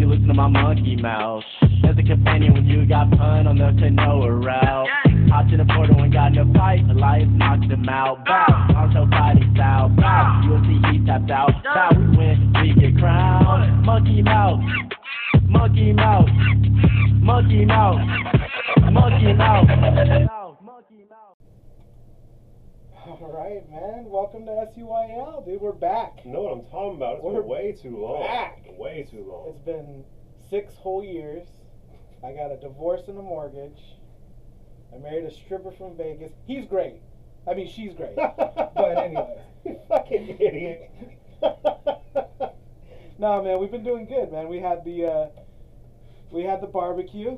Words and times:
you 0.00 0.08
listen 0.08 0.28
to 0.28 0.34
my 0.34 0.48
monkey 0.48 0.96
mouth. 0.96 1.42
As 1.62 1.96
a 1.98 2.02
companion 2.02 2.54
when 2.54 2.66
you 2.66 2.86
got 2.86 3.10
pun 3.10 3.46
on 3.46 3.58
the 3.58 3.72
canoa 3.80 4.44
route. 4.44 4.88
Hopped 5.30 5.50
in 5.52 5.58
the 5.58 5.64
portal 5.64 6.00
and 6.00 6.12
got 6.12 6.32
in 6.32 6.38
a 6.38 6.52
fight, 6.54 6.84
lights 6.86 7.28
knocked 7.32 7.64
him 7.64 7.88
out. 7.88 8.24
Bow, 8.24 8.46
Naruto 8.70 9.10
fighting 9.10 9.52
style. 9.54 9.88
Bow, 9.88 10.60
see 10.66 10.98
he 10.98 11.04
tapped 11.04 11.30
out. 11.30 11.52
Bow, 11.64 11.90
we 11.96 12.16
win, 12.16 12.54
we 12.60 12.80
get 12.80 12.98
crowned. 12.98 13.84
Monkey 13.84 14.22
mouth, 14.22 14.60
monkey 15.44 15.92
mouth, 15.92 16.28
monkey 17.20 17.64
mouth, 17.64 17.98
monkey 18.90 19.32
mouth. 19.34 20.37
All 23.20 23.32
right, 23.32 23.68
man. 23.68 24.04
Welcome 24.04 24.44
to 24.46 24.52
SUYL, 24.52 25.44
dude. 25.44 25.60
We're 25.60 25.72
back. 25.72 26.20
You 26.24 26.32
know 26.32 26.42
what 26.42 26.52
I'm 26.52 26.64
talking 26.70 26.96
about? 26.96 27.16
It's 27.16 27.24
We're 27.24 27.40
been 27.40 27.50
way 27.50 27.72
too 27.72 27.96
long. 27.96 28.22
back. 28.22 28.64
Way 28.78 29.08
too 29.10 29.24
long. 29.28 29.48
It's 29.48 29.58
been 29.64 30.04
six 30.48 30.74
whole 30.76 31.02
years. 31.02 31.48
I 32.24 32.30
got 32.32 32.52
a 32.52 32.56
divorce 32.60 33.08
and 33.08 33.18
a 33.18 33.22
mortgage. 33.22 33.80
I 34.94 34.98
married 34.98 35.24
a 35.24 35.32
stripper 35.32 35.72
from 35.72 35.96
Vegas. 35.96 36.30
He's 36.46 36.64
great. 36.64 37.00
I 37.50 37.54
mean, 37.54 37.68
she's 37.68 37.92
great. 37.92 38.14
but 38.16 38.76
anyway. 38.76 39.42
you 39.64 39.80
fucking 39.88 40.36
idiot. 40.38 40.88
no, 43.18 43.42
man, 43.42 43.58
we've 43.58 43.72
been 43.72 43.82
doing 43.82 44.06
good, 44.06 44.30
man. 44.30 44.46
We 44.48 44.60
had 44.60 44.84
the 44.84 45.06
uh, 45.06 45.26
we 46.30 46.44
had 46.44 46.60
the 46.60 46.68
barbecue. 46.68 47.36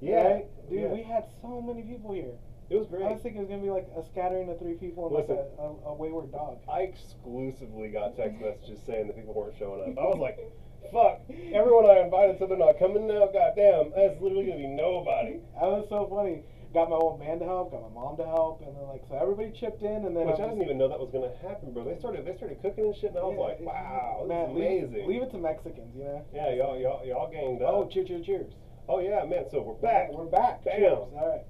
yeah, 0.00 0.26
right? 0.26 0.68
dude. 0.68 0.80
yeah. 0.80 0.88
We 0.88 1.04
had 1.04 1.26
so 1.40 1.62
many 1.62 1.82
people 1.82 2.12
here. 2.12 2.34
It 2.72 2.78
was 2.78 2.88
great. 2.88 3.04
I 3.04 3.12
was 3.12 3.20
thinking 3.22 3.42
it 3.42 3.44
was 3.44 3.50
gonna 3.52 3.62
be 3.62 3.70
like 3.70 3.88
a 3.92 4.02
scattering 4.02 4.48
of 4.48 4.58
three 4.58 4.74
people 4.74 5.06
and 5.06 5.14
like 5.14 5.28
a, 5.28 5.44
a, 5.60 5.92
a 5.92 5.94
wayward 5.94 6.32
dog. 6.32 6.58
I 6.64 6.88
exclusively 6.88 7.90
got 7.90 8.16
text 8.16 8.40
messages 8.40 8.80
saying 8.86 9.08
that 9.08 9.16
people 9.16 9.34
weren't 9.34 9.56
showing 9.58 9.84
up. 9.84 9.98
I 9.98 10.08
was 10.08 10.16
like, 10.16 10.40
fuck, 10.88 11.20
everyone 11.52 11.84
I 11.84 12.00
invited 12.00 12.38
said 12.38 12.48
they're 12.48 12.56
not 12.56 12.78
coming 12.78 13.06
now. 13.06 13.28
Goddamn, 13.28 13.92
that's 13.92 14.16
literally 14.20 14.48
gonna 14.48 14.64
be 14.64 14.72
nobody. 14.72 15.44
That 15.60 15.68
was 15.68 15.86
so 15.92 16.08
funny. 16.08 16.44
Got 16.72 16.88
my 16.88 16.96
old 16.96 17.20
man 17.20 17.38
to 17.40 17.44
help, 17.44 17.70
got 17.70 17.84
my 17.84 17.92
mom 17.92 18.16
to 18.16 18.24
help, 18.24 18.64
and 18.64 18.72
then 18.72 18.88
like 18.88 19.04
so 19.04 19.20
everybody 19.20 19.52
chipped 19.52 19.84
in, 19.84 20.08
and 20.08 20.16
then 20.16 20.24
Which 20.24 20.40
I 20.40 20.48
didn't 20.48 20.64
even 20.64 20.80
know 20.80 20.88
that 20.88 20.96
was 20.96 21.12
gonna 21.12 21.36
happen, 21.44 21.76
bro. 21.76 21.84
They 21.84 22.00
started, 22.00 22.24
they 22.24 22.32
started 22.32 22.64
cooking 22.64 22.88
and 22.88 22.96
shit, 22.96 23.12
and 23.12 23.20
I 23.20 23.28
was 23.28 23.36
Yeah, 23.36 23.44
like, 23.44 23.60
wow, 23.60 24.24
man, 24.24 24.48
is 24.48 24.56
leave, 24.56 24.88
amazing. 24.88 25.04
leave 25.04 25.22
it 25.28 25.30
to 25.36 25.38
Mexicans, 25.38 25.92
you 25.92 26.04
know. 26.08 26.24
Yeah, 26.32 26.56
y'all, 26.56 26.80
y'all, 26.80 27.04
y'all 27.04 27.28
ganged 27.28 27.60
oh, 27.60 27.66
up. 27.68 27.74
Oh, 27.74 27.88
cheer, 27.92 28.08
cheer, 28.08 28.24
cheers. 28.24 28.56
Oh 28.88 29.00
yeah, 29.04 29.28
man. 29.28 29.44
So 29.52 29.60
we're 29.60 29.76
back. 29.84 30.08
We're 30.16 30.24
back. 30.24 30.64
Bam. 30.64 30.80
Cheers. 30.80 31.12
All 31.12 31.28
right. 31.28 31.44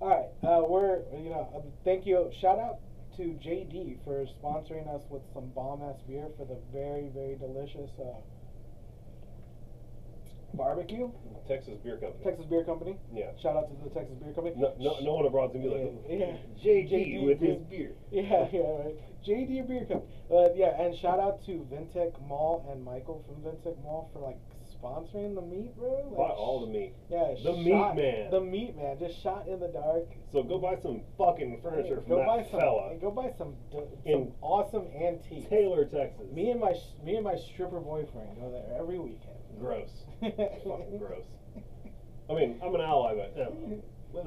All 0.00 0.08
right. 0.08 0.28
Uh, 0.48 0.62
we're 0.68 1.00
you 1.22 1.30
know 1.30 1.48
uh, 1.56 1.60
thank 1.84 2.06
you. 2.06 2.30
Shout 2.40 2.58
out 2.58 2.78
to 3.16 3.22
JD 3.22 4.04
for 4.04 4.26
sponsoring 4.42 4.86
us 4.94 5.02
with 5.08 5.22
some 5.32 5.48
bomb 5.54 5.82
ass 5.82 6.00
beer 6.06 6.28
for 6.36 6.44
the 6.44 6.58
very 6.72 7.08
very 7.14 7.36
delicious 7.36 7.90
uh, 7.98 8.20
barbecue. 10.54 11.10
Texas 11.48 11.78
Beer 11.82 11.96
Company. 11.98 12.24
Texas 12.24 12.44
Beer 12.46 12.64
Company. 12.64 12.98
Yeah. 13.14 13.30
Shout 13.40 13.56
out 13.56 13.68
to 13.70 13.76
the 13.84 13.90
Texas 13.94 14.16
Beer 14.22 14.32
Company. 14.32 14.56
No, 14.58 14.74
no, 14.78 14.98
no 15.00 15.14
one 15.14 15.26
abroad's 15.26 15.52
gonna 15.52 15.64
be 15.64 15.70
like, 15.70 15.94
Yeah, 16.08 16.16
yeah. 16.16 16.36
JD, 16.64 16.90
JD 16.90 17.26
with 17.26 17.40
his 17.40 17.58
beer. 17.70 17.92
Yeah, 18.10 18.48
yeah, 18.52 18.60
right. 18.60 18.96
JD 19.24 19.68
Beer 19.68 19.86
Company. 19.86 20.12
Uh, 20.30 20.48
yeah, 20.54 20.80
and 20.82 20.96
shout 20.98 21.20
out 21.20 21.44
to 21.46 21.64
Vintech 21.72 22.12
Mall 22.26 22.66
and 22.72 22.84
Michael 22.84 23.24
from 23.26 23.42
Vintech 23.42 23.80
Mall 23.82 24.10
for 24.12 24.18
like 24.20 24.38
sponsoring 24.82 25.34
the 25.34 25.42
meat, 25.42 25.76
bro. 25.76 26.08
Like, 26.08 26.16
Buy 26.16 26.34
all 26.34 26.60
the 26.66 26.72
meat. 26.72 26.94
Yeah, 27.10 27.34
The 27.42 27.52
meat 27.52 27.94
man. 27.94 28.30
The 28.30 28.40
meat 28.40 28.76
man, 28.76 28.98
just 28.98 29.20
shot 29.22 29.46
in 29.48 29.60
the 29.60 29.68
dark. 29.68 30.06
So 30.32 30.42
go 30.42 30.58
buy 30.58 30.76
some 30.82 31.02
fucking 31.18 31.60
furniture 31.62 32.00
from 32.00 32.08
go 32.08 32.16
that 32.18 32.26
buy 32.26 32.42
some. 32.50 32.60
fella 32.60 32.96
Go 33.00 33.10
buy 33.10 33.30
some, 33.36 33.54
d- 33.70 33.78
some 34.04 34.12
In 34.12 34.32
awesome 34.40 34.86
antiques. 35.00 35.48
Taylor, 35.48 35.84
Texas. 35.84 36.26
Me 36.32 36.50
and 36.50 36.60
my 36.60 36.74
me 37.04 37.16
and 37.16 37.24
my 37.24 37.36
stripper 37.36 37.80
boyfriend 37.80 38.36
go 38.40 38.50
there 38.50 38.78
every 38.78 38.98
weekend. 38.98 39.36
Gross. 39.58 39.90
fucking 40.20 40.98
gross. 40.98 41.24
I 42.28 42.34
mean, 42.34 42.60
I'm 42.62 42.74
an 42.74 42.80
ally, 42.80 43.14
but 43.14 43.32
yeah. 43.36 44.22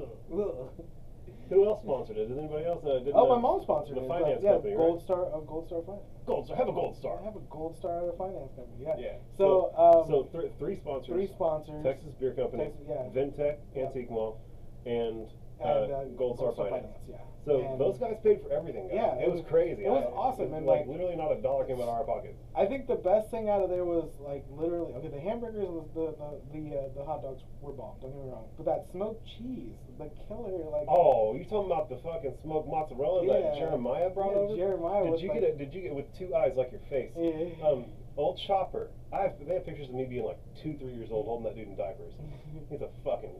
Who 1.50 1.66
else 1.66 1.82
sponsored 1.82 2.16
it? 2.16 2.28
Did 2.28 2.38
anybody 2.38 2.64
else? 2.64 2.84
Uh, 2.84 3.00
did 3.00 3.12
Oh, 3.14 3.26
my 3.28 3.38
mom 3.38 3.60
sponsored 3.62 3.96
the 3.96 4.04
it. 4.04 4.08
finance 4.08 4.40
yeah, 4.42 4.52
company, 4.52 4.74
Gold 4.76 4.94
right? 4.96 5.02
Star, 5.02 5.26
uh, 5.34 5.40
Gold 5.40 5.66
Star 5.66 5.82
Finance. 5.82 6.06
Gold 6.26 6.46
star. 6.46 6.56
Have 6.56 6.68
a 6.68 6.72
gold 6.72 6.96
star. 6.96 7.18
I 7.20 7.24
have 7.24 7.36
a 7.36 7.40
gold 7.50 7.76
star 7.76 8.02
at 8.06 8.08
a 8.08 8.12
finance 8.16 8.52
company. 8.54 8.78
Yeah. 8.86 8.96
Yeah. 8.98 9.14
So, 9.36 9.72
so, 9.74 10.02
um, 10.02 10.06
so 10.08 10.22
thr- 10.30 10.46
three 10.58 10.76
sponsors. 10.76 11.06
three 11.12 11.26
sponsors. 11.26 11.82
Texas 11.82 12.14
Beer 12.20 12.32
Company, 12.34 12.64
Texas- 12.70 12.86
yeah. 12.88 13.10
Vintech, 13.12 13.56
Yeah. 13.74 13.82
Antique 13.86 14.10
Mall, 14.10 14.38
and, 14.86 15.26
uh, 15.60 15.64
and, 15.66 15.92
uh, 15.92 16.04
Gold 16.16 16.38
Star 16.38 16.52
Finance. 16.52 16.86
Yeah. 17.08 17.16
So 17.46 17.64
And 17.64 17.80
those 17.80 17.96
guys 17.96 18.16
paid 18.22 18.42
for 18.44 18.52
everything. 18.52 18.88
Guys. 18.88 19.00
Yeah, 19.00 19.16
it, 19.16 19.24
it 19.24 19.30
was, 19.32 19.40
was- 19.40 19.48
crazy. 19.48 19.84
it 19.84 19.90
was 19.90 20.04
I- 20.04 20.12
awesome, 20.12 20.52
and, 20.52 20.66
like, 20.66 20.80
like- 20.84 20.88
literally 20.92 21.16
not 21.16 21.32
a 21.32 21.40
dollar 21.40 21.64
came 21.64 21.80
out 21.80 21.88
of 21.88 21.96
our 21.96 22.04
pocket. 22.04 22.36
I 22.54 22.66
think 22.66 22.86
the 22.86 23.00
best 23.00 23.30
thing 23.30 23.48
out 23.48 23.62
of 23.64 23.70
there 23.72 23.84
was 23.88 24.12
like 24.20 24.44
literally 24.52 24.92
okay. 25.00 25.08
The 25.08 25.20
hamburgers, 25.24 25.64
and 25.64 25.80
the 25.96 26.12
the 26.20 26.36
the 26.52 26.62
uh, 26.76 26.80
the 26.92 27.04
hot 27.04 27.22
dogs 27.24 27.40
were 27.64 27.72
bomb. 27.72 27.96
Don't 28.04 28.12
get 28.12 28.20
me 28.24 28.28
wrong, 28.28 28.44
but 28.60 28.66
that 28.68 28.84
smoked 28.92 29.24
cheese, 29.38 29.72
the 29.96 30.10
killer, 30.28 30.68
like 30.68 30.84
Oh, 30.88 31.32
you 31.32 31.44
talking 31.48 31.72
about 31.72 31.88
the 31.88 31.96
fucking 32.04 32.36
smoked 32.44 32.68
mozzarella 32.68 33.24
that 33.24 33.56
Jeremiah 33.56 34.10
brought 34.10 34.36
Yeah, 34.36 34.44
over? 34.44 34.56
Jeremiah 34.56 35.04
Did 35.04 35.12
was 35.16 35.22
you 35.22 35.28
like- 35.32 35.40
get 35.40 35.48
it? 35.48 35.58
Did 35.58 35.72
you 35.72 35.80
get 35.80 35.94
with 35.94 36.12
two 36.18 36.34
eyes 36.36 36.52
like 36.60 36.72
your 36.72 36.84
face? 36.92 37.12
Yeah. 37.16 37.56
Um, 37.64 37.86
old 38.20 38.36
Chopper. 38.46 38.90
I 39.16 39.22
have, 39.22 39.32
they 39.40 39.54
have 39.54 39.64
pictures 39.64 39.88
of 39.88 39.94
me 39.94 40.04
being 40.04 40.24
like 40.28 40.38
two, 40.62 40.76
three 40.76 40.92
years 40.92 41.08
old, 41.10 41.24
holding 41.24 41.48
that 41.48 41.56
dude 41.56 41.68
in 41.72 41.76
diapers. 41.76 42.12
He's 42.68 42.82
a 42.84 42.90
fucking 43.02 43.32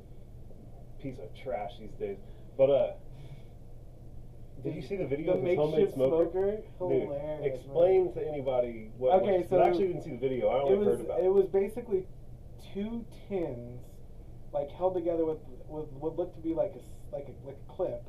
piece 1.02 1.18
of 1.20 1.28
trash 1.44 1.72
these 1.78 1.92
days. 2.00 2.16
But 2.56 2.70
uh, 2.70 2.92
did 4.62 4.74
you 4.74 4.82
see 4.82 4.96
the 4.96 5.06
video 5.06 5.32
the 5.34 5.38
of 5.40 5.44
his 5.46 5.56
homemade 5.56 5.92
smoker? 5.92 6.30
smoker? 6.30 6.56
Dude, 6.56 6.64
Hilarious. 6.78 7.22
man. 7.22 7.44
explain 7.44 8.12
to 8.14 8.26
anybody 8.26 8.90
what. 8.96 9.22
Okay, 9.22 9.46
so 9.48 9.58
I 9.58 9.68
actually 9.68 9.88
didn't 9.88 10.02
see 10.02 10.10
the 10.12 10.18
video. 10.18 10.48
I 10.48 10.60
only 10.62 10.74
it 10.74 10.78
was 10.78 10.88
heard 10.88 11.00
about 11.00 11.20
it 11.22 11.28
was 11.32 11.46
basically 11.46 12.06
two 12.74 13.04
tins, 13.28 13.80
like 14.52 14.70
held 14.70 14.94
together 14.94 15.24
with 15.24 15.38
with 15.68 15.86
what 15.92 16.16
looked 16.16 16.34
to 16.36 16.40
be 16.42 16.54
like 16.54 16.74
a 16.76 17.14
like 17.14 17.26
a 17.28 17.46
like 17.46 17.56
a 17.56 17.72
clip, 17.72 18.02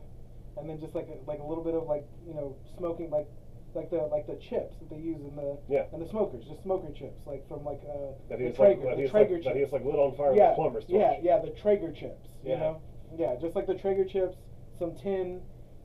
and 0.57 0.69
then 0.69 0.79
just 0.79 0.95
like 0.95 1.07
a, 1.07 1.17
like 1.29 1.39
a 1.39 1.43
little 1.45 1.63
bit 1.63 1.73
of 1.75 1.83
like 1.87 2.05
you 2.27 2.33
know 2.33 2.55
smoking 2.77 3.09
like 3.09 3.27
like 3.73 3.89
the 3.89 3.97
like 4.11 4.27
the 4.27 4.35
chips 4.35 4.75
that 4.79 4.89
they 4.89 4.97
use 5.01 5.21
in 5.23 5.33
the 5.37 5.57
Yeah. 5.69 5.85
and 5.93 6.01
the 6.01 6.09
smokers 6.09 6.43
just 6.45 6.61
smoker 6.61 6.91
chips 6.91 7.21
like 7.25 7.47
from 7.47 7.63
like 7.63 7.79
uh 7.87 8.11
That 8.29 8.39
the 8.39 8.45
like, 8.47 8.55
Traeger 8.57 8.81
that 8.83 8.97
the 8.97 9.03
was 9.03 9.13
like, 9.13 9.27
Traeger 9.29 9.43
that 9.45 9.55
he 9.55 9.65
like 9.65 9.85
lit 9.85 9.95
on 9.95 10.13
fire 10.17 10.35
yeah 10.35 10.49
with 10.49 10.55
plumber's 10.55 10.83
torch. 10.85 10.99
yeah 10.99 11.15
yeah 11.23 11.39
the 11.39 11.51
Traeger 11.51 11.93
chips 11.93 12.27
you 12.43 12.51
Yeah. 12.51 12.59
know 12.59 12.81
yeah 13.17 13.35
just 13.39 13.55
like 13.55 13.67
the 13.67 13.75
Traeger 13.75 14.03
chips 14.03 14.35
some 14.77 14.93
tin 14.93 15.39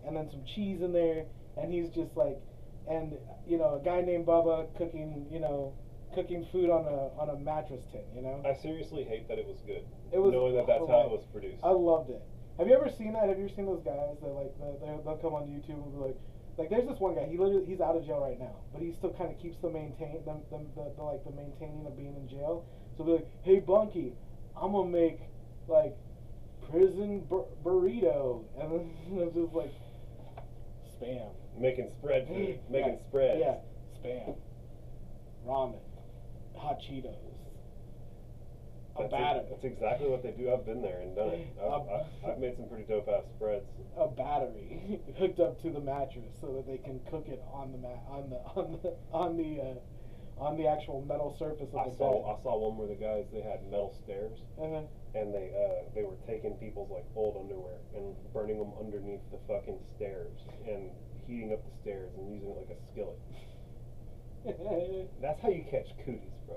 and 0.07 0.17
then 0.17 0.29
some 0.31 0.43
cheese 0.55 0.81
in 0.83 0.93
there 0.93 1.25
and 1.57 1.73
he's 1.73 1.89
just 1.91 2.17
like 2.17 2.39
and 2.89 3.15
you 3.47 3.59
know 3.59 3.81
a 3.81 3.85
guy 3.85 4.01
named 4.01 4.27
Bubba 4.27 4.67
cooking 4.77 5.27
you 5.31 5.41
know 5.41 5.75
cooking 6.15 6.47
food 6.53 6.71
on 6.71 6.85
a 6.87 7.21
on 7.21 7.31
a 7.31 7.39
mattress 7.39 7.85
tin 7.93 8.03
you 8.15 8.23
know 8.23 8.43
I 8.47 8.55
seriously 8.55 9.05
hate 9.05 9.29
that 9.29 9.39
it 9.39 9.47
was 9.47 9.59
good. 9.67 9.83
It 10.13 10.19
was 10.19 10.33
knowing 10.33 10.55
that 10.55 10.67
that's 10.67 10.87
how 10.87 11.03
it 11.03 11.11
was 11.11 11.27
produced. 11.33 11.63
I 11.65 11.71
loved 11.71 12.11
it. 12.11 12.23
Have 12.59 12.69
you 12.69 12.75
ever 12.75 12.89
seen 12.89 13.13
that? 13.13 13.29
Have 13.29 13.37
you 13.39 13.45
ever 13.45 13.55
seen 13.55 13.67
those 13.67 13.85
guys 13.85 14.17
that 14.23 14.33
like 14.33 14.55
they 14.57 14.73
they'll 14.81 15.03
they'll 15.05 15.21
come 15.21 15.35
on 15.35 15.45
YouTube 15.45 15.83
and 15.83 15.93
be 15.93 15.99
like, 15.99 16.17
like 16.57 16.71
there's 16.71 16.89
this 16.89 16.99
one 16.99 17.15
guy. 17.15 17.27
He 17.29 17.37
literally 17.37 17.67
he's 17.67 17.81
out 17.81 17.97
of 17.97 18.07
jail 18.07 18.23
right 18.23 18.39
now, 18.41 18.57
but 18.73 18.81
he 18.81 18.93
still 18.97 19.13
kind 19.13 19.29
of 19.29 19.37
keeps 19.43 19.61
the 19.61 19.69
maintain 19.69 20.25
the, 20.25 20.41
the, 20.49 20.65
the, 20.73 20.85
the 20.97 21.03
like 21.03 21.21
the 21.27 21.35
maintaining 21.37 21.85
of 21.85 21.97
being 21.99 22.17
in 22.17 22.25
jail. 22.29 22.65
So 22.97 23.05
they're 23.05 23.21
like, 23.21 23.29
hey 23.43 23.61
Bunky, 23.61 24.15
I'm 24.57 24.73
gonna 24.73 24.89
make 24.89 25.21
like 25.69 25.97
prison 26.71 27.27
bur- 27.29 27.51
burrito, 27.63 28.45
and 28.61 28.73
then 28.73 28.89
it's 29.21 29.35
just 29.35 29.53
like 29.53 29.73
spam. 31.01 31.31
making 31.59 31.91
spread 31.99 32.27
food, 32.29 32.59
making 32.71 32.99
yeah, 33.01 33.09
spreads. 33.09 33.41
Yeah, 33.41 33.57
spam, 34.05 34.37
ramen, 35.47 35.79
hot 36.57 36.79
Cheetos, 36.81 37.15
a 38.97 39.03
That's, 39.03 39.11
batter. 39.13 39.43
that's 39.51 39.65
exactly 39.65 40.09
what 40.09 40.23
they 40.23 40.31
do. 40.33 40.53
I've 40.53 40.65
been 40.65 40.81
there 40.83 41.01
and 41.01 41.15
done 41.15 41.29
it. 41.29 41.47
I've, 41.61 41.89
I've, 41.89 42.31
I've 42.33 42.39
made 42.39 42.57
some 42.57 42.69
pretty 42.69 42.85
dope 42.85 43.09
ass 43.09 43.25
spreads. 43.37 43.65
a 43.99 44.09
battery 44.09 45.01
hooked 45.19 45.41
up 45.41 45.61
to 45.63 45.71
the 45.71 45.81
mattress 45.81 46.33
so 46.41 46.53
that 46.55 46.67
they 46.67 46.79
can 46.79 47.01
cook 47.11 47.29
it 47.29 47.43
on 47.53 47.73
the 47.73 47.79
mat 47.79 48.01
on 48.09 48.31
the 48.31 48.37
on 48.57 48.79
the 48.83 48.95
on 49.13 49.37
the 49.37 49.61
uh, 49.61 49.75
on 50.43 50.57
the 50.59 50.67
actual 50.67 51.01
metal 51.09 51.35
surface 51.39 51.69
of 51.73 51.81
I 51.81 51.89
the 51.91 51.97
saw 51.97 52.13
bed. 52.25 52.29
I 52.41 52.43
saw 52.43 52.59
one 52.59 52.77
where 52.77 52.89
the 52.89 52.95
guys 52.95 53.25
they 53.33 53.41
had 53.41 53.65
metal 53.71 53.95
stairs 54.05 54.37
Uh-huh. 54.61 54.83
And 55.17 55.33
they 55.35 55.51
uh 55.57 55.83
they 55.95 56.03
were 56.05 56.17
taking 56.27 56.55
people's 56.57 56.91
like 56.91 57.05
old 57.17 57.37
underwear 57.37 57.79
and 57.95 58.15
burning 58.33 58.59
them 58.59 58.73
underneath 58.79 59.21
the 59.33 59.39
fucking 59.49 59.79
stairs 59.97 60.37
and 60.69 60.91
heating 61.27 61.53
up 61.53 61.61
the 61.65 61.73
stairs 61.83 62.11
and 62.19 62.33
using 62.33 62.51
it 62.51 62.57
like 62.57 62.71
a 62.71 62.81
skillet. 62.93 63.19
That's 65.21 65.41
how 65.43 65.49
you 65.49 65.65
catch 65.71 65.89
cooties, 66.05 66.31
bro. 66.47 66.57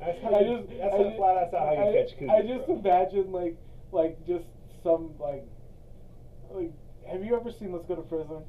That's 0.00 0.20
how 0.22 0.34
I 0.34 0.40
you- 0.40 0.58
just, 0.58 0.68
that's 0.78 0.94
I 0.94 0.96
how 0.96 1.02
just- 1.04 1.16
flat- 1.16 1.52
how 1.52 1.72
you 1.72 1.78
I- 1.78 1.92
catch 1.92 2.12
cooties, 2.18 2.30
I 2.30 2.42
just 2.42 2.66
bro. 2.66 2.78
imagine 2.78 3.32
like 3.32 3.56
like 3.92 4.26
just 4.26 4.46
some 4.82 5.14
like 5.20 5.44
like 6.50 6.72
have 7.06 7.22
you 7.22 7.36
ever 7.36 7.50
seen 7.52 7.72
Let's 7.72 7.84
Go 7.86 7.96
to 7.96 8.02
Prison? 8.02 8.42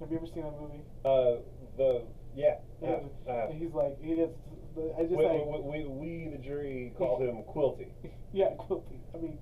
Have 0.00 0.10
you 0.10 0.16
ever 0.16 0.26
seen 0.26 0.42
that 0.42 0.58
movie? 0.60 0.80
Uh, 1.04 1.36
the 1.76 2.02
yeah, 2.34 2.56
I 2.82 2.86
have, 2.86 3.04
I. 3.28 3.52
He's 3.52 3.72
like 3.72 4.00
he 4.02 4.14
gets. 4.16 4.32
I 4.76 5.02
just 5.02 5.16
we, 5.16 5.24
like 5.24 5.44
we, 5.46 5.60
we, 5.60 5.86
we, 5.86 6.28
the 6.30 6.38
jury, 6.38 6.92
call 6.96 7.20
him 7.20 7.42
Quilty. 7.42 7.88
yeah, 8.32 8.54
Quilty. 8.58 8.98
I 9.14 9.18
mean, 9.18 9.38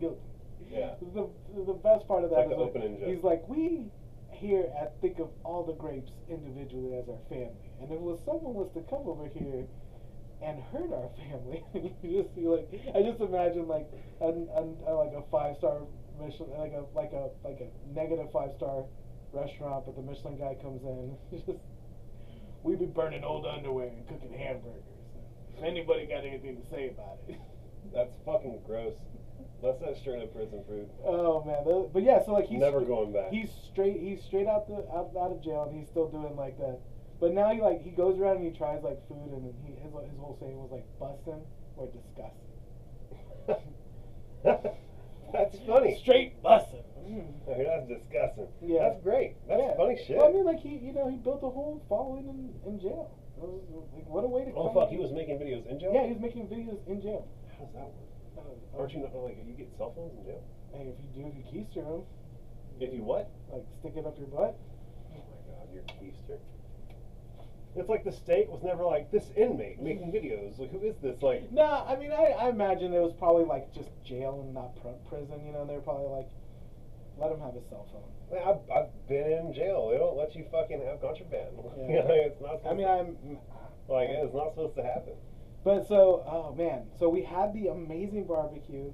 guilty. 0.00 0.20
Yeah. 0.70 0.94
The 1.14 1.28
the 1.66 1.74
best 1.74 2.08
part 2.08 2.24
of 2.24 2.30
that 2.30 2.48
like 2.48 2.56
is 2.56 2.56
opening 2.56 2.98
he's 3.04 3.22
like 3.22 3.46
we 3.48 3.92
here 4.30 4.66
at 4.80 4.98
think 5.00 5.18
of 5.20 5.28
all 5.44 5.64
the 5.64 5.74
grapes 5.74 6.10
individually 6.28 6.96
as 6.96 7.08
our 7.08 7.20
family, 7.28 7.70
and 7.80 7.92
if 7.92 8.00
was 8.00 8.18
someone 8.24 8.54
was 8.54 8.70
to 8.74 8.80
come 8.90 9.06
over 9.06 9.28
here 9.28 9.66
and 10.42 10.62
hurt 10.72 10.92
our 10.92 11.10
family. 11.16 11.64
you 12.02 12.22
just 12.22 12.34
see 12.34 12.48
like 12.48 12.68
I 12.94 13.02
just 13.02 13.20
imagine 13.20 13.68
like 13.68 13.88
a, 14.20 14.26
a, 14.26 14.62
a 14.88 14.92
like 14.92 15.12
a 15.12 15.22
five 15.30 15.56
star 15.58 15.82
Michelin 16.20 16.58
like 16.58 16.72
a 16.72 16.84
like 16.94 17.12
a 17.12 17.30
like 17.44 17.60
a 17.60 17.68
negative 17.94 18.30
five 18.32 18.50
star 18.56 18.84
restaurant, 19.32 19.86
but 19.86 19.96
the 19.96 20.02
Michelin 20.02 20.38
guy 20.38 20.56
comes 20.60 20.82
in. 20.84 21.16
just 21.30 21.58
we 22.64 22.74
be 22.74 22.86
burning 22.86 23.22
old 23.22 23.46
underwear 23.46 23.88
and 23.88 24.08
cooking 24.08 24.36
hamburgers. 24.36 24.82
If 25.56 25.62
anybody 25.62 26.06
got 26.06 26.24
anything 26.24 26.60
to 26.60 26.68
say 26.68 26.88
about 26.88 27.18
it. 27.28 27.38
That's 27.94 28.10
fucking 28.24 28.60
gross. 28.66 28.94
That's 29.62 29.78
that 29.80 29.96
straight 29.98 30.22
up 30.22 30.34
prison 30.34 30.64
food. 30.66 30.88
Oh 31.04 31.44
man, 31.44 31.64
the, 31.64 31.88
but 31.92 32.02
yeah, 32.02 32.24
so 32.24 32.32
like 32.32 32.46
he's 32.46 32.58
Never 32.58 32.80
going 32.80 33.12
back. 33.12 33.30
He's 33.30 33.50
straight. 33.70 34.00
He's 34.00 34.22
straight 34.22 34.46
out 34.46 34.66
the 34.66 34.76
out, 34.92 35.12
out 35.16 35.32
of 35.32 35.42
jail, 35.44 35.68
and 35.70 35.78
he's 35.78 35.88
still 35.88 36.08
doing 36.08 36.34
like 36.36 36.58
that. 36.58 36.80
But 37.20 37.32
now 37.32 37.52
he 37.52 37.60
like 37.60 37.82
he 37.82 37.90
goes 37.90 38.18
around 38.18 38.36
and 38.38 38.44
he 38.44 38.58
tries 38.58 38.82
like 38.82 39.06
food, 39.08 39.30
and 39.32 39.54
he 39.64 39.72
his 39.72 39.92
his 39.92 40.18
whole 40.18 40.36
saying 40.40 40.56
was 40.56 40.70
like 40.72 40.84
busting 40.98 41.44
or 41.76 41.88
disgusting. 41.92 42.44
That's 45.32 45.58
funny. 45.66 45.98
Straight 46.00 46.42
busting. 46.42 46.83
Oh, 47.06 47.54
That's 47.56 47.88
disgusting. 47.88 48.48
Yeah. 48.62 48.88
That's 48.88 49.02
great. 49.02 49.36
That's 49.48 49.60
Yeah. 49.60 49.76
funny 49.76 49.96
shit. 50.06 50.16
Well, 50.16 50.28
I 50.28 50.32
mean, 50.32 50.44
like 50.44 50.60
he 50.60 50.76
you 50.78 50.92
know 50.92 51.08
he 51.08 51.16
built 51.16 51.42
a 51.42 51.50
whole 51.50 51.82
following 51.88 52.28
in, 52.28 52.72
in 52.72 52.80
jail. 52.80 53.10
Was, 53.36 53.60
like, 53.92 54.08
what 54.08 54.24
a 54.24 54.28
way 54.28 54.44
to. 54.44 54.52
Come. 54.52 54.62
Oh 54.62 54.72
fuck, 54.72 54.88
he 54.88 54.96
was 54.96 55.12
making 55.12 55.38
videos 55.38 55.66
in 55.66 55.78
jail. 55.78 55.92
Yeah, 55.92 56.04
he 56.06 56.12
was 56.12 56.20
making 56.20 56.46
videos 56.48 56.78
in 56.86 57.02
jail. 57.02 57.26
How 57.58 57.64
does 57.64 57.74
that 57.74 57.90
work? 57.92 58.08
Uh, 58.38 58.78
Aren't 58.80 58.92
you 58.94 59.00
not 59.00 59.14
like 59.14 59.36
you 59.44 59.52
get 59.54 59.68
cell 59.76 59.92
phones 59.94 60.16
in 60.18 60.24
jail? 60.24 60.42
Hey, 60.72 60.88
if 60.94 60.96
you 61.02 61.22
do, 61.22 61.28
if 61.28 61.36
you 61.36 61.44
keister 61.60 61.84
them, 61.84 62.02
If 62.80 62.94
you 62.94 63.02
what? 63.02 63.28
like 63.52 63.64
stick 63.80 63.94
it 63.96 64.06
up 64.06 64.16
your 64.18 64.28
butt. 64.28 64.56
Oh 65.12 65.18
my 65.18 65.40
god, 65.50 65.68
you're 65.74 65.82
keister. 66.00 66.38
It's 67.76 67.88
like 67.88 68.04
the 68.04 68.12
state 68.12 68.48
was 68.48 68.62
never 68.62 68.84
like 68.84 69.10
this 69.10 69.26
inmate 69.36 69.82
making 69.82 70.12
videos. 70.12 70.58
Like 70.58 70.70
who 70.70 70.78
is 70.86 70.94
this? 71.02 71.20
Like 71.22 71.50
No, 71.50 71.84
I 71.86 71.96
mean, 71.96 72.12
I, 72.12 72.34
I 72.38 72.48
imagine 72.48 72.94
it 72.94 73.00
was 73.02 73.12
probably 73.18 73.44
like 73.44 73.74
just 73.74 73.90
jail 74.04 74.40
and 74.44 74.54
not 74.54 74.76
pr- 74.80 74.94
prison. 75.08 75.44
You 75.44 75.52
know, 75.52 75.66
they're 75.66 75.80
probably 75.80 76.06
like, 76.06 76.28
let 77.18 77.30
him 77.32 77.40
have 77.40 77.54
his 77.54 77.64
cell 77.68 77.86
phone. 77.92 78.10
I've, 78.34 78.62
I've 78.74 79.08
been 79.08 79.30
in 79.30 79.54
jail. 79.54 79.90
They 79.90 79.98
don't 79.98 80.16
let 80.16 80.34
you 80.34 80.44
fucking 80.50 80.82
have 80.84 81.00
contraband. 81.00 81.54
Yeah. 81.76 81.86
You 81.86 81.94
know, 81.96 82.14
it's 82.14 82.40
not. 82.40 82.60
I 82.66 82.74
mean, 82.74 82.88
I'm. 82.88 83.16
like 83.88 84.08
it's 84.10 84.34
not 84.34 84.50
supposed 84.52 84.76
to 84.76 84.82
happen. 84.82 85.14
But 85.64 85.86
so, 85.88 86.24
oh 86.26 86.54
man, 86.54 86.86
so 86.98 87.08
we 87.08 87.22
had 87.22 87.52
the 87.54 87.68
amazing 87.68 88.26
barbecue. 88.26 88.92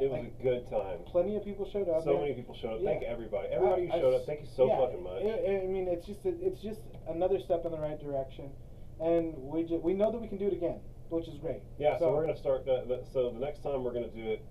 It 0.00 0.08
was 0.08 0.22
Like, 0.22 0.32
a 0.38 0.42
good 0.42 0.70
time. 0.70 0.98
plenty 1.06 1.34
of 1.36 1.44
people 1.44 1.68
showed 1.68 1.88
up. 1.88 2.04
So 2.04 2.12
man. 2.14 2.22
many 2.22 2.34
people 2.34 2.54
showed 2.54 2.74
up. 2.74 2.80
Yeah. 2.80 2.90
Thank 2.90 3.02
everybody. 3.04 3.48
Everybody 3.48 3.86
who 3.86 3.92
showed 3.92 4.14
up. 4.14 4.26
Thank 4.26 4.40
you 4.40 4.46
so 4.54 4.68
yeah, 4.68 4.78
fucking 4.78 5.02
much. 5.02 5.22
I, 5.24 5.64
I 5.64 5.66
mean, 5.66 5.88
it's 5.88 6.06
just 6.06 6.24
a, 6.24 6.32
it's 6.40 6.60
just 6.62 6.80
another 7.08 7.40
step 7.40 7.64
in 7.64 7.72
the 7.72 7.78
right 7.78 7.98
direction, 8.00 8.50
and 9.00 9.34
we 9.36 9.64
ju- 9.64 9.80
we 9.82 9.94
know 9.94 10.12
that 10.12 10.20
we 10.20 10.28
can 10.28 10.38
do 10.38 10.46
it 10.46 10.52
again, 10.52 10.78
which 11.08 11.26
is 11.26 11.38
great. 11.38 11.62
Yeah, 11.78 11.98
so, 11.98 12.12
we're 12.14 12.22
gonna 12.26 12.38
start. 12.38 12.64
The, 12.64 12.84
the, 12.86 13.02
so 13.12 13.30
the 13.30 13.40
next 13.40 13.62
time 13.62 13.82
we're 13.82 13.92
gonna 13.92 14.14
do 14.14 14.22
it, 14.30 14.44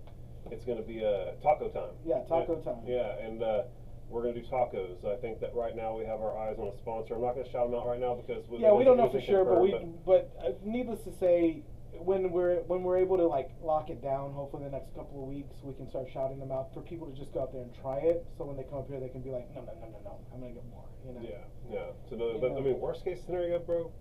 it's 0.50 0.64
gonna 0.64 0.82
be 0.82 1.04
uh, 1.04 1.32
taco 1.42 1.68
time. 1.68 1.94
Yeah, 2.04 2.22
taco 2.28 2.60
time. 2.60 2.82
Yeah, 2.86 3.18
and 3.18 3.42
uh, 3.42 3.62
we're 4.08 4.22
gonna 4.22 4.34
do 4.34 4.46
tacos. 4.46 5.04
I 5.04 5.16
think 5.20 5.40
that 5.40 5.54
right 5.54 5.76
now 5.76 5.96
we 5.96 6.04
have 6.04 6.20
our 6.20 6.36
eyes 6.36 6.56
on 6.58 6.68
a 6.68 6.76
sponsor. 6.78 7.14
I'm 7.14 7.22
not 7.22 7.34
gonna 7.34 7.50
shout 7.50 7.70
them 7.70 7.78
out 7.78 7.86
right 7.86 8.00
now 8.00 8.14
because 8.14 8.46
we, 8.48 8.58
yeah, 8.58 8.72
we 8.72 8.84
don't 8.84 8.96
know 8.96 9.08
for 9.08 9.20
sure, 9.20 9.44
but 9.44 9.60
we 9.60 9.74
but 10.04 10.30
uh, 10.44 10.50
needless 10.64 11.00
to 11.04 11.12
say, 11.18 11.62
when 11.98 12.30
we're 12.30 12.62
when 12.66 12.82
we're 12.82 12.98
able 12.98 13.16
to 13.16 13.26
like 13.26 13.50
lock 13.62 13.90
it 13.90 14.02
down, 14.02 14.32
hopefully 14.32 14.64
the 14.64 14.70
next 14.70 14.94
couple 14.94 15.22
of 15.22 15.28
weeks 15.28 15.54
we 15.62 15.74
can 15.74 15.88
start 15.88 16.08
shouting 16.12 16.38
them 16.38 16.50
out 16.50 16.74
for 16.74 16.80
people 16.82 17.06
to 17.06 17.16
just 17.16 17.32
go 17.32 17.42
out 17.42 17.52
there 17.52 17.62
and 17.62 17.74
try 17.80 17.98
it. 17.98 18.26
So 18.36 18.44
when 18.44 18.56
they 18.56 18.64
come 18.64 18.78
up 18.78 18.88
here, 18.88 19.00
they 19.00 19.08
can 19.08 19.22
be 19.22 19.30
like, 19.30 19.46
no, 19.54 19.62
no, 19.62 19.72
no, 19.78 19.86
no, 19.86 20.00
no, 20.04 20.18
I'm 20.34 20.40
gonna 20.40 20.54
get 20.54 20.66
more. 20.70 20.84
You 21.06 21.14
know. 21.14 21.20
Yeah, 21.22 21.44
yeah. 21.70 21.86
So 22.08 22.16
You 22.16 22.38
but 22.40 22.56
I 22.56 22.60
mean, 22.60 22.78
worst 22.80 23.04
case 23.04 23.20
scenario, 23.24 23.58
bro. 23.58 23.92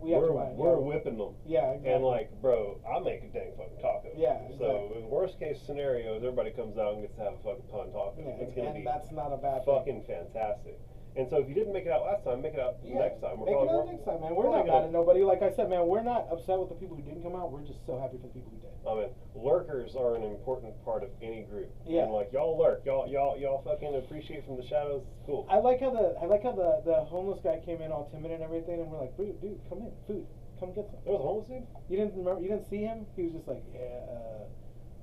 We 0.00 0.12
have 0.12 0.22
we're 0.22 0.28
to 0.28 0.34
buy. 0.34 0.52
we're 0.56 0.74
yeah. 0.80 0.86
whipping 0.86 1.18
them. 1.18 1.34
Yeah, 1.46 1.70
exactly. 1.72 1.92
And 1.92 2.04
like, 2.04 2.30
bro, 2.40 2.80
I 2.84 3.00
make 3.00 3.22
a 3.24 3.28
dang 3.32 3.52
fucking 3.56 3.80
taco. 3.80 4.10
Yeah, 4.16 4.38
So 4.58 4.64
exactly. 4.92 5.02
in 5.02 5.10
worst 5.10 5.38
case 5.38 5.58
scenario, 5.66 6.16
is 6.16 6.22
everybody 6.24 6.50
comes 6.52 6.76
out 6.78 6.94
and 6.94 7.02
gets 7.02 7.16
to 7.16 7.24
have 7.24 7.34
a 7.34 7.42
fucking 7.44 7.68
ton 7.70 7.92
taco. 7.92 8.14
Yeah, 8.18 8.44
it's 8.44 8.54
gonna 8.56 8.68
and 8.72 8.78
be 8.80 8.84
that's 8.84 9.10
not 9.12 9.32
a 9.32 9.38
bad 9.38 9.64
thing. 9.64 9.74
fucking 9.76 10.00
fantastic. 10.08 10.78
And 11.20 11.28
so 11.28 11.36
if 11.36 11.52
you 11.52 11.54
didn't 11.54 11.76
make 11.76 11.84
it 11.84 11.92
out 11.92 12.08
last 12.08 12.24
time, 12.24 12.40
make 12.40 12.56
it 12.56 12.60
out 12.64 12.80
Yeah, 12.80 12.96
next 12.96 13.20
time. 13.20 13.36
We're 13.36 13.52
Make 13.52 13.60
it 13.60 13.68
out 13.68 13.84
next 13.92 14.04
time, 14.08 14.20
man. 14.24 14.32
We're 14.32 14.48
not 14.48 14.64
mad 14.64 14.88
at 14.88 14.92
nobody. 14.92 15.20
Like 15.20 15.44
I 15.44 15.52
said, 15.52 15.68
man, 15.68 15.84
we're 15.84 16.00
not 16.00 16.32
upset 16.32 16.56
with 16.56 16.72
the 16.72 16.80
people 16.80 16.96
who 16.96 17.04
didn't 17.04 17.20
come 17.20 17.36
out. 17.36 17.52
We're 17.52 17.60
just 17.68 17.84
so 17.84 18.00
happy 18.00 18.16
for 18.16 18.32
the 18.32 18.32
people 18.32 18.48
who 18.56 18.60
did. 18.64 18.72
I 18.88 18.96
mean, 18.96 19.12
lurkers 19.36 19.92
are 20.00 20.16
an 20.16 20.24
important 20.24 20.72
part 20.82 21.04
of 21.04 21.12
any 21.20 21.44
group. 21.44 21.68
Yeah. 21.84 22.08
And 22.08 22.16
like 22.16 22.32
y'all 22.32 22.56
lurk, 22.56 22.80
y'all 22.88 23.04
y'all 23.04 23.36
y'all 23.36 23.60
fucking 23.60 23.92
appreciate 24.00 24.48
from 24.48 24.56
the 24.56 24.64
shadows. 24.64 25.04
It's 25.04 25.20
cool. 25.28 25.44
I 25.52 25.60
like 25.60 25.84
how 25.84 25.92
the 25.92 26.16
I 26.16 26.24
like 26.24 26.42
how 26.42 26.56
the 26.56 26.80
the 26.88 27.04
homeless 27.04 27.44
guy 27.44 27.60
came 27.60 27.84
in 27.84 27.92
all 27.92 28.08
timid 28.08 28.32
and 28.32 28.40
everything, 28.42 28.80
and 28.80 28.88
we're 28.88 29.04
like, 29.04 29.12
dude, 29.20 29.36
dude, 29.44 29.60
come 29.68 29.84
in, 29.84 29.92
food, 30.08 30.24
come 30.56 30.72
get 30.72 30.88
some. 30.88 31.04
there 31.04 31.12
was 31.12 31.20
a 31.20 31.28
homeless 31.28 31.48
dude. 31.52 31.68
You 31.92 32.00
didn't 32.00 32.16
remember? 32.16 32.40
You 32.40 32.48
didn't 32.48 32.64
see 32.72 32.80
him? 32.80 33.04
He 33.14 33.28
was 33.28 33.36
just 33.36 33.48
like, 33.48 33.60
yeah. 33.76 34.08
Uh, 34.08 34.48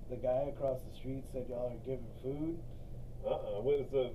the 0.09 0.17
guy 0.17 0.49
across 0.49 0.81
the 0.81 0.93
street 0.97 1.21
said 1.31 1.45
y'all 1.47 1.69
are 1.69 1.85
giving 1.85 2.09
food. 2.25 2.57
Uh 3.21 3.29
uh 3.29 3.61
What 3.61 3.77
is 3.77 3.91
the? 3.93 4.09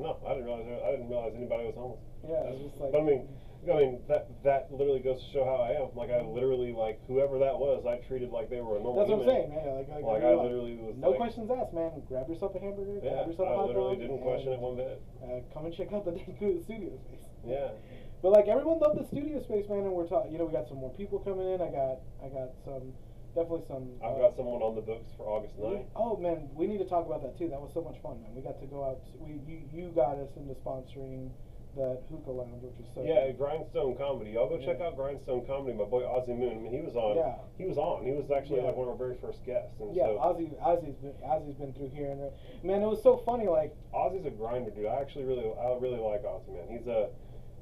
No, 0.00 0.16
I 0.26 0.34
didn't 0.34 0.48
realize. 0.48 0.66
I 0.66 0.90
didn't 0.96 1.08
realize 1.08 1.32
anybody 1.36 1.64
was 1.68 1.76
homeless. 1.76 2.00
Yeah, 2.24 2.48
was 2.48 2.60
just 2.64 2.80
like. 2.80 2.92
But 2.92 3.00
I 3.00 3.04
mean, 3.04 3.28
I 3.68 3.76
mean 3.76 4.00
that 4.08 4.32
that 4.44 4.72
literally 4.72 5.04
goes 5.04 5.20
to 5.20 5.28
show 5.36 5.44
how 5.44 5.60
I 5.60 5.76
am. 5.76 5.92
Like 5.92 6.08
I 6.08 6.24
literally 6.24 6.72
like 6.72 6.96
whoever 7.04 7.36
that 7.44 7.60
was, 7.60 7.84
I 7.84 8.00
treated 8.08 8.32
like 8.32 8.48
they 8.48 8.64
were 8.64 8.80
a 8.80 8.80
normal 8.80 9.04
That's 9.04 9.12
what 9.12 9.20
I'm 9.20 9.28
saying, 9.28 9.48
man. 9.52 9.68
Like, 9.76 9.88
like, 9.92 10.04
Like 10.04 10.24
I 10.24 10.32
literally 10.32 10.80
was 10.80 10.96
No 10.96 11.12
like, 11.12 11.20
questions 11.20 11.52
asked, 11.52 11.76
man. 11.76 11.92
Grab 12.08 12.24
yourself 12.32 12.56
a 12.56 12.60
hamburger. 12.64 13.04
Yeah, 13.04 13.20
grab 13.20 13.28
yourself 13.28 13.48
a 13.48 13.52
I 13.52 13.56
hot 13.60 13.68
literally 13.68 13.96
dog, 14.00 14.04
didn't 14.08 14.22
question 14.24 14.50
it 14.56 14.60
one 14.60 14.76
bit. 14.80 14.96
Uh, 15.20 15.44
come 15.52 15.68
and 15.68 15.74
check 15.76 15.92
out 15.92 16.04
the 16.08 16.16
studio 16.16 16.96
space. 17.04 17.28
Yeah. 17.44 17.76
But 18.24 18.32
like 18.32 18.48
everyone 18.48 18.80
loved 18.80 19.00
the 19.00 19.06
studio 19.08 19.40
space, 19.44 19.68
man, 19.68 19.84
and 19.84 19.92
we're 19.92 20.08
talking. 20.08 20.32
You 20.32 20.40
know, 20.40 20.48
we 20.48 20.52
got 20.52 20.68
some 20.68 20.80
more 20.80 20.92
people 20.96 21.20
coming 21.20 21.44
in. 21.52 21.60
I 21.60 21.68
got, 21.68 22.00
I 22.24 22.28
got 22.28 22.52
some, 22.64 22.92
definitely 23.40 23.64
some. 23.66 23.88
I've 24.04 24.20
uh, 24.20 24.28
got 24.28 24.36
someone 24.36 24.60
on 24.60 24.74
the 24.76 24.84
books 24.84 25.08
for 25.16 25.24
August 25.26 25.56
9th. 25.56 25.86
Oh 25.96 26.16
man, 26.16 26.48
we 26.54 26.66
need 26.66 26.78
to 26.78 26.88
talk 26.88 27.06
about 27.06 27.22
that 27.22 27.38
too. 27.38 27.48
That 27.48 27.60
was 27.60 27.72
so 27.72 27.80
much 27.80 27.96
fun, 28.02 28.20
man. 28.20 28.34
We 28.36 28.42
got 28.42 28.60
to 28.60 28.66
go 28.68 28.84
out. 28.84 29.00
We 29.18 29.40
you 29.48 29.64
you 29.72 29.88
got 29.96 30.20
us 30.20 30.28
into 30.36 30.54
sponsoring 30.60 31.30
the 31.76 32.02
hookah 32.10 32.30
lounge, 32.34 32.62
which 32.66 32.76
is 32.82 32.86
so. 32.94 33.00
Yeah. 33.06 33.30
Grindstone 33.32 33.96
Comedy. 33.96 34.32
Y'all 34.34 34.50
go 34.50 34.58
check 34.58 34.80
out 34.82 34.96
Grindstone 34.96 35.46
Comedy. 35.46 35.72
My 35.72 35.84
boy 35.84 36.02
Ozzy 36.02 36.34
Moon. 36.36 36.58
I 36.58 36.60
mean, 36.60 36.74
he 36.74 36.82
was 36.82 36.96
on. 36.98 37.16
Yeah. 37.16 37.38
He 37.56 37.64
was 37.64 37.78
on. 37.78 38.02
He 38.04 38.10
was 38.10 38.28
actually 38.30 38.60
Yeah. 38.60 38.74
like 38.74 38.76
one 38.76 38.90
of 38.90 38.98
our 38.98 38.98
very 39.00 39.16
first 39.22 39.44
guests. 39.46 39.78
And 39.80 39.94
Yeah, 39.94 40.10
so 40.10 40.18
Ozzy, 40.18 40.50
Ozzy's 40.58 40.98
been, 40.98 41.14
Ozzy's 41.22 41.54
been 41.56 41.72
through 41.72 41.94
here, 41.94 42.10
and 42.10 42.20
man, 42.66 42.82
it 42.82 42.90
was 42.90 43.02
so 43.02 43.22
funny. 43.24 43.46
Like, 43.46 43.70
Ozzy's 43.94 44.26
a 44.26 44.34
grinder, 44.34 44.70
dude. 44.70 44.86
I 44.86 45.00
actually 45.00 45.24
really, 45.30 45.46
I 45.46 45.78
really 45.78 46.02
like 46.02 46.26
Ozzy, 46.26 46.50
man. 46.50 46.66
He's 46.68 46.88
a, 46.88 47.08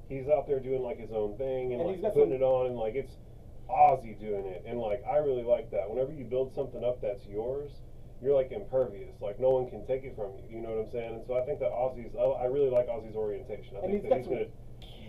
he's 0.09 0.27
out 0.29 0.49
there 0.49 0.59
doing 0.59 0.81
like 0.83 0.99
his 0.99 1.13
own 1.13 1.37
thing 1.37 1.73
and, 1.77 1.83
And 1.85 1.91
like 1.91 2.01
putting 2.01 2.33
some- 2.33 2.33
it 2.33 2.43
on, 2.43 2.67
and 2.73 2.77
like 2.81 2.95
it's 2.97 3.13
Ozzy 3.71 4.19
doing 4.19 4.47
it, 4.47 4.65
and 4.67 4.79
like 4.81 5.03
I 5.11 5.17
really 5.19 5.43
like 5.45 5.71
that. 5.71 5.89
Whenever 5.89 6.13
you 6.13 6.25
build 6.25 6.55
something 6.55 6.85
up 6.85 7.01
that's 7.01 7.27
yours, 7.27 7.71
you're 8.23 8.35
like 8.35 8.51
impervious. 8.53 9.21
Like 9.21 9.39
no 9.39 9.51
one 9.51 9.71
can 9.71 9.87
take 9.87 10.05
it 10.05 10.17
from 10.17 10.33
you. 10.37 10.57
You 10.57 10.63
know 10.63 10.71
what 10.71 10.87
I'm 10.87 10.91
saying? 10.91 11.15
And 11.15 11.25
so 11.27 11.39
I 11.41 11.45
think 11.45 11.61
that 11.61 11.71
Ozzy's, 11.71 12.15
I, 12.17 12.23
I 12.23 12.47
really 12.47 12.71
like 12.71 12.89
Ozzy's 12.89 13.17
orientation. 13.17 13.77
I 13.77 13.85
and 13.87 13.93
think 13.93 14.05
he's 14.05 14.11
that 14.11 14.19
he's 14.19 14.29
gonna. 14.29 14.47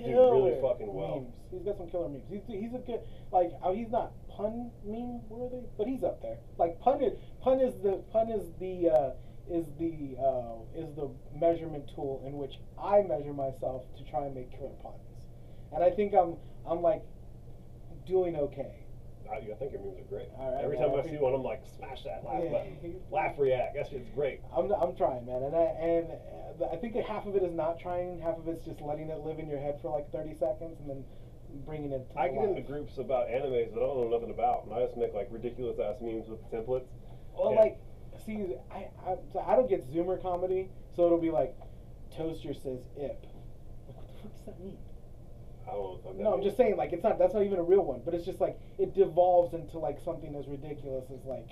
killer 0.04 0.36
really 0.36 0.62
fucking 0.62 0.94
well. 0.94 1.22
memes. 1.22 1.34
He's 1.52 1.64
got 1.64 1.78
some 1.78 1.90
killer 1.90 2.10
memes. 2.10 2.28
He's 2.30 2.44
he's 2.48 2.74
a 2.74 2.84
good 2.84 3.02
like 3.32 3.52
uh, 3.64 3.72
he's 3.72 3.90
not 3.90 4.12
pun 4.30 4.72
meme 4.86 5.22
worthy, 5.30 5.66
but 5.78 5.88
he's 5.88 6.04
up 6.04 6.22
there. 6.22 6.38
Like 6.58 6.80
pun 6.80 7.02
is 7.02 7.14
pun 7.42 7.60
is 7.60 7.74
the 7.82 8.04
pun 8.12 8.30
is 8.30 8.52
the 8.60 8.90
uh, 8.90 9.12
is 9.50 9.66
the 9.80 10.16
uh, 10.20 10.62
is 10.76 10.94
the 10.96 11.10
measurement 11.34 11.90
tool 11.96 12.22
in 12.26 12.38
which 12.38 12.60
I 12.82 13.02
measure 13.02 13.34
myself 13.34 13.84
to 13.98 14.04
try 14.10 14.26
and 14.26 14.36
make 14.36 14.52
killer 14.52 14.76
puns, 14.84 15.26
and 15.74 15.84
I 15.84 15.90
think 15.90 16.14
I'm 16.14 16.36
I'm 16.70 16.82
like 16.82 17.04
doing 18.10 18.36
okay. 18.36 18.76
I, 19.32 19.36
I 19.38 19.54
think 19.62 19.72
your 19.72 19.82
memes 19.82 20.00
are 20.00 20.10
great. 20.10 20.28
Right, 20.38 20.64
Every 20.64 20.78
man, 20.78 20.90
time 20.90 20.98
I 20.98 21.04
I 21.04 21.10
see 21.10 21.18
one, 21.18 21.36
I'm 21.36 21.44
like, 21.44 21.62
smash 21.78 22.04
that 22.04 22.26
laugh 22.26 22.42
Yeah. 22.44 22.52
button, 22.52 23.02
laugh 23.12 23.36
react. 23.38 23.76
That 23.76 23.88
shit's 23.88 24.10
great. 24.10 24.42
I'm 24.52 24.72
I'm 24.72 24.96
trying, 24.96 25.26
man, 25.26 25.44
and 25.44 25.56
I 25.56 25.66
and 25.78 26.08
I 26.74 26.76
think 26.78 26.96
that 26.96 27.06
half 27.06 27.28
of 27.28 27.36
it 27.36 27.44
is 27.44 27.54
not 27.54 27.80
trying, 27.80 28.20
half 28.20 28.38
of 28.38 28.48
it's 28.48 28.66
just 28.66 28.82
letting 28.82 29.10
it 29.10 29.20
live 29.20 29.38
in 29.40 29.48
your 29.48 29.60
head 29.60 29.80
for 29.82 29.92
like 29.92 30.12
30 30.12 30.34
seconds 30.34 30.80
and 30.82 30.90
then 30.90 31.06
bringing 31.66 31.92
it. 31.92 32.10
To 32.12 32.20
I 32.20 32.30
get 32.30 32.44
into 32.44 32.62
groups 32.62 32.98
about 32.98 33.28
animes 33.30 33.70
that 33.74 33.78
I 33.78 33.86
don't 33.86 34.02
know 34.02 34.10
nothing 34.10 34.32
about, 34.32 34.66
and 34.66 34.74
I 34.74 34.82
just 34.84 34.98
make 34.98 35.14
like 35.14 35.28
ridiculous 35.30 35.78
ass 35.80 36.02
memes 36.02 36.28
with 36.28 36.42
templates. 36.52 36.90
Well, 37.38 37.56
like, 37.56 37.78
see, 38.26 38.56
I, 38.72 38.90
I 39.06 39.16
so 39.32 39.40
I 39.40 39.56
don't 39.56 39.70
get 39.70 39.86
Zoomer 39.94 40.20
comedy, 40.22 40.70
so 40.96 41.06
it'll 41.06 41.22
be 41.22 41.30
like, 41.30 41.56
Toaster 42.18 42.54
says 42.56 42.80
ip. 42.98 43.24
Like, 43.88 43.96
what 43.96 44.08
the 44.08 44.14
fuck 44.22 44.32
does 44.34 44.46
that 44.48 44.60
mean? 44.60 44.78
I 45.70 45.74
don't 45.74 45.82
know 45.84 45.90
what 45.92 46.02
the 46.02 46.04
fuck 46.10 46.18
that 46.18 46.24
No, 46.24 46.34
I'm 46.34 46.44
just 46.44 46.58
saying, 46.58 46.76
like, 46.78 46.92
it's 46.94 47.04
not. 47.04 47.20
That's 47.20 47.34
not 47.34 47.44
even 47.44 47.60
a 47.60 47.64
real 47.64 47.86
one, 47.86 48.02
but 48.04 48.14
it's 48.14 48.26
just 48.26 48.42
like 48.42 48.58
it 48.78 48.96
devolves 48.96 49.54
into 49.54 49.78
like 49.78 50.00
something 50.04 50.36
as 50.36 50.48
ridiculous 50.48 51.06
as 51.14 51.24
like 51.26 51.50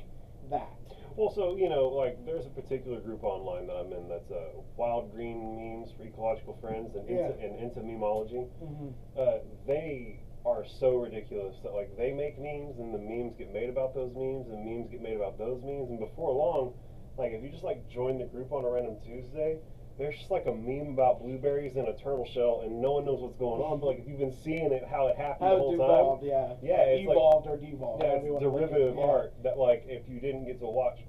that. 0.49 0.69
Well, 1.15 1.33
so 1.33 1.55
you 1.57 1.69
know, 1.69 1.87
like 1.89 2.23
there's 2.25 2.45
a 2.45 2.49
particular 2.49 2.99
group 2.99 3.23
online 3.23 3.67
that 3.67 3.73
I'm 3.73 3.91
in 3.93 4.07
that's 4.09 4.29
uh, 4.29 4.57
Wild 4.75 5.11
Green 5.13 5.55
Memes 5.57 5.89
for 5.97 6.03
Ecological 6.03 6.57
Friends 6.61 6.95
and 6.95 7.09
into, 7.09 7.21
Yeah. 7.21 7.45
and 7.45 7.59
into 7.59 7.79
memology. 7.81 8.45
Mm-hmm. 8.61 8.89
Uh, 9.17 9.39
they 9.65 10.19
are 10.45 10.63
so 10.79 10.95
ridiculous 10.95 11.57
that 11.63 11.73
like 11.73 11.89
they 11.97 12.13
make 12.13 12.39
memes 12.39 12.79
and 12.79 12.93
the 12.93 12.99
memes 12.99 13.33
get 13.37 13.51
made 13.51 13.69
about 13.69 13.93
those 13.93 14.13
memes 14.15 14.47
and 14.47 14.63
memes 14.63 14.87
get 14.89 15.01
made 15.01 15.17
about 15.17 15.37
those 15.37 15.61
memes 15.63 15.89
and 15.89 15.99
before 15.99 16.31
long, 16.31 16.73
like 17.17 17.31
if 17.33 17.43
you 17.43 17.49
just 17.49 17.63
like 17.65 17.81
join 17.89 18.17
the 18.17 18.25
group 18.25 18.51
on 18.51 18.63
a 18.63 18.69
random 18.69 18.95
Tuesday, 19.03 19.57
there's 19.97 20.15
just 20.17 20.29
like 20.29 20.45
a 20.45 20.53
meme 20.53 20.93
about 20.93 21.21
blueberries 21.21 21.75
in 21.75 21.85
a 21.85 21.93
turtle 21.97 22.25
shell, 22.31 22.61
and 22.63 22.81
no 22.81 22.93
one 22.93 23.05
knows 23.05 23.19
what's 23.21 23.37
going 23.37 23.61
on. 23.61 23.79
But 23.79 23.87
like 23.87 23.99
if 23.99 24.07
you've 24.07 24.19
been 24.19 24.35
seeing 24.43 24.71
it, 24.71 24.83
how 24.89 25.07
it 25.07 25.17
happened 25.17 25.47
How 25.49 25.55
the 25.55 25.59
whole 25.59 25.71
devolved, 25.71 26.21
time. 26.21 26.29
yeah. 26.29 26.53
Yeah, 26.61 26.83
it's 26.93 27.07
like- 27.07 27.15
evolved 27.17 27.47
or 27.47 27.57
devolved. 27.57 28.03
Yeah, 28.03 28.09
it's 28.13 28.25
you 28.25 28.33
wanna 28.33 28.45
look 28.45 28.61
at 28.61 28.63
it, 28.63 28.69
derivative 28.69 28.95
yeah. 28.97 29.03
art 29.05 29.33
that 29.43 29.57
like 29.57 29.83
if 29.87 30.07
you 30.07 30.19
didn't 30.19 30.45
get 30.45 30.59
to 30.59 30.67
watch 30.67 30.99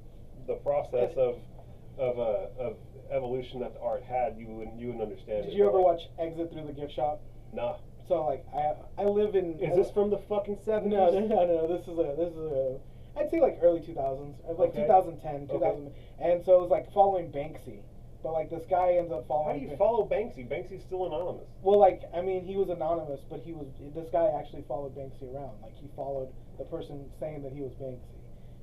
the 0.47 0.54
process 0.54 1.12
of 1.16 1.37
of 1.99 2.18
uh, 2.18 2.49
of 2.59 2.76
evolution 3.11 3.61
that 3.61 3.75
the 3.75 3.80
art 3.80 4.02
had, 4.02 4.37
you 4.38 4.47
wouldn't 4.49 4.78
you 4.80 4.87
wouldn't 4.88 5.02
understand. 5.04 5.38
It. 5.40 5.42
Did 5.45 5.52
it. 5.52 5.57
you 5.57 5.68
ever 5.68 5.76
like, 5.78 5.85
watch 5.85 6.02
Exit 6.18 6.52
Through 6.52 6.66
the 6.66 6.73
Gift 6.73 6.92
Shop? 6.95 7.21
Nah. 7.52 7.76
So 8.09 8.25
like 8.25 8.47
I 8.54 8.73
I 8.97 9.04
live 9.04 9.35
in. 9.35 9.59
Is 9.61 9.76
this 9.76 9.90
from 9.90 10.09
the 10.09 10.18
fucking 10.18 10.59
seventies? 10.64 10.97
No, 10.97 11.11
no, 11.11 11.21
no, 11.26 11.45
no. 11.45 11.66
This 11.68 11.83
is 11.87 11.99
a 11.99 12.14
this 12.16 12.33
is 12.33 12.52
a. 12.52 12.78
I'd 13.18 13.28
say 13.30 13.40
like 13.40 13.59
early 13.61 13.80
2000s, 13.80 14.35
uh, 14.49 14.52
like 14.54 14.71
Okay. 14.71 14.83
2010, 14.83 15.49
2000, 15.49 15.90
and 16.21 16.45
so 16.45 16.54
it 16.54 16.61
was 16.62 16.71
like 16.71 16.92
following 16.92 17.33
Banksy, 17.33 17.80
but 18.22 18.32
like 18.32 18.50
this 18.50 18.64
guy 18.68 18.98
ends 18.98 19.12
up 19.12 19.26
following. 19.28 19.60
How 19.60 19.64
do 19.64 19.70
you 19.70 19.76
follow 19.76 20.08
Banksy? 20.08 20.48
Banksy's 20.48 20.82
still 20.82 21.06
anonymous. 21.06 21.46
Well, 21.62 21.78
like 21.78 22.02
I 22.14 22.20
mean, 22.20 22.44
he 22.44 22.56
was 22.56 22.68
anonymous, 22.68 23.20
but 23.30 23.40
he 23.40 23.52
was 23.52 23.66
this 23.94 24.08
guy 24.10 24.26
actually 24.38 24.64
followed 24.66 24.96
Banksy 24.96 25.32
around. 25.32 25.62
Like 25.62 25.76
he 25.76 25.88
followed 25.94 26.28
the 26.58 26.64
person 26.64 27.06
saying 27.20 27.42
that 27.42 27.52
he 27.52 27.60
was 27.60 27.72
Banksy, 27.80 28.18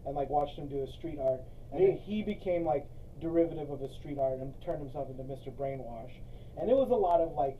and 0.05 0.15
like 0.15 0.29
watched 0.29 0.57
him 0.57 0.67
do 0.67 0.81
his 0.81 0.91
street 0.93 1.19
art, 1.21 1.41
and 1.71 1.81
then 1.81 1.97
he 1.97 2.21
became 2.21 2.65
like 2.65 2.85
derivative 3.21 3.71
of 3.71 3.79
his 3.79 3.91
street 3.95 4.17
art 4.19 4.39
and 4.39 4.53
turned 4.65 4.81
himself 4.83 5.09
into 5.09 5.23
Mr. 5.23 5.55
Brainwash, 5.55 6.11
and 6.59 6.69
it 6.69 6.75
was 6.75 6.91
a 6.91 6.99
lot 6.99 7.21
of 7.21 7.31
like 7.31 7.57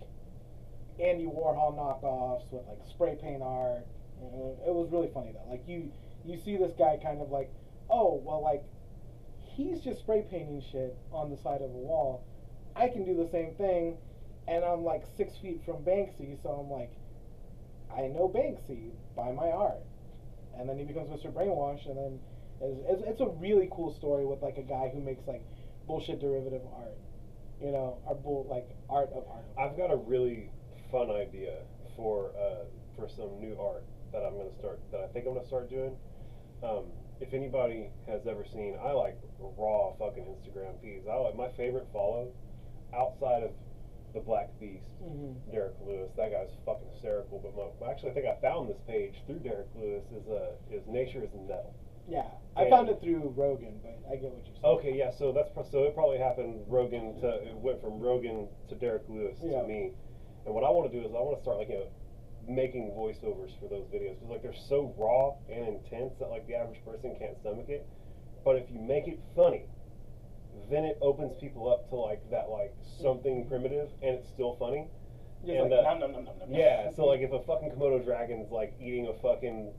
Andy 1.00 1.26
Warhol 1.26 1.76
knockoffs 1.76 2.52
with 2.52 2.68
like 2.68 2.80
spray 2.90 3.16
paint 3.22 3.42
art. 3.42 3.88
You 4.20 4.32
know, 4.32 4.58
it 4.68 4.74
was 4.74 4.92
really 4.92 5.10
funny 5.14 5.32
though. 5.32 5.50
Like 5.50 5.64
you 5.68 5.92
you 6.26 6.38
see 6.44 6.58
this 6.58 6.74
guy 6.78 7.00
kind 7.02 7.22
of 7.22 7.32
like, 7.32 7.52
oh 7.90 8.22
well, 8.24 8.44
like 8.44 8.64
he's 9.56 9.80
just 9.80 10.00
spray 10.00 10.24
painting 10.30 10.62
shit 10.72 10.96
on 11.12 11.30
the 11.30 11.38
side 11.38 11.62
of 11.62 11.70
a 11.70 11.82
wall. 11.88 12.24
I 12.76 12.90
can 12.90 13.06
do 13.06 13.16
the 13.16 13.30
same 13.32 13.54
thing, 13.56 13.98
and 14.48 14.64
I'm 14.64 14.84
like 14.84 15.04
six 15.16 15.38
feet 15.38 15.62
from 15.66 15.78
Banksy, 15.78 16.42
so 16.44 16.50
I'm 16.50 16.70
like, 16.70 16.92
I 17.92 18.08
know 18.08 18.28
Banksy 18.28 18.92
by 19.16 19.32
my 19.32 19.50
art. 19.50 19.84
And 20.58 20.68
then 20.68 20.78
he 20.78 20.84
becomes 20.84 21.10
Mr. 21.10 21.32
Brainwash, 21.32 21.86
and 21.86 21.98
then 21.98 22.20
it's, 22.62 23.04
it's, 23.06 23.22
a 23.22 23.28
really 23.28 23.70
cool 23.72 23.94
story 23.94 24.26
with 24.26 24.42
like 24.42 24.58
a 24.58 24.62
guy 24.62 24.90
who 24.94 25.02
makes 25.02 25.28
like 25.28 25.44
bullshit 25.88 26.20
derivative 26.20 26.62
art, 26.78 26.98
you 27.62 27.72
know, 27.72 27.98
or 28.06 28.16
bull 28.16 28.48
like 28.50 28.68
art 28.90 29.10
of 29.14 29.24
art. 29.30 29.46
I've 29.58 29.78
got 29.78 29.92
a 29.92 29.96
really 29.96 30.50
fun 30.92 31.12
idea 31.12 31.60
for 31.96 32.32
uh, 32.40 32.66
for 32.96 33.10
some 33.10 33.40
new 33.40 33.58
art 33.60 33.84
that 34.14 34.24
I'm 34.24 34.38
gonna 34.38 34.56
start 34.58 34.80
that 34.92 35.02
I 35.02 35.08
think 35.08 35.26
I'm 35.28 35.34
gonna 35.34 35.46
start 35.46 35.70
doing. 35.70 35.96
Um, 36.64 36.86
if 37.20 37.34
anybody 37.34 37.90
has 38.08 38.22
ever 38.28 38.46
seen, 38.46 38.76
I 38.84 38.92
like 38.92 39.18
raw 39.40 39.94
fucking 39.98 40.26
Instagram 40.26 40.80
feeds. 40.82 41.08
I 41.08 41.16
like 41.16 41.36
my 41.36 41.50
favorite 41.58 41.88
follow 41.94 42.32
outside 42.96 43.44
of 43.44 43.52
the 44.14 44.20
Black 44.22 44.50
Beast, 44.60 44.86
Mhm. 45.04 45.36
Derrick 45.52 45.76
Lewis. 45.86 46.10
That 46.16 46.32
guy's 46.32 46.50
fucking 46.66 46.88
hysterical. 46.92 47.40
But 47.40 47.56
my, 47.82 47.92
actually, 47.92 48.12
I 48.12 48.14
think 48.14 48.26
I 48.28 48.36
found 48.36 48.70
this 48.70 48.80
page 48.88 49.22
through 49.26 49.40
Derrick 49.40 49.68
Lewis. 49.76 50.04
Is 50.12 50.28
uh 50.30 50.56
is 50.72 50.86
Nature 50.88 51.24
is 51.24 51.34
Metal. 51.34 51.74
Yeah, 52.08 52.30
I 52.56 52.70
found 52.70 52.88
it 52.90 53.02
through 53.02 53.34
Rogan, 53.36 53.80
but 53.82 53.98
I 54.10 54.16
get 54.18 54.32
what 54.32 54.46
you're 54.46 54.56
saying. 54.56 54.66
Okay, 54.78 54.94
yeah. 54.98 55.10
So 55.12 55.32
that's 55.32 55.50
pro- 55.50 55.64
so 55.64 55.84
it 55.84 55.96
probably 55.96 56.18
happened. 56.20 56.64
Rogan 56.68 57.16
to 57.22 57.28
it 57.50 57.56
went 57.58 57.82
from 57.82 58.00
Rogan 58.00 58.48
to 58.70 58.76
Derrick 58.76 59.04
Lewis 59.10 59.38
Yeah. 59.44 59.62
to 59.62 59.68
me. 59.68 59.92
And 60.46 60.54
what 60.54 60.64
I 60.64 60.70
want 60.70 60.90
to 60.92 60.98
do 61.02 61.06
is 61.06 61.12
I 61.14 61.20
want 61.20 61.36
to 61.38 61.42
start 61.42 61.58
like 61.58 61.70
you 61.70 61.76
know 61.80 61.88
making 62.48 62.92
voiceovers 62.92 63.58
for 63.60 63.68
those 63.70 63.86
videos 63.94 64.16
because 64.16 64.30
like 64.30 64.44
they're 64.44 64.54
so 64.70 64.94
raw 64.98 65.34
and 65.50 65.68
intense 65.68 66.14
that 66.20 66.28
like 66.28 66.46
the 66.48 66.56
average 66.56 66.84
person 66.86 67.16
can't 67.20 67.38
stomach 67.40 67.70
it. 67.70 67.88
But 68.44 68.58
if 68.58 68.70
you 68.70 68.80
make 68.80 69.08
it 69.08 69.20
funny, 69.36 69.66
then 70.70 70.86
it 70.86 70.98
opens 71.02 71.34
people 71.40 71.72
up 71.72 71.90
to 71.90 71.96
like 71.96 72.22
that 72.32 72.50
like 72.50 72.74
something 73.02 73.48
primitive 73.48 73.90
and 74.02 74.16
it's 74.16 74.30
still 74.30 74.56
funny. 74.60 74.88
Just 75.46 75.58
and, 75.60 75.70
like, 75.70 75.80
uh, 75.80 75.94
nom, 75.94 76.12
nom, 76.12 76.26
nom. 76.26 76.36
Yeah. 76.50 76.92
So 76.96 77.06
like 77.06 77.22
if 77.22 77.32
a 77.32 77.44
fucking 77.44 77.72
Komodo 77.72 78.04
dragon's 78.04 78.52
like 78.52 78.74
eating 78.80 79.08
a 79.08 79.14
fucking 79.22 79.72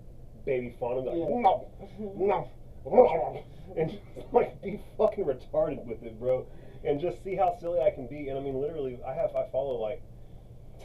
baby 0.45 0.77
fawn, 0.79 0.99
I'm 0.99 1.05
like 1.07 1.17
Yeah. 1.17 1.41
no, 1.41 2.51
no, 2.85 3.43
and 3.77 3.91
just, 3.91 4.03
like 4.33 4.63
be 4.63 4.81
fucking 4.99 5.25
retarded 5.25 5.85
with 5.87 6.03
it, 6.03 6.19
bro, 6.21 6.47
and 6.85 7.01
just 7.01 7.23
see 7.25 7.35
how 7.35 7.57
silly 7.61 7.81
I 7.81 7.91
can 7.91 8.07
be. 8.07 8.29
And 8.29 8.39
I 8.39 8.43
mean, 8.43 8.61
literally, 8.61 8.99
I 9.07 9.15
have 9.15 9.35
I 9.35 9.49
follow 9.51 9.81
like 9.81 10.03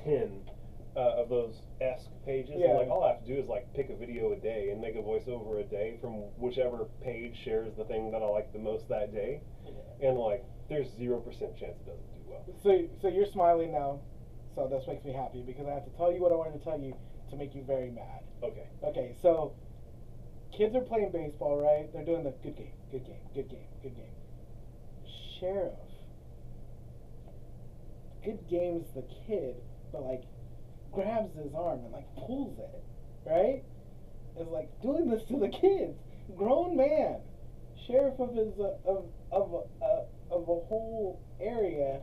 ten 0.03 0.41
uh, 0.95 1.21
of 1.21 1.29
those 1.29 1.61
esque 1.79 2.09
pages, 2.25 2.55
Yeah. 2.57 2.69
and 2.69 2.77
like 2.79 2.89
all 2.89 3.03
I 3.03 3.13
have 3.13 3.23
to 3.25 3.27
do 3.33 3.39
is 3.39 3.47
like 3.47 3.71
pick 3.73 3.89
a 3.89 3.95
video 3.95 4.33
a 4.33 4.35
day 4.35 4.69
and 4.71 4.81
make 4.81 4.95
a 4.95 5.01
voiceover 5.01 5.59
a 5.59 5.63
day 5.63 5.97
from 6.01 6.15
whichever 6.37 6.85
page 7.01 7.37
shares 7.43 7.73
the 7.77 7.85
thing 7.85 8.11
that 8.11 8.21
I 8.21 8.25
like 8.27 8.51
the 8.53 8.59
most 8.59 8.89
that 8.89 9.13
day, 9.13 9.41
and 10.01 10.17
like 10.17 10.43
there's 10.69 10.89
zero 10.97 11.19
percent 11.19 11.57
chance 11.57 11.77
it 11.79 11.85
doesn't 11.85 12.13
do 12.13 12.21
well. 12.29 12.43
So, 12.61 12.87
so 13.01 13.07
you're 13.07 13.25
smiling 13.31 13.71
now, 13.71 13.99
so 14.55 14.67
this 14.67 14.85
makes 14.87 15.03
me 15.05 15.13
happy 15.13 15.43
because 15.45 15.65
I 15.67 15.71
have 15.73 15.85
to 15.85 15.91
tell 15.97 16.11
you 16.11 16.21
what 16.21 16.31
I 16.31 16.35
wanted 16.35 16.57
to 16.59 16.63
tell 16.63 16.79
you 16.79 16.95
to 17.29 17.35
make 17.37 17.55
you 17.55 17.63
very 17.63 17.89
mad. 17.89 18.21
Okay. 18.43 18.67
Okay, 18.83 19.15
so 19.21 19.53
kids 20.55 20.75
are 20.75 20.81
playing 20.81 21.11
baseball, 21.11 21.57
right? 21.57 21.91
They're 21.93 22.03
doing 22.05 22.23
the 22.25 22.33
good 22.43 22.57
game, 22.57 22.73
good 22.91 23.05
game, 23.05 23.21
good 23.33 23.49
game, 23.49 23.67
good 23.81 23.95
game. 23.95 24.11
Sheriff, 25.39 25.73
good 28.23 28.39
game's 28.49 28.87
the 28.93 29.03
kid, 29.27 29.55
but 29.91 30.03
like 30.03 30.23
grabs 30.91 31.35
his 31.35 31.53
arm 31.55 31.79
and 31.83 31.91
like 31.91 32.07
pulls 32.15 32.57
it, 32.59 32.83
right? 33.29 33.63
It's 34.37 34.49
like 34.49 34.69
doing 34.81 35.09
this 35.09 35.23
to 35.29 35.37
the 35.39 35.49
kids, 35.49 35.97
grown 36.35 36.75
man, 36.77 37.17
sheriff 37.87 38.19
of 38.19 38.33
his 38.35 38.53
uh, 38.59 38.75
of 38.85 39.05
of 39.31 39.65
uh, 39.81 40.33
of 40.33 40.41
a 40.43 40.59
whole 40.67 41.21
area, 41.39 41.99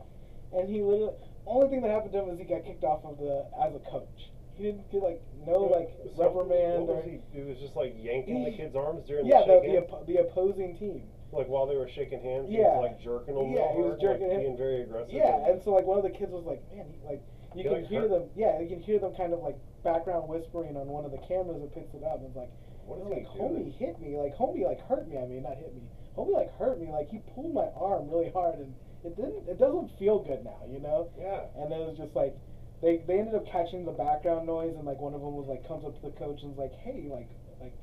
and 0.53 0.69
he 0.69 0.81
literally 0.81 1.13
only 1.47 1.69
thing 1.69 1.81
that 1.81 1.89
happened 1.91 2.11
to 2.13 2.19
him 2.23 2.29
is 2.29 2.37
he 2.37 2.45
got 2.45 2.63
kicked 2.65 2.83
off 2.83 3.03
of 3.05 3.17
the 3.17 3.45
as 3.61 3.73
a 3.73 3.79
coach. 3.89 4.29
He 4.55 4.63
didn't 4.65 4.91
get 4.91 5.01
like 5.01 5.21
no 5.47 5.61
like 5.71 5.89
So, 6.15 6.23
reprimand 6.23 6.85
what 6.85 6.93
or 6.93 7.01
was 7.01 7.19
he? 7.33 7.41
Was 7.41 7.57
just 7.59 7.75
like 7.75 7.95
yanking 7.97 8.43
the 8.43 8.51
kid's 8.51 8.75
arms 8.75 9.07
during 9.07 9.25
yeah 9.25 9.41
the 9.47 9.59
the 9.59 9.61
shake 9.61 9.71
the, 9.71 9.81
oppo- 9.95 10.05
the 10.05 10.17
opposing 10.17 10.77
team. 10.77 11.03
Like 11.31 11.47
while 11.47 11.65
they 11.65 11.75
were 11.77 11.89
shaking 11.89 12.21
hands, 12.21 12.49
he 12.49 12.57
Yeah. 12.57 12.73
was 12.77 12.89
like 12.91 13.01
jerking 13.01 13.35
them. 13.35 13.51
Yeah, 13.53 13.71
he 13.73 13.81
was 13.81 13.97
jerking 14.01 14.27
like, 14.29 14.37
him. 14.37 14.41
being 14.41 14.57
very 14.57 14.81
aggressive. 14.81 15.13
Yeah, 15.13 15.45
and 15.47 15.61
so 15.63 15.73
like 15.73 15.85
one 15.85 15.97
of 15.97 16.03
the 16.03 16.09
kids 16.09 16.31
was 16.31 16.43
like, 16.45 16.61
man, 16.73 16.85
he, 16.89 16.97
like 17.07 17.21
you 17.55 17.63
can 17.69 17.85
hear 17.85 18.01
hurt. 18.01 18.09
them. 18.09 18.23
Yeah, 18.35 18.59
you 18.59 18.67
can 18.67 18.81
hear 18.81 18.99
them 18.99 19.15
kind 19.15 19.33
of 19.33 19.39
like 19.39 19.57
background 19.83 20.27
whispering 20.29 20.75
on 20.77 20.87
one 20.87 21.05
of 21.05 21.11
the 21.11 21.21
cameras 21.25 21.61
that 21.61 21.73
picks 21.73 21.93
it 21.93 22.03
up. 22.03 22.19
And 22.21 22.27
it's 22.29 22.37
like, 22.37 22.51
What 22.85 23.01
is 23.01 23.07
like 23.09 23.27
homie 23.27 23.73
hit 23.77 23.99
me, 23.99 24.17
like 24.17 24.35
homie 24.37 24.65
like 24.65 24.81
hurt 24.87 25.07
me. 25.09 25.17
I 25.17 25.25
mean, 25.25 25.43
not 25.43 25.57
hit 25.57 25.73
me. 25.73 25.81
Homie 26.17 26.33
like 26.33 26.51
hurt 26.57 26.79
me. 26.79 26.89
Like 26.91 27.09
he 27.09 27.21
pulled 27.33 27.53
my 27.53 27.69
arm 27.77 28.09
really 28.09 28.31
hard, 28.31 28.59
and 28.59 28.73
it 29.03 29.15
didn't. 29.15 29.47
It 29.47 29.57
doesn't 29.57 29.89
feel 29.97 30.19
good 30.19 30.43
now, 30.43 30.61
you 30.69 30.79
know. 30.79 31.09
Yeah. 31.17 31.47
And 31.57 31.71
it 31.71 31.79
was 31.79 31.97
just 31.97 32.15
like 32.15 32.35
they 32.81 33.01
they 33.07 33.19
ended 33.19 33.35
up 33.35 33.45
catching 33.47 33.85
the 33.85 33.95
background 33.95 34.45
noise, 34.45 34.75
and 34.75 34.85
like 34.85 34.99
one 34.99 35.13
of 35.13 35.21
them 35.21 35.35
was 35.35 35.47
like 35.47 35.67
comes 35.67 35.85
up 35.85 35.95
to 35.95 36.03
the 36.05 36.15
coach 36.17 36.41
and 36.43 36.53
is 36.53 36.59
like, 36.59 36.73
hey, 36.83 37.07
like 37.09 37.29
like 37.59 37.75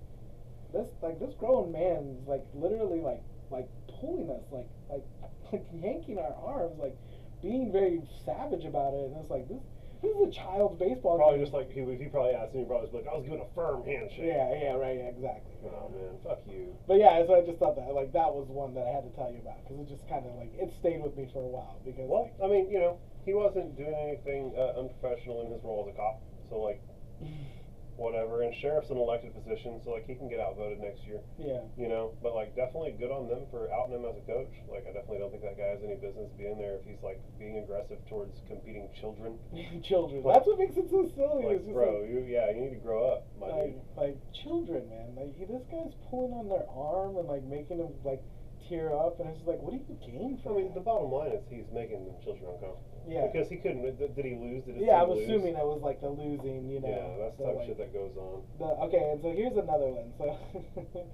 this 0.72 0.88
like 1.02 1.18
this 1.18 1.34
grown 1.38 1.72
man's 1.72 2.26
like 2.26 2.44
literally 2.54 3.00
like 3.00 3.22
like 3.50 3.68
pulling 4.00 4.30
us 4.30 4.42
like 4.50 4.68
like 4.90 5.04
like 5.52 5.64
yanking 5.72 6.18
our 6.18 6.34
arms 6.34 6.74
like 6.78 6.96
being 7.42 7.72
very 7.72 8.02
savage 8.24 8.64
about 8.64 8.94
it, 8.94 9.10
and 9.12 9.16
it's 9.20 9.30
like 9.30 9.48
this 9.48 9.62
this 10.02 10.12
is 10.12 10.28
a 10.28 10.30
child's 10.30 10.78
baseball. 10.78 11.16
Probably 11.16 11.38
game. 11.38 11.46
just 11.46 11.54
like 11.54 11.72
he, 11.72 11.80
if 11.80 12.00
he 12.00 12.06
probably 12.06 12.34
asked 12.34 12.52
he 12.52 12.64
probably 12.64 12.86
was 12.86 12.94
like, 12.94 13.08
I 13.08 13.16
was 13.16 13.24
giving 13.24 13.40
a 13.40 13.50
firm 13.54 13.82
handshake. 13.84 14.28
yeah 14.28 14.52
yeah 14.52 14.72
right 14.76 14.96
yeah, 14.98 15.08
exactly. 15.10 15.52
Oh 15.64 15.88
man, 15.88 16.14
fuck 16.22 16.40
you. 16.46 16.76
But 16.86 17.00
yeah, 17.00 17.24
so 17.26 17.34
I 17.34 17.42
just 17.42 17.58
thought 17.58 17.76
that 17.76 17.88
like 17.94 18.12
that 18.12 18.28
was 18.30 18.46
one 18.48 18.74
that 18.74 18.86
I 18.86 18.92
had 18.92 19.04
to 19.08 19.12
tell 19.16 19.32
you 19.32 19.40
about 19.40 19.64
because 19.64 19.80
it 19.80 19.88
just 19.88 20.06
kind 20.08 20.24
of 20.26 20.36
like 20.36 20.52
it 20.54 20.70
stayed 20.78 21.00
with 21.02 21.16
me 21.16 21.28
for 21.32 21.40
a 21.42 21.48
while 21.48 21.80
because 21.84 22.06
Well, 22.06 22.28
like 22.28 22.36
I 22.44 22.46
mean, 22.52 22.70
you 22.70 22.78
know, 22.78 23.00
he 23.24 23.32
wasn't 23.32 23.76
doing 23.76 23.96
anything 23.96 24.52
uh, 24.54 24.78
unprofessional 24.78 25.42
in 25.48 25.52
his 25.52 25.64
role 25.64 25.88
as 25.88 25.94
a 25.94 25.96
cop, 25.96 26.20
so 26.48 26.60
like 26.60 26.80
whatever. 27.96 28.42
And 28.42 28.54
sheriff's 28.60 28.90
an 28.90 28.96
elected 28.96 29.34
position, 29.34 29.80
so 29.84 29.90
like 29.92 30.06
he 30.06 30.14
can 30.14 30.28
get 30.28 30.40
outvoted 30.40 30.80
next 30.80 31.04
year. 31.04 31.20
yeah. 31.38 31.60
You 31.76 31.88
know, 31.88 32.12
but 32.22 32.34
like 32.34 32.54
definitely 32.56 32.92
good 32.98 33.10
on 33.10 33.28
them 33.28 33.46
for 33.50 33.68
outing 33.72 33.96
him 33.98 34.04
as 34.08 34.16
a 34.16 34.24
coach. 34.24 34.52
Like 34.70 34.84
I 34.88 34.92
definitely 34.92 35.18
don't 35.24 35.30
think 35.30 35.42
that 35.44 35.56
guy 35.58 35.74
has 35.74 35.80
any 35.84 35.96
business 35.96 36.30
being 36.38 36.58
there 36.58 36.76
if 36.78 36.84
he's 36.84 37.00
like 37.02 37.20
being 37.38 37.58
aggressive 37.58 37.98
towards 38.08 38.36
competing 38.48 38.88
children. 39.00 39.38
children. 39.84 40.22
Like- 40.22 40.36
That's 40.40 40.46
what 40.46 40.58
makes 40.58 40.76
it 40.76 40.88
so 40.90 41.04
silly. 41.16 41.44
Like, 41.46 41.64
just 41.64 41.72
bro, 41.72 42.00
like, 42.00 42.10
you 42.10 42.24
yeah, 42.28 42.50
you 42.52 42.60
need 42.60 42.74
to 42.76 42.82
grow 42.84 43.06
up, 43.12 43.26
my 43.40 43.48
like, 43.48 43.72
dude. 43.76 43.96
like 43.96 44.16
children, 44.44 44.88
man. 44.88 45.16
Like 45.16 45.32
he- 45.36 45.44
this 45.48 45.64
guy's 45.72 45.92
pulling 46.10 46.32
on 46.36 46.48
their 46.48 46.66
arm 46.72 47.16
and 47.16 47.26
like 47.28 47.44
making 47.44 47.78
them 47.78 47.92
like 48.04 48.22
tear 48.68 48.90
up, 48.90 49.20
and 49.20 49.30
it's 49.30 49.46
like, 49.46 49.62
what 49.62 49.70
do 49.70 49.78
you 49.78 49.86
gain 50.02 50.40
from? 50.42 50.58
I 50.58 50.66
mean, 50.66 50.74
the 50.74 50.80
bottom 50.82 51.06
line 51.12 51.30
is 51.30 51.44
he's 51.48 51.70
making 51.72 52.02
them 52.04 52.18
children 52.24 52.50
uncomfortable. 52.50 52.95
Yeah. 53.08 53.26
Because 53.30 53.48
he 53.48 53.56
couldn't. 53.56 53.82
Did, 53.98 54.16
did 54.16 54.24
he 54.24 54.34
lose? 54.34 54.64
Did 54.64 54.76
Yeah, 54.82 55.02
I'm 55.02 55.10
lose? 55.10 55.22
assuming 55.22 55.54
that 55.54 55.64
was 55.64 55.80
like 55.82 56.00
the 56.00 56.10
losing, 56.10 56.68
you 56.68 56.80
know. 56.80 56.90
Yeah, 56.90 57.22
that's 57.22 57.36
the, 57.38 57.44
type 57.46 57.56
like, 57.56 57.66
shit 57.66 57.78
that 57.78 57.92
goes 57.94 58.16
on. 58.18 58.42
The, 58.58 58.66
okay, 58.90 59.10
and 59.14 59.22
so 59.22 59.30
here's 59.30 59.56
another 59.56 59.86
one. 59.94 60.10
So 60.18 60.34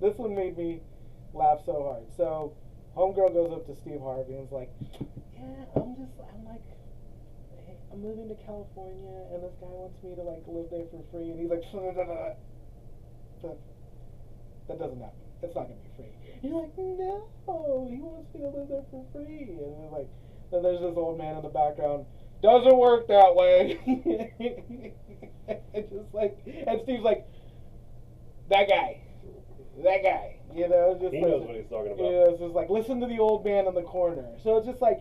this 0.00 0.18
one 0.18 0.34
made 0.34 0.58
me 0.58 0.82
laugh 1.32 1.62
so 1.64 1.86
hard. 1.86 2.10
So 2.16 2.54
homegirl 2.96 3.32
goes 3.32 3.52
up 3.54 3.66
to 3.66 3.74
Steve 3.78 4.02
Harvey 4.02 4.34
and 4.34 4.46
is 4.46 4.52
like, 4.52 4.74
"Yeah, 5.38 5.78
I'm 5.78 5.94
just, 5.94 6.18
I'm 6.18 6.42
like, 6.42 6.66
hey, 7.62 7.78
I'm 7.94 8.02
moving 8.02 8.26
to 8.26 8.34
California, 8.42 9.30
and 9.30 9.38
this 9.46 9.54
guy 9.62 9.70
wants 9.70 10.02
me 10.02 10.18
to 10.18 10.22
like 10.26 10.42
live 10.50 10.66
there 10.74 10.90
for 10.90 11.02
free." 11.14 11.30
And 11.30 11.38
he's 11.38 11.50
like, 11.50 11.62
"That, 13.46 13.58
that 14.66 14.78
doesn't 14.82 14.98
happen. 14.98 15.22
It's 15.46 15.54
not 15.54 15.70
gonna 15.70 15.78
be 15.78 15.94
free." 15.94 16.10
He's 16.42 16.50
like, 16.50 16.74
"No, 16.74 17.30
he 17.86 18.02
wants 18.02 18.34
me 18.34 18.42
to 18.42 18.50
live 18.50 18.66
there 18.66 18.82
for 18.90 19.06
free." 19.14 19.62
And 19.62 19.86
it's 19.86 19.94
like, 19.94 20.10
and 20.52 20.64
there's 20.64 20.80
this 20.80 20.94
old 20.96 21.18
man 21.18 21.36
in 21.36 21.42
the 21.42 21.48
background. 21.48 22.06
Doesn't 22.42 22.76
work 22.76 23.06
that 23.08 23.34
way. 23.34 23.78
and 25.48 25.90
just 25.90 26.14
like, 26.14 26.38
and 26.46 26.80
Steve's 26.84 27.02
like, 27.02 27.26
that 28.48 28.68
guy, 28.68 29.00
that 29.84 30.02
guy. 30.02 30.36
You 30.54 30.68
know, 30.68 30.98
just 31.00 31.14
He 31.14 31.20
like, 31.20 31.30
knows 31.30 31.46
what 31.46 31.56
he's 31.56 31.68
talking 31.68 31.92
about. 31.92 32.10
Yeah, 32.10 32.30
it's 32.30 32.40
just 32.40 32.54
like 32.54 32.68
listen 32.70 33.00
to 33.00 33.06
the 33.06 33.18
old 33.18 33.44
man 33.44 33.66
in 33.66 33.74
the 33.74 33.82
corner. 33.82 34.26
So 34.42 34.56
it's 34.56 34.66
just 34.66 34.82
like, 34.82 34.98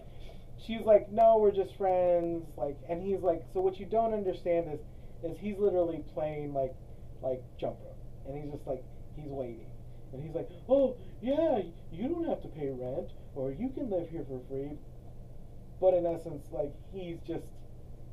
she's 0.65 0.81
like, 0.81 1.11
no, 1.11 1.37
we're 1.39 1.51
just 1.51 1.75
friends. 1.75 2.45
Like, 2.55 2.77
and 2.87 3.01
he's 3.01 3.21
like, 3.21 3.41
so 3.53 3.61
what 3.61 3.79
you 3.79 3.85
don't 3.85 4.13
understand 4.13 4.67
is, 4.71 4.79
is 5.23 5.37
he's 5.39 5.57
literally 5.57 6.03
playing 6.13 6.53
like, 6.53 6.75
like 7.21 7.41
jump 7.59 7.77
rope, 7.83 7.97
and 8.27 8.37
he's 8.37 8.51
just 8.53 8.67
like, 8.67 8.83
he's 9.15 9.29
waiting, 9.29 9.67
and 10.13 10.21
he's 10.23 10.35
like, 10.35 10.49
oh 10.69 10.95
yeah, 11.21 11.61
you 11.91 12.07
don't 12.07 12.27
have 12.27 12.41
to 12.43 12.47
pay 12.49 12.69
rent, 12.69 13.09
or 13.33 13.51
you 13.51 13.69
can 13.69 13.89
live 13.89 14.07
here 14.09 14.25
for 14.27 14.39
free. 14.47 14.77
But 15.79 15.93
in 15.93 16.05
essence, 16.05 16.47
like 16.51 16.73
he's 16.93 17.17
just, 17.25 17.45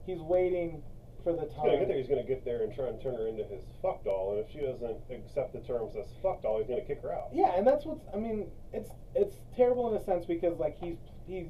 he's 0.07 0.21
waiting 0.21 0.83
for 1.25 1.33
the 1.33 1.43
He's 1.43 1.53
time. 1.55 1.65
gonna 1.67 1.79
get 1.79 1.89
there. 1.89 1.97
He's 1.97 2.09
gonna 2.09 2.23
get 2.23 2.45
there 2.45 2.63
and 2.63 2.73
try 2.73 2.87
and 2.87 3.01
turn 3.03 3.15
her 3.17 3.27
into 3.27 3.45
his 3.45 3.65
fuck 3.83 4.05
doll. 4.05 4.31
And 4.37 4.39
if 4.45 4.51
she 4.53 4.61
doesn't 4.61 4.97
accept 5.11 5.53
the 5.53 5.61
terms 5.61 5.97
as 5.97 6.07
fuck 6.23 6.43
doll, 6.43 6.59
he's 6.59 6.69
gonna 6.69 6.83
kick 6.87 7.03
her 7.03 7.13
out. 7.13 7.29
Yeah, 7.33 7.53
and 7.57 7.67
that's 7.67 7.85
what's. 7.85 8.05
I 8.15 8.17
mean, 8.19 8.47
it's 8.73 8.91
it's 9.15 9.37
terrible 9.57 9.91
in 9.91 10.01
a 10.01 10.05
sense 10.05 10.25
because 10.27 10.59
like 10.59 10.77
he's 10.79 10.97
he's 11.27 11.49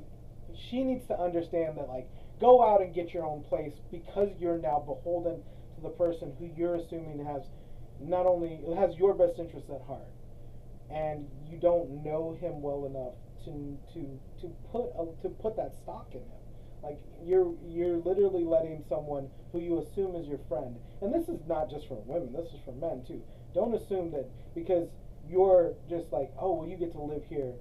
she 0.54 0.82
needs 0.82 1.06
to 1.08 1.18
understand 1.20 1.76
that 1.76 1.88
like 1.88 2.08
go 2.40 2.62
out 2.64 2.80
and 2.80 2.94
get 2.94 3.12
your 3.12 3.26
own 3.26 3.42
place 3.42 3.74
because 3.90 4.30
you're 4.38 4.58
now 4.58 4.78
beholden 4.78 5.42
to 5.74 5.80
the 5.82 5.90
person 5.90 6.32
who 6.38 6.48
you're 6.56 6.76
assuming 6.76 7.22
has 7.26 7.42
not 8.00 8.24
only 8.26 8.60
has 8.76 8.96
your 8.96 9.12
best 9.14 9.38
interests 9.38 9.68
at 9.70 9.82
heart, 9.86 10.08
and 10.90 11.26
you 11.46 11.58
don't 11.58 12.02
know 12.02 12.36
him 12.40 12.62
well 12.62 12.86
enough 12.86 13.14
to 13.44 13.76
to 13.92 14.18
to 14.46 14.54
put 14.70 14.86
a, 14.94 15.04
to 15.22 15.28
put 15.28 15.56
that 15.56 15.74
stock 15.82 16.08
in 16.12 16.20
him. 16.20 16.42
Like 16.82 16.98
you're 17.24 17.54
you're 17.66 17.98
literally 17.98 18.44
letting 18.44 18.84
someone 18.88 19.28
who 19.50 19.60
you 19.60 19.82
assume 19.82 20.14
is 20.14 20.28
your 20.28 20.40
friend, 20.48 20.76
and 21.02 21.12
this 21.12 21.28
is 21.28 21.40
not 21.48 21.70
just 21.70 21.88
for 21.88 21.98
women. 22.06 22.32
This 22.32 22.52
is 22.52 22.60
for 22.64 22.72
men 22.72 23.02
too. 23.06 23.22
Don't 23.54 23.74
assume 23.74 24.12
that 24.12 24.28
because 24.54 24.88
you're 25.28 25.74
just 25.88 26.12
like, 26.12 26.30
oh, 26.38 26.54
well, 26.54 26.68
you 26.68 26.76
get 26.76 26.92
to 26.92 27.00
live 27.00 27.24
here 27.28 27.52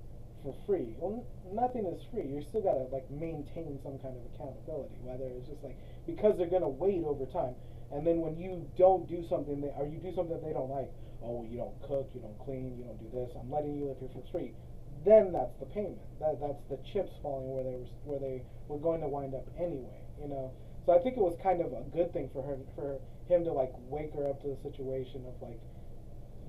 for 0.43 0.53
free. 0.67 0.93
Well, 0.99 1.25
nothing 1.51 1.85
is 1.89 2.05
free. 2.13 2.29
You're 2.29 2.45
still 2.45 2.61
gotta 2.61 2.85
like 2.93 3.09
maintain 3.09 3.79
some 3.81 3.97
kind 3.97 4.13
of 4.13 4.21
accountability. 4.35 5.01
Whether 5.01 5.25
it's 5.33 5.47
just 5.49 5.63
like 5.63 5.77
because 6.05 6.37
they're 6.37 6.51
gonna 6.51 6.69
wait 6.69 7.01
over 7.01 7.25
time, 7.25 7.55
and 7.89 8.05
then 8.05 8.21
when 8.21 8.37
you 8.37 8.69
don't 8.77 9.09
do 9.09 9.25
something, 9.25 9.61
they, 9.61 9.73
or 9.73 9.89
you 9.89 9.97
do 9.97 10.13
something 10.13 10.37
that 10.37 10.45
they 10.45 10.53
don't 10.53 10.69
like, 10.69 10.91
oh, 11.25 11.41
you 11.49 11.57
don't 11.57 11.73
cook, 11.81 12.09
you 12.13 12.21
don't 12.21 12.37
clean, 12.45 12.77
you 12.77 12.85
don't 12.85 13.01
do 13.01 13.09
this. 13.09 13.33
I'm 13.33 13.49
letting 13.49 13.73
you 13.73 13.89
live 13.89 13.97
here 13.97 14.13
for 14.13 14.21
free. 14.29 14.53
Then 15.05 15.31
that's 15.31 15.53
the 15.59 15.67
payment. 15.67 16.01
That 16.19 16.41
that's 16.41 16.63
the 16.69 16.77
chips 16.91 17.13
falling 17.21 17.47
where 17.53 17.63
they 17.63 17.77
were 17.77 17.89
where 18.03 18.19
they 18.19 18.41
were 18.67 18.79
going 18.79 19.01
to 19.01 19.07
wind 19.07 19.35
up 19.35 19.45
anyway. 19.57 20.01
You 20.19 20.27
know. 20.27 20.51
So 20.85 20.93
I 20.93 20.99
think 20.99 21.17
it 21.17 21.23
was 21.23 21.37
kind 21.41 21.61
of 21.61 21.73
a 21.73 21.81
good 21.93 22.11
thing 22.13 22.29
for 22.33 22.41
her 22.43 22.57
for 22.75 22.97
him 23.29 23.43
to 23.45 23.53
like 23.53 23.71
wake 23.89 24.13
her 24.13 24.29
up 24.29 24.41
to 24.41 24.49
the 24.49 24.57
situation 24.61 25.25
of 25.29 25.33
like 25.41 25.59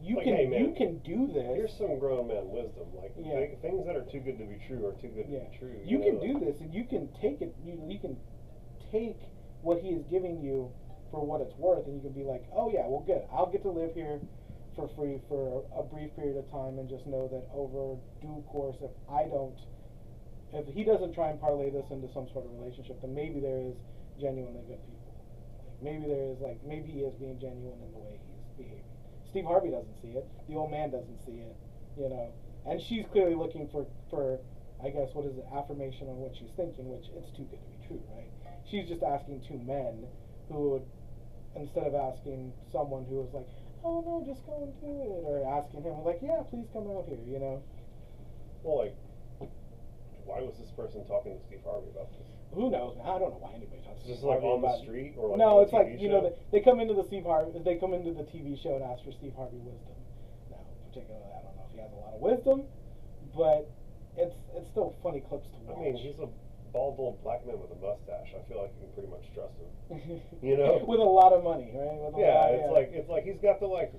you 0.03 0.17
Like, 0.17 0.25
can 0.25 0.37
hey, 0.37 0.47
man, 0.47 0.61
you 0.61 0.75
can 0.77 0.99
do 1.01 1.27
this. 1.33 1.45
Here's 1.57 1.73
some 1.77 1.99
grown 1.99 2.29
man 2.29 2.49
wisdom. 2.51 2.85
Like 2.97 3.13
Yeah. 3.17 3.41
thi- 3.49 3.57
things 3.63 3.87
that 3.87 3.97
are 3.97 4.05
too 4.05 4.21
good 4.21 4.39
to 4.39 4.45
be 4.45 4.61
true 4.69 4.85
are 4.87 4.93
too 5.01 5.09
good 5.09 5.27
yeah. 5.29 5.45
to 5.45 5.51
be 5.51 5.57
true. 5.57 5.77
You 5.85 5.99
know? 5.99 6.05
can 6.05 6.17
do 6.21 6.33
this, 6.45 6.61
and 6.61 6.73
you 6.73 6.85
can 6.85 7.09
take 7.21 7.41
it. 7.41 7.55
You 7.65 7.81
you 7.89 7.99
can 7.99 8.17
take 8.93 9.17
what 9.63 9.81
he 9.81 9.89
is 9.89 10.05
giving 10.11 10.41
you 10.41 10.71
for 11.11 11.25
what 11.25 11.41
it's 11.41 11.57
worth, 11.57 11.87
and 11.87 11.97
you 11.97 12.01
can 12.03 12.13
be 12.13 12.25
like, 12.25 12.45
oh 12.53 12.71
yeah, 12.73 12.87
well 12.87 13.05
good. 13.07 13.23
I'll 13.33 13.51
get 13.51 13.63
to 13.63 13.71
live 13.71 13.95
here 13.95 14.21
for 14.77 14.89
free 14.95 15.19
for 15.29 15.65
a, 15.73 15.83
brief 15.83 16.15
period 16.15 16.37
of 16.37 16.45
time, 16.53 16.79
and 16.79 16.89
just 16.89 17.07
know 17.07 17.27
that 17.33 17.49
over 17.57 17.97
due 18.21 18.45
course, 18.53 18.77
if 18.85 18.93
I 19.09 19.25
don't, 19.25 19.57
if 20.53 20.69
he 20.69 20.85
doesn't 20.85 21.15
try 21.17 21.33
and 21.33 21.41
parlay 21.41 21.73
this 21.73 21.89
into 21.91 22.13
some 22.13 22.29
sort 22.33 22.45
of 22.45 22.53
relationship, 22.61 23.01
then 23.01 23.17
maybe 23.17 23.41
there 23.41 23.59
is 23.59 23.75
genuinely 24.21 24.63
good 24.69 24.81
people. 24.85 25.17
Like 25.65 25.81
maybe 25.83 26.05
there 26.07 26.29
is 26.31 26.39
like 26.45 26.61
maybe 26.63 26.93
he 26.93 27.01
is 27.01 27.17
being 27.17 27.41
genuine 27.41 27.81
in 27.81 27.91
the 27.97 28.03
way 28.05 28.21
he's 28.21 28.53
behaving. 28.61 28.93
Steve 29.33 29.49
Harvey 29.49 29.73
doesn't 29.73 29.97
see 30.05 30.13
it. 30.15 30.29
The 30.49 30.55
old 30.55 30.71
man 30.71 30.93
doesn't 30.93 31.21
see 31.25 31.41
it. 31.41 31.57
You 31.97 32.13
know, 32.13 32.29
and 32.69 32.77
she's 32.81 33.09
clearly 33.11 33.35
looking 33.35 33.69
for 33.73 33.89
for 34.13 34.39
I 34.85 34.93
guess 34.93 35.09
what 35.17 35.25
is 35.25 35.37
it 35.41 35.49
affirmation 35.57 36.13
on 36.13 36.21
what 36.21 36.37
she's 36.37 36.53
thinking, 36.53 36.93
which 36.93 37.09
it's 37.17 37.33
too 37.33 37.49
good 37.49 37.65
to 37.65 37.69
be 37.73 37.81
true, 37.89 38.03
right? 38.13 38.29
She's 38.69 38.85
just 38.87 39.03
asking 39.03 39.41
two 39.49 39.57
men 39.65 40.05
who 40.53 40.77
would 40.77 40.87
instead 41.57 41.89
of 41.89 41.95
asking 41.95 42.53
someone 42.71 43.07
who 43.09 43.17
was 43.17 43.33
like, 43.33 43.49
oh 43.87 44.03
no, 44.03 44.15
just 44.27 44.43
go 44.45 44.67
and 44.67 44.75
do 44.83 44.91
it, 44.91 45.23
or 45.23 45.47
asking 45.47 45.87
him 45.87 46.03
like, 46.03 46.19
yeah, 46.19 46.43
please 46.51 46.67
come 46.75 46.91
out 46.91 47.07
here, 47.07 47.23
you 47.23 47.39
know. 47.39 47.63
Well, 48.67 48.83
like, 48.83 48.99
why 50.27 50.43
was 50.43 50.59
this 50.59 50.75
person 50.75 51.07
talking 51.07 51.39
to 51.39 51.41
Steve 51.47 51.63
Harvey 51.63 51.87
about 51.95 52.11
this? 52.19 52.27
Who 52.51 52.67
knows? 52.71 52.99
Man, 52.99 53.07
I 53.07 53.19
don't 53.23 53.31
know 53.31 53.43
why 53.43 53.55
anybody 53.55 53.79
talks 53.87 54.03
to 54.03 54.11
Just 54.11 54.27
Steve 54.27 54.35
like 54.35 54.43
Harvey 54.43 54.59
on 54.59 54.63
the 54.67 54.83
street 54.83 55.15
or 55.15 55.31
like 55.31 55.39
no, 55.39 55.63
it's 55.63 55.71
like 55.71 55.87
TV 55.87 56.03
you 56.03 56.11
know 56.11 56.21
they, 56.27 56.35
they 56.59 56.61
come 56.67 56.83
into 56.83 56.95
the 56.99 57.07
Steve 57.07 57.23
Harvey 57.23 57.55
they 57.63 57.79
come 57.79 57.95
into 57.95 58.11
the 58.11 58.27
TV 58.27 58.59
show 58.59 58.75
and 58.75 58.83
ask 58.83 59.07
for 59.07 59.15
Steve 59.15 59.39
Harvey 59.39 59.63
wisdom. 59.63 59.95
Now, 60.51 60.63
particularly, 60.91 61.31
I 61.31 61.47
don't 61.47 61.55
know 61.55 61.67
if 61.71 61.73
he 61.75 61.79
has 61.79 61.93
a 61.95 62.01
lot 62.03 62.19
of 62.19 62.21
wisdom, 62.21 62.67
but 63.39 63.71
it's 64.19 64.35
it's 64.59 64.67
still 64.67 64.99
funny 65.03 65.23
clips 65.23 65.47
to 65.55 65.59
watch. 65.63 65.79
I 65.79 65.95
mean, 65.95 65.95
he's 65.95 66.19
a 66.19 66.27
bald 66.77 67.01
old 67.01 67.23
black 67.25 67.41
man 67.47 67.57
with 67.59 67.73
a 67.73 67.81
mustache. 67.81 68.37
I 68.37 68.45
feel 68.53 68.61
like 68.61 68.73
you 68.77 68.85
can 68.85 68.93
pretty 68.93 69.09
much 69.09 69.25
trust 69.33 69.57
him. 69.57 70.21
you 70.45 70.59
know? 70.59 70.85
with 70.87 71.01
a 71.01 71.03
lot 71.03 71.33
of 71.33 71.43
money, 71.43 71.73
right? 71.73 71.97
With 72.05 72.15
a 72.15 72.21
Yeah, 72.21 72.37
lot, 72.37 72.53
it's 72.53 72.71
like 72.77 72.89
it's 72.93 73.09
like 73.09 73.25
he's 73.25 73.41
got 73.41 73.61
the 73.61 73.67
like 73.67 73.93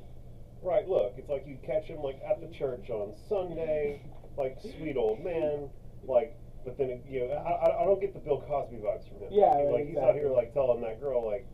right 0.61 0.87
look. 0.87 1.13
It's 1.17 1.27
like 1.29 1.43
you 1.47 1.57
catch 1.65 1.85
him 1.89 2.05
like 2.05 2.21
at 2.21 2.37
the 2.39 2.53
church 2.53 2.91
on 2.93 3.15
Sunday, 3.27 4.05
like 4.37 4.61
sweet 4.61 4.95
old 4.95 5.23
man, 5.25 5.69
like. 6.05 6.37
But 6.65 6.77
then 6.77 6.99
you 7.09 7.21
know, 7.25 7.31
I, 7.33 7.81
I- 7.81 7.85
don't 7.85 8.01
get 8.01 8.13
the 8.13 8.19
Bill 8.19 8.43
Cosby 8.45 8.75
vibes 8.77 9.07
from 9.07 9.23
him. 9.25 9.29
Yeah, 9.31 9.55
He- 9.57 9.71
like 9.71 9.87
he's 9.87 9.97
out 9.97 10.13
here 10.15 10.29
like 10.29 10.53
telling 10.53 10.81
that 10.81 10.99
girl 10.99 11.25
like, 11.25 11.47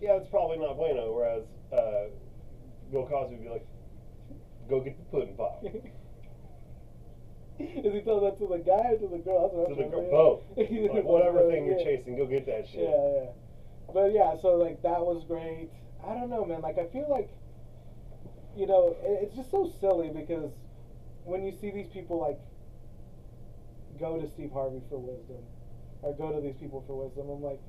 yeah, 0.00 0.16
it's 0.16 0.28
probably 0.30 0.56
not 0.58 0.76
bueno. 0.76 1.12
Whereas 1.12 1.42
uh, 1.74 2.08
Bill 2.92 3.04
Cosby 3.10 3.34
would 3.36 3.42
be 3.44 3.50
like, 3.50 3.66
go 4.70 4.80
get 4.80 4.96
the 4.96 5.04
pudding 5.10 5.36
pop. 5.36 5.60
Is 7.58 7.92
he 7.92 8.00
telling 8.02 8.24
that 8.24 8.38
to 8.38 8.46
the 8.46 8.58
guy 8.58 8.92
or 8.92 8.98
to 8.98 9.08
the 9.08 9.18
girl? 9.18 9.48
That's 9.48 9.54
what 9.54 9.68
to 9.68 9.84
I'm 9.84 9.90
the 9.90 9.96
girl, 9.96 10.10
both. 10.10 10.58
like 10.92 11.04
whatever 11.04 11.48
thing 11.50 11.66
you're 11.66 11.78
chasing, 11.78 12.16
go 12.16 12.26
get 12.26 12.44
that 12.46 12.68
shit. 12.68 12.84
Yeah, 12.84 13.24
yeah. 13.24 13.30
But 13.92 14.12
yeah, 14.12 14.36
so 14.40 14.56
like 14.56 14.82
that 14.82 15.00
was 15.00 15.24
great. 15.24 15.70
I 16.04 16.12
don't 16.12 16.28
know, 16.28 16.44
man. 16.44 16.60
Like 16.60 16.78
I 16.78 16.86
feel 16.86 17.08
like, 17.08 17.30
you 18.56 18.66
know, 18.66 18.96
it, 19.00 19.24
it's 19.24 19.36
just 19.36 19.50
so 19.50 19.72
silly 19.80 20.10
because 20.12 20.52
when 21.24 21.44
you 21.44 21.52
see 21.52 21.70
these 21.70 21.88
people 21.88 22.20
like 22.20 22.38
go 23.98 24.20
to 24.20 24.28
Steve 24.28 24.50
Harvey 24.52 24.82
for 24.90 24.98
wisdom, 24.98 25.42
or 26.02 26.14
go 26.14 26.32
to 26.32 26.40
these 26.40 26.56
people 26.56 26.84
for 26.86 27.04
wisdom, 27.04 27.30
I'm 27.30 27.42
like, 27.42 27.60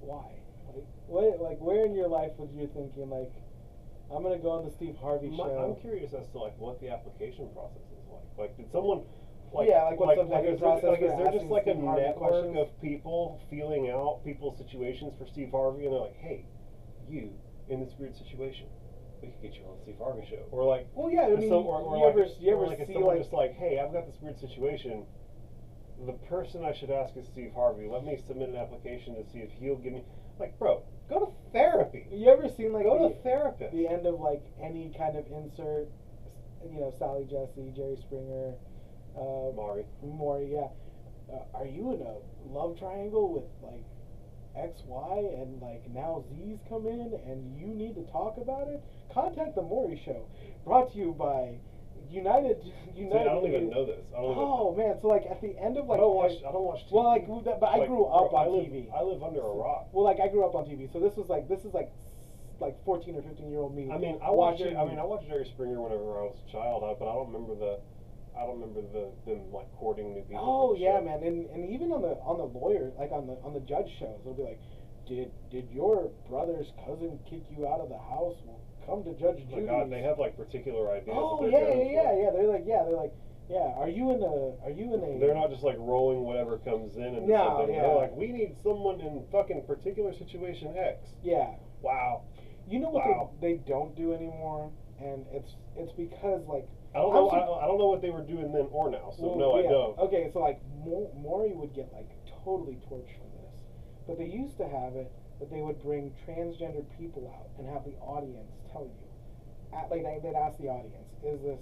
why? 0.00 0.40
Like, 0.72 0.84
what? 1.06 1.40
Like, 1.40 1.60
where 1.60 1.84
in 1.84 1.94
your 1.94 2.08
life 2.08 2.32
was 2.38 2.48
you 2.54 2.68
thinking 2.72 3.10
like, 3.10 3.32
I'm 4.14 4.22
gonna 4.22 4.38
go 4.38 4.50
on 4.50 4.64
the 4.64 4.70
Steve 4.70 4.96
Harvey 5.00 5.28
My- 5.28 5.44
show? 5.44 5.74
I'm 5.74 5.80
curious 5.80 6.12
as 6.14 6.28
to 6.28 6.38
like 6.38 6.58
what 6.58 6.80
the 6.80 6.88
application 6.90 7.48
process 7.54 7.84
is 7.92 8.06
like. 8.10 8.24
Like, 8.38 8.56
did 8.56 8.70
someone 8.72 9.04
like 9.52 9.68
Yeah, 9.68 9.84
like, 9.84 10.00
what's 10.00 10.16
the 10.16 10.24
like, 10.24 10.44
vetting 10.44 10.54
is 10.54 10.60
there, 10.60 10.68
process 10.68 10.88
like, 10.90 11.02
is 11.02 11.16
there 11.16 11.32
just 11.32 11.46
like 11.46 11.66
a 11.66 11.72
Steve 11.72 11.84
network 11.84 12.16
questions? 12.16 12.56
of 12.56 12.80
people 12.80 13.40
feeling 13.50 13.90
out 13.90 14.20
people's 14.24 14.56
situations 14.58 15.12
for 15.18 15.26
Steve 15.26 15.50
Harvey, 15.50 15.84
and 15.84 15.92
they're 15.94 16.00
like, 16.00 16.16
hey, 16.16 16.46
you 17.08 17.32
in 17.68 17.80
this 17.80 17.92
weird 17.98 18.16
situation, 18.16 18.66
we 19.20 19.28
could 19.28 19.42
get 19.42 19.54
you 19.54 19.64
on 19.68 19.76
the 19.76 19.82
Steve 19.82 19.98
Harvey 19.98 20.26
show, 20.28 20.44
or 20.50 20.64
like. 20.64 20.86
Well, 20.94 21.10
yeah, 21.10 21.26
I 21.26 21.36
mean, 21.36 21.48
some- 21.48 21.66
or, 21.66 21.80
or 21.80 21.96
you 21.96 22.04
like, 22.04 22.12
ever 22.16 22.24
you 22.40 22.52
ever 22.52 22.66
like, 22.66 22.78
see 22.86 22.92
someone 22.92 23.14
like 23.16 23.18
just 23.18 23.32
like, 23.32 23.52
hey, 23.54 23.78
I've 23.78 23.92
got 23.92 24.06
this 24.06 24.16
weird 24.22 24.38
situation. 24.38 25.04
The 26.06 26.12
person 26.30 26.64
I 26.64 26.72
should 26.72 26.90
ask 26.90 27.16
is 27.16 27.26
Steve 27.26 27.52
Harvey. 27.54 27.88
Let 27.88 28.04
me 28.04 28.16
submit 28.16 28.48
an 28.50 28.56
application 28.56 29.16
to 29.16 29.24
see 29.30 29.40
if 29.40 29.50
he'll 29.58 29.76
give 29.76 29.92
me. 29.92 30.04
Like, 30.38 30.56
bro, 30.58 30.82
go 31.08 31.20
to 31.26 31.32
therapy. 31.52 32.06
you 32.10 32.28
ever 32.30 32.48
seen 32.48 32.72
like 32.72 32.84
Go 32.84 33.08
to 33.08 33.14
the- 33.14 33.20
therapist. 33.22 33.72
the 33.72 33.88
end 33.88 34.06
of 34.06 34.20
like 34.20 34.42
any 34.62 34.92
kind 34.96 35.16
of 35.16 35.26
insert, 35.30 35.88
you 36.70 36.80
know, 36.80 36.92
Sally 36.98 37.24
Jessy, 37.24 37.72
Jerry 37.74 37.96
Springer, 37.96 38.54
uh, 39.16 39.52
Maury. 39.54 39.84
Maury, 40.02 40.52
yeah. 40.52 40.68
Uh, 41.32 41.44
are 41.54 41.66
you 41.66 41.92
in 41.94 42.02
a 42.02 42.16
love 42.52 42.78
triangle 42.78 43.32
with 43.32 43.44
like 43.62 43.84
X, 44.56 44.82
Y, 44.86 45.18
and 45.40 45.60
like 45.60 45.88
now 45.90 46.24
Z's 46.30 46.58
come 46.68 46.86
in 46.86 47.12
and 47.26 47.58
you 47.58 47.66
need 47.68 47.94
to 47.96 48.02
talk 48.10 48.36
about 48.38 48.68
it? 48.68 48.82
Contact 49.12 49.54
the 49.54 49.62
Maury 49.62 50.00
Show. 50.04 50.26
Brought 50.64 50.92
to 50.92 50.98
you 50.98 51.12
by 51.18 51.54
United. 52.10 52.56
See, 52.62 52.72
United. 52.94 53.28
I 53.28 53.32
don't 53.34 53.46
even 53.46 53.70
know 53.70 53.84
this. 53.86 54.02
I 54.16 54.20
don't 54.20 54.32
even. 54.32 54.42
Oh 54.44 54.74
man, 54.76 54.98
so 55.00 55.08
like 55.08 55.24
at 55.30 55.40
the 55.40 55.54
end 55.58 55.76
of 55.78 55.86
like 55.86 55.98
I 55.98 56.02
don't 56.02 56.16
watch. 56.16 56.32
I 56.46 56.50
don't 56.52 56.64
watch. 56.64 56.80
TV. 56.86 56.92
well, 56.92 57.04
like 57.06 57.26
but 57.60 57.66
I 57.66 57.76
Like, 57.78 57.88
grew 57.88 58.04
up 58.06 58.32
on 58.32 58.46
I 58.46 58.48
live, 58.50 58.66
TV. 58.66 58.88
I 58.92 59.02
live 59.02 59.22
under 59.22 59.40
a 59.40 59.54
rock. 59.54 59.88
Well, 59.92 60.04
like 60.04 60.18
I 60.20 60.28
grew 60.28 60.44
up 60.44 60.54
on 60.54 60.64
TV, 60.64 60.90
so 60.92 60.98
this 61.00 61.16
was 61.16 61.28
like 61.28 61.48
this 61.48 61.64
is 61.64 61.72
like 61.74 61.90
like 62.60 62.74
fourteen 62.84 63.14
or 63.16 63.22
fifteen 63.22 63.50
year 63.50 63.60
old 63.60 63.74
me. 63.76 63.90
I 63.90 63.98
mean, 63.98 64.18
I 64.22 64.30
watched. 64.30 64.60
watching. 64.60 64.76
I 64.76 64.84
mean, 64.84 64.98
I 64.98 65.04
watched 65.04 65.28
Jerry 65.28 65.46
Springer 65.54 65.80
whenever 65.80 66.18
I 66.18 66.24
was 66.32 66.36
a 66.48 66.50
child, 66.50 66.82
uh, 66.82 66.94
but 66.98 67.06
I 67.08 67.14
don't 67.14 67.30
remember 67.32 67.54
the. 67.54 67.78
I 68.38 68.46
don't 68.46 68.60
remember 68.60 68.82
the 68.82 69.10
them 69.26 69.50
like 69.52 69.66
courting 69.78 70.14
new 70.14 70.22
people. 70.22 70.42
Oh 70.42 70.74
yeah, 70.78 70.98
shit. 70.98 71.04
man, 71.06 71.22
and 71.22 71.50
and 71.50 71.70
even 71.70 71.90
on 71.90 72.02
the 72.02 72.14
on 72.22 72.38
the 72.38 72.46
lawyer, 72.46 72.90
like 72.98 73.10
on 73.10 73.26
the 73.26 73.34
on 73.42 73.52
the 73.54 73.60
judge 73.66 73.90
shows, 73.98 74.18
they'll 74.24 74.34
be 74.34 74.42
like, 74.46 74.60
"Did 75.08 75.30
did 75.50 75.66
your 75.74 76.10
brother's 76.28 76.70
cousin 76.86 77.18
kick 77.28 77.42
you 77.50 77.66
out 77.66 77.80
of 77.80 77.88
the 77.90 77.98
house? 77.98 78.38
Well, 78.46 78.60
come 78.88 79.04
to 79.04 79.12
Judge 79.14 79.44
Oh 79.44 79.50
my 79.50 79.54
Judy." 79.60 79.66
God, 79.66 79.90
they 79.92 80.02
have 80.02 80.18
like 80.18 80.36
particular 80.36 80.90
ideas. 80.90 81.16
Oh 81.16 81.44
yeah, 81.46 81.58
yeah, 81.58 81.74
yeah, 81.84 82.22
yeah. 82.24 82.30
They're 82.32 82.48
like, 82.48 82.64
yeah, 82.66 82.82
they're 82.84 82.96
like, 82.96 83.12
Yeah, 83.50 83.72
are 83.76 83.88
you 83.88 84.10
in 84.12 84.22
a? 84.22 84.64
Are 84.64 84.70
you 84.70 84.94
in 84.94 85.00
a? 85.04 85.18
They're 85.20 85.34
not 85.34 85.50
just 85.50 85.62
like 85.62 85.76
rolling 85.78 86.20
whatever 86.24 86.58
comes 86.58 86.96
in 86.96 87.14
and 87.14 87.28
Yeah, 87.28 87.44
something. 87.56 87.74
yeah. 87.74 87.82
They're 87.82 87.94
like, 87.96 88.14
we 88.16 88.28
need 88.32 88.56
someone 88.62 89.00
in 89.00 89.24
fucking 89.32 89.64
particular 89.66 90.12
situation 90.12 90.74
X. 90.76 91.08
Yeah, 91.22 91.54
Wow. 91.80 92.24
you 92.66 92.78
know 92.80 92.90
what 92.90 93.06
Wow. 93.06 93.30
they, 93.40 93.52
they 93.52 93.58
don't 93.64 93.94
do 93.96 94.12
anymore, 94.12 94.70
and 95.00 95.24
it's 95.32 95.54
it's 95.76 95.92
because 95.92 96.44
like 96.48 96.66
I 96.94 96.98
don't 97.00 97.12
know. 97.14 97.28
I 97.30 97.38
don't, 97.44 97.62
I 97.62 97.66
don't 97.66 97.78
know 97.78 97.88
what 97.88 98.00
they 98.02 98.10
were 98.10 98.22
doing 98.24 98.50
then 98.52 98.66
or 98.72 98.90
now. 98.90 99.12
So 99.16 99.28
Well, 99.28 99.38
no, 99.38 99.52
I 99.54 99.62
don't. 99.62 99.98
Okay, 99.98 100.30
so 100.32 100.40
like 100.40 100.60
Maury 100.84 101.52
would 101.52 101.74
get 101.74 101.92
like 101.92 102.08
totally 102.44 102.78
torched 102.88 103.16
for 103.20 103.28
this, 103.40 103.60
but 104.06 104.18
they 104.18 104.24
used 104.26 104.56
to 104.58 104.66
have 104.68 104.96
it 104.96 105.12
that 105.38 105.50
they 105.50 105.60
would 105.60 105.80
bring 105.82 106.12
transgender 106.26 106.84
people 106.98 107.32
out 107.34 107.48
and 107.58 107.68
have 107.72 107.84
the 107.84 107.94
audience 108.00 108.50
tell 108.72 108.82
you, 108.84 109.76
at, 109.76 109.90
like 109.90 110.02
they- 110.02 110.18
they'd 110.22 110.36
ask 110.36 110.58
the 110.58 110.68
audience, 110.68 111.08
is 111.22 111.40
this 111.42 111.60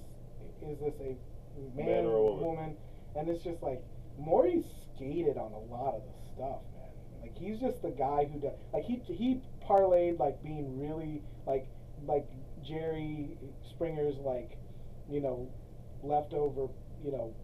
is 0.62 0.78
this 0.78 0.94
a 1.00 1.16
man, 1.76 1.86
Man 1.86 2.04
or 2.06 2.16
a 2.16 2.32
woman? 2.34 2.76
And 3.14 3.28
it's 3.28 3.42
just 3.42 3.62
like 3.62 3.82
Maury 4.18 4.62
skated 4.94 5.36
on 5.36 5.52
a 5.52 5.58
lot 5.58 5.94
of 5.94 6.02
the 6.02 6.12
stuff, 6.34 6.60
man. 6.74 6.90
Like 7.22 7.36
he's 7.36 7.58
just 7.58 7.82
the 7.82 7.90
guy 7.90 8.24
who 8.24 8.38
does. 8.38 8.52
Like 8.72 8.84
he 8.84 8.96
he 9.12 9.40
parlayed 9.62 10.18
like 10.18 10.42
being 10.42 10.78
really 10.80 11.22
like 11.46 11.66
like 12.06 12.26
Jerry 12.62 13.36
Springer's 13.70 14.16
like 14.18 14.56
you 15.08 15.20
know 15.20 15.48
leftover 16.02 16.68
you 17.04 17.10
know 17.12 17.34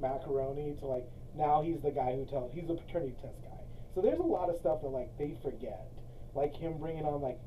macaroni 0.00 0.74
to 0.80 0.86
like 0.86 1.06
now 1.34 1.62
he's 1.62 1.80
the 1.82 1.90
guy 1.90 2.14
who 2.14 2.24
tells 2.26 2.52
he's 2.52 2.68
a 2.68 2.74
paternity 2.74 3.14
test 3.22 3.40
guy. 3.42 3.51
So 3.94 4.00
there's 4.00 4.18
a 4.18 4.22
lot 4.22 4.48
of 4.48 4.56
stuff 4.56 4.80
that 4.82 4.88
like 4.88 5.16
they 5.18 5.36
forget, 5.42 5.86
like 6.34 6.54
him 6.56 6.78
bringing 6.78 7.04
on 7.04 7.20
like 7.20 7.38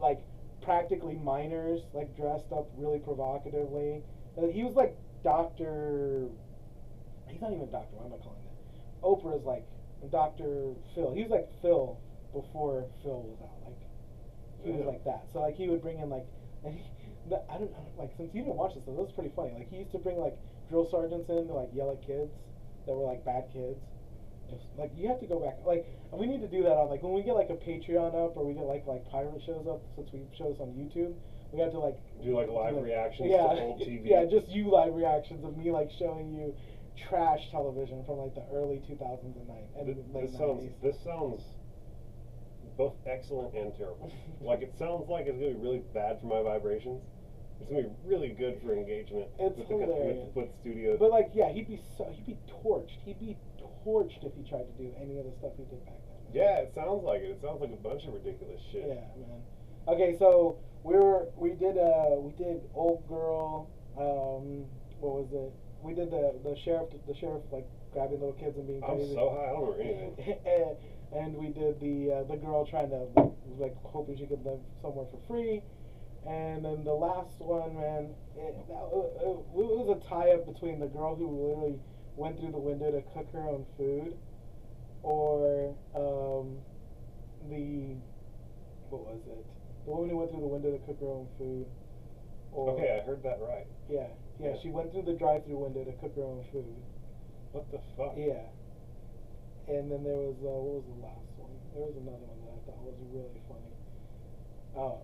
like 0.00 0.20
practically 0.62 1.14
minors 1.14 1.80
like 1.92 2.14
dressed 2.16 2.52
up 2.52 2.66
really 2.76 2.98
provocatively. 2.98 4.02
Uh, 4.36 4.46
He 4.48 4.64
was 4.64 4.74
like 4.74 4.96
Doctor. 5.22 6.26
He's 7.28 7.40
not 7.40 7.52
even 7.52 7.70
Doctor. 7.70 7.96
What 7.96 8.06
am 8.06 8.14
I 8.14 8.22
calling 8.22 8.42
it? 8.42 8.54
Oprah's 9.02 9.44
like 9.44 9.64
Doctor 10.10 10.74
Phil. 10.94 11.12
He 11.12 11.22
was 11.22 11.30
like 11.30 11.48
Phil 11.62 11.98
before 12.32 12.84
Phil 13.02 13.22
was 13.22 13.38
out. 13.42 13.62
Like 13.64 13.78
he 14.64 14.72
was 14.72 14.86
like 14.86 15.04
that. 15.04 15.26
So 15.32 15.40
like 15.40 15.54
he 15.54 15.68
would 15.68 15.82
bring 15.82 15.98
in 16.00 16.10
like, 16.10 16.26
and 16.64 16.74
he, 16.78 16.82
the, 17.28 17.40
I 17.50 17.58
don't 17.58 17.70
know, 17.70 17.86
like 17.98 18.10
since 18.16 18.34
you 18.34 18.42
didn't 18.42 18.56
watch 18.56 18.74
this, 18.74 18.82
though, 18.84 18.92
this 18.92 19.06
was 19.06 19.12
pretty 19.12 19.32
funny. 19.36 19.52
Like 19.54 19.70
he 19.70 19.76
used 19.76 19.92
to 19.92 19.98
bring 19.98 20.18
like 20.18 20.36
drill 20.68 20.88
sergeants 20.90 21.28
in 21.28 21.46
to 21.46 21.52
like 21.54 21.68
yell 21.72 21.92
at 21.92 22.02
kids 22.04 22.32
that 22.86 22.92
were 22.92 23.06
like 23.06 23.24
bad 23.24 23.44
kids. 23.52 23.78
Just 24.58 24.78
like 24.78 24.90
you 24.96 25.08
have 25.08 25.20
to 25.20 25.26
go 25.26 25.38
back. 25.40 25.58
Like 25.66 25.86
we 26.12 26.26
need 26.26 26.40
to 26.40 26.48
do 26.48 26.62
that 26.62 26.76
on 26.76 26.88
like 26.90 27.02
when 27.02 27.12
we 27.14 27.22
get 27.22 27.34
like 27.34 27.50
a 27.50 27.56
Patreon 27.58 28.14
up 28.14 28.36
or 28.36 28.44
we 28.44 28.54
get 28.54 28.64
like 28.64 28.86
like 28.86 29.08
pirate 29.10 29.42
shows 29.44 29.66
up 29.68 29.82
since 29.96 30.08
we 30.12 30.22
show 30.36 30.50
this 30.50 30.60
on 30.60 30.68
YouTube. 30.74 31.14
We 31.52 31.60
have 31.60 31.70
to 31.72 31.78
like 31.78 31.96
Do 32.22 32.34
like 32.34 32.48
live 32.48 32.74
do, 32.74 32.80
reactions 32.82 33.30
yeah, 33.30 33.46
to 33.46 33.60
old 33.60 33.80
TV. 33.80 34.02
Yeah, 34.04 34.24
just 34.24 34.48
you 34.48 34.70
live 34.70 34.94
reactions 34.94 35.44
of 35.44 35.56
me 35.56 35.70
like 35.70 35.90
showing 35.98 36.34
you 36.34 36.54
trash 37.08 37.50
television 37.50 38.04
from 38.06 38.18
like 38.18 38.34
the 38.34 38.44
early 38.52 38.82
2000s 38.88 39.22
and 39.36 39.48
nine 39.48 39.66
and 39.76 39.86
Th- 39.86 39.98
late 40.14 40.30
this 40.30 40.38
sounds 40.38 40.70
this 40.82 40.96
sounds 41.02 41.42
both 42.76 42.94
excellent 43.06 43.54
and 43.54 43.74
terrible. 43.76 44.10
like 44.40 44.62
it 44.62 44.74
sounds 44.78 45.08
like 45.08 45.26
it's 45.26 45.38
gonna 45.38 45.54
be 45.54 45.60
really 45.60 45.82
bad 45.92 46.20
for 46.20 46.26
my 46.26 46.42
vibrations. 46.42 47.02
It's 47.60 47.70
gonna 47.70 47.82
be 47.84 47.94
really 48.04 48.30
good 48.30 48.60
for 48.62 48.74
engagement 48.74 49.28
It's 49.38 49.56
with 49.56 49.68
the 49.68 49.74
hilarious. 49.78 50.26
with, 50.34 50.46
with 50.46 50.54
studios. 50.60 50.96
But 50.98 51.10
like, 51.10 51.30
yeah, 51.34 51.52
he'd 51.52 51.68
be 51.68 51.80
so 51.96 52.10
he'd 52.10 52.26
be 52.26 52.36
torched. 52.64 52.98
He'd 53.04 53.20
be 53.20 53.36
torched 53.84 54.24
if 54.24 54.32
he 54.34 54.42
tried 54.48 54.64
to 54.64 54.74
do 54.78 54.92
any 55.00 55.18
of 55.18 55.24
the 55.24 55.32
stuff 55.38 55.52
he 55.56 55.64
did 55.64 55.84
back 55.84 56.00
then. 56.08 56.22
yeah, 56.32 56.64
it 56.64 56.72
sounds 56.74 57.04
like 57.04 57.20
it. 57.22 57.30
It 57.36 57.40
sounds 57.42 57.60
like 57.60 57.70
a 57.70 57.82
bunch 57.82 58.04
of 58.04 58.14
ridiculous 58.14 58.60
shit. 58.72 58.86
Yeah, 58.88 59.04
man. 59.20 59.42
Okay, 59.86 60.16
so 60.18 60.58
we 60.82 60.94
were 60.94 61.28
we 61.36 61.50
did 61.50 61.76
uh 61.78 62.16
we 62.18 62.32
did 62.32 62.60
old 62.74 63.06
girl. 63.08 63.68
Um, 63.96 64.64
what 65.00 65.22
was 65.22 65.28
it? 65.32 65.52
We 65.82 65.94
did 65.94 66.10
the 66.10 66.34
the 66.42 66.56
sheriff 66.64 66.88
the 67.06 67.14
sheriff 67.14 67.42
like 67.52 67.66
grabbing 67.92 68.20
little 68.20 68.34
kids 68.34 68.56
and 68.56 68.66
being 68.66 68.82
I'm 68.82 68.96
crazy. 68.96 69.14
so 69.14 69.30
high, 69.30 69.50
I 69.50 69.52
don't 69.52 69.78
remember 69.78 70.16
anything. 70.18 70.38
and, 70.46 70.76
and 71.14 71.36
we 71.36 71.48
did 71.48 71.78
the 71.80 72.12
uh, 72.12 72.22
the 72.24 72.36
girl 72.36 72.66
trying 72.66 72.90
to 72.90 73.06
like, 73.58 73.76
hoping 73.84 74.16
she 74.18 74.26
could 74.26 74.44
live 74.44 74.58
somewhere 74.82 75.06
for 75.10 75.20
free. 75.28 75.62
And 76.26 76.64
then 76.64 76.84
the 76.84 76.94
last 76.94 77.38
one, 77.38 77.76
man, 77.76 78.14
it, 78.34 78.56
that, 78.66 78.74
uh, 78.74 79.28
uh, 79.28 79.44
it 79.60 79.76
was 79.76 79.92
a 79.92 80.08
tie 80.08 80.32
up 80.32 80.46
between 80.46 80.80
the 80.80 80.86
girl 80.86 81.14
who 81.14 81.28
literally 81.28 81.78
went 82.16 82.38
through 82.38 82.52
the 82.52 82.58
window 82.58 82.90
to 82.90 83.02
cook 83.14 83.30
her 83.32 83.48
own 83.48 83.64
food, 83.76 84.16
or 85.02 85.74
um, 85.94 86.58
the 87.50 87.96
what 88.90 89.02
was 89.06 89.20
it? 89.26 89.46
The 89.84 89.90
woman 89.90 90.10
who 90.10 90.16
went 90.18 90.30
through 90.30 90.40
the 90.40 90.46
window 90.46 90.70
to 90.72 90.78
cook 90.86 91.00
her 91.00 91.06
own 91.08 91.28
food. 91.38 91.66
Or, 92.52 92.70
Okay, 92.78 93.00
I 93.02 93.04
heard 93.04 93.22
that 93.24 93.38
right. 93.42 93.66
Yeah, 93.90 94.06
yeah, 94.38 94.50
Yeah. 94.54 94.56
she 94.62 94.70
went 94.70 94.92
through 94.92 95.02
the 95.02 95.12
drive-through 95.14 95.56
window 95.58 95.84
to 95.84 95.92
cook 95.98 96.14
her 96.16 96.22
own 96.22 96.44
food. 96.52 96.76
What 97.52 97.70
the 97.72 97.80
fuck? 97.96 98.14
Yeah. 98.16 98.46
And 99.66 99.90
then 99.90 100.04
there 100.04 100.16
was 100.16 100.36
uh, 100.38 100.48
what 100.54 100.82
was 100.82 100.86
the 100.86 101.00
last 101.02 101.26
one? 101.36 101.50
There 101.74 101.82
was 101.82 101.96
another 101.98 102.22
one 102.22 102.38
that 102.46 102.52
I 102.54 102.60
thought 102.66 102.82
was 102.84 102.94
really 103.10 103.42
funny. 103.48 103.72
Oh, 104.76 105.02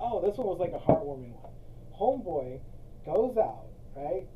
oh, 0.00 0.20
this 0.26 0.36
one 0.36 0.46
was 0.48 0.58
like 0.60 0.72
a 0.72 0.82
heartwarming 0.82 1.32
one. 1.40 1.52
Homeboy 1.96 2.60
goes 3.06 3.36
out, 3.38 3.66
right? 3.96 4.26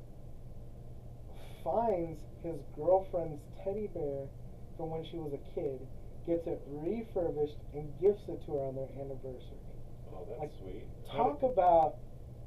Finds 1.65 2.21
his 2.43 2.61
girlfriend's 2.77 3.41
teddy 3.65 3.89
bear 3.95 4.29
from 4.77 4.91
when 4.91 5.05
she 5.11 5.17
was 5.17 5.33
a 5.33 5.41
kid, 5.55 5.81
gets 6.27 6.47
it 6.47 6.61
refurbished, 6.69 7.57
and 7.73 7.89
gifts 8.01 8.29
it 8.29 8.45
to 8.45 8.53
her 8.53 8.61
on 8.69 8.77
their 8.77 8.89
anniversary. 9.01 9.65
Oh, 10.13 10.27
that's 10.29 10.41
Like, 10.41 10.51
sweet. 10.61 10.85
Talk 11.11 11.43
about 11.43 11.97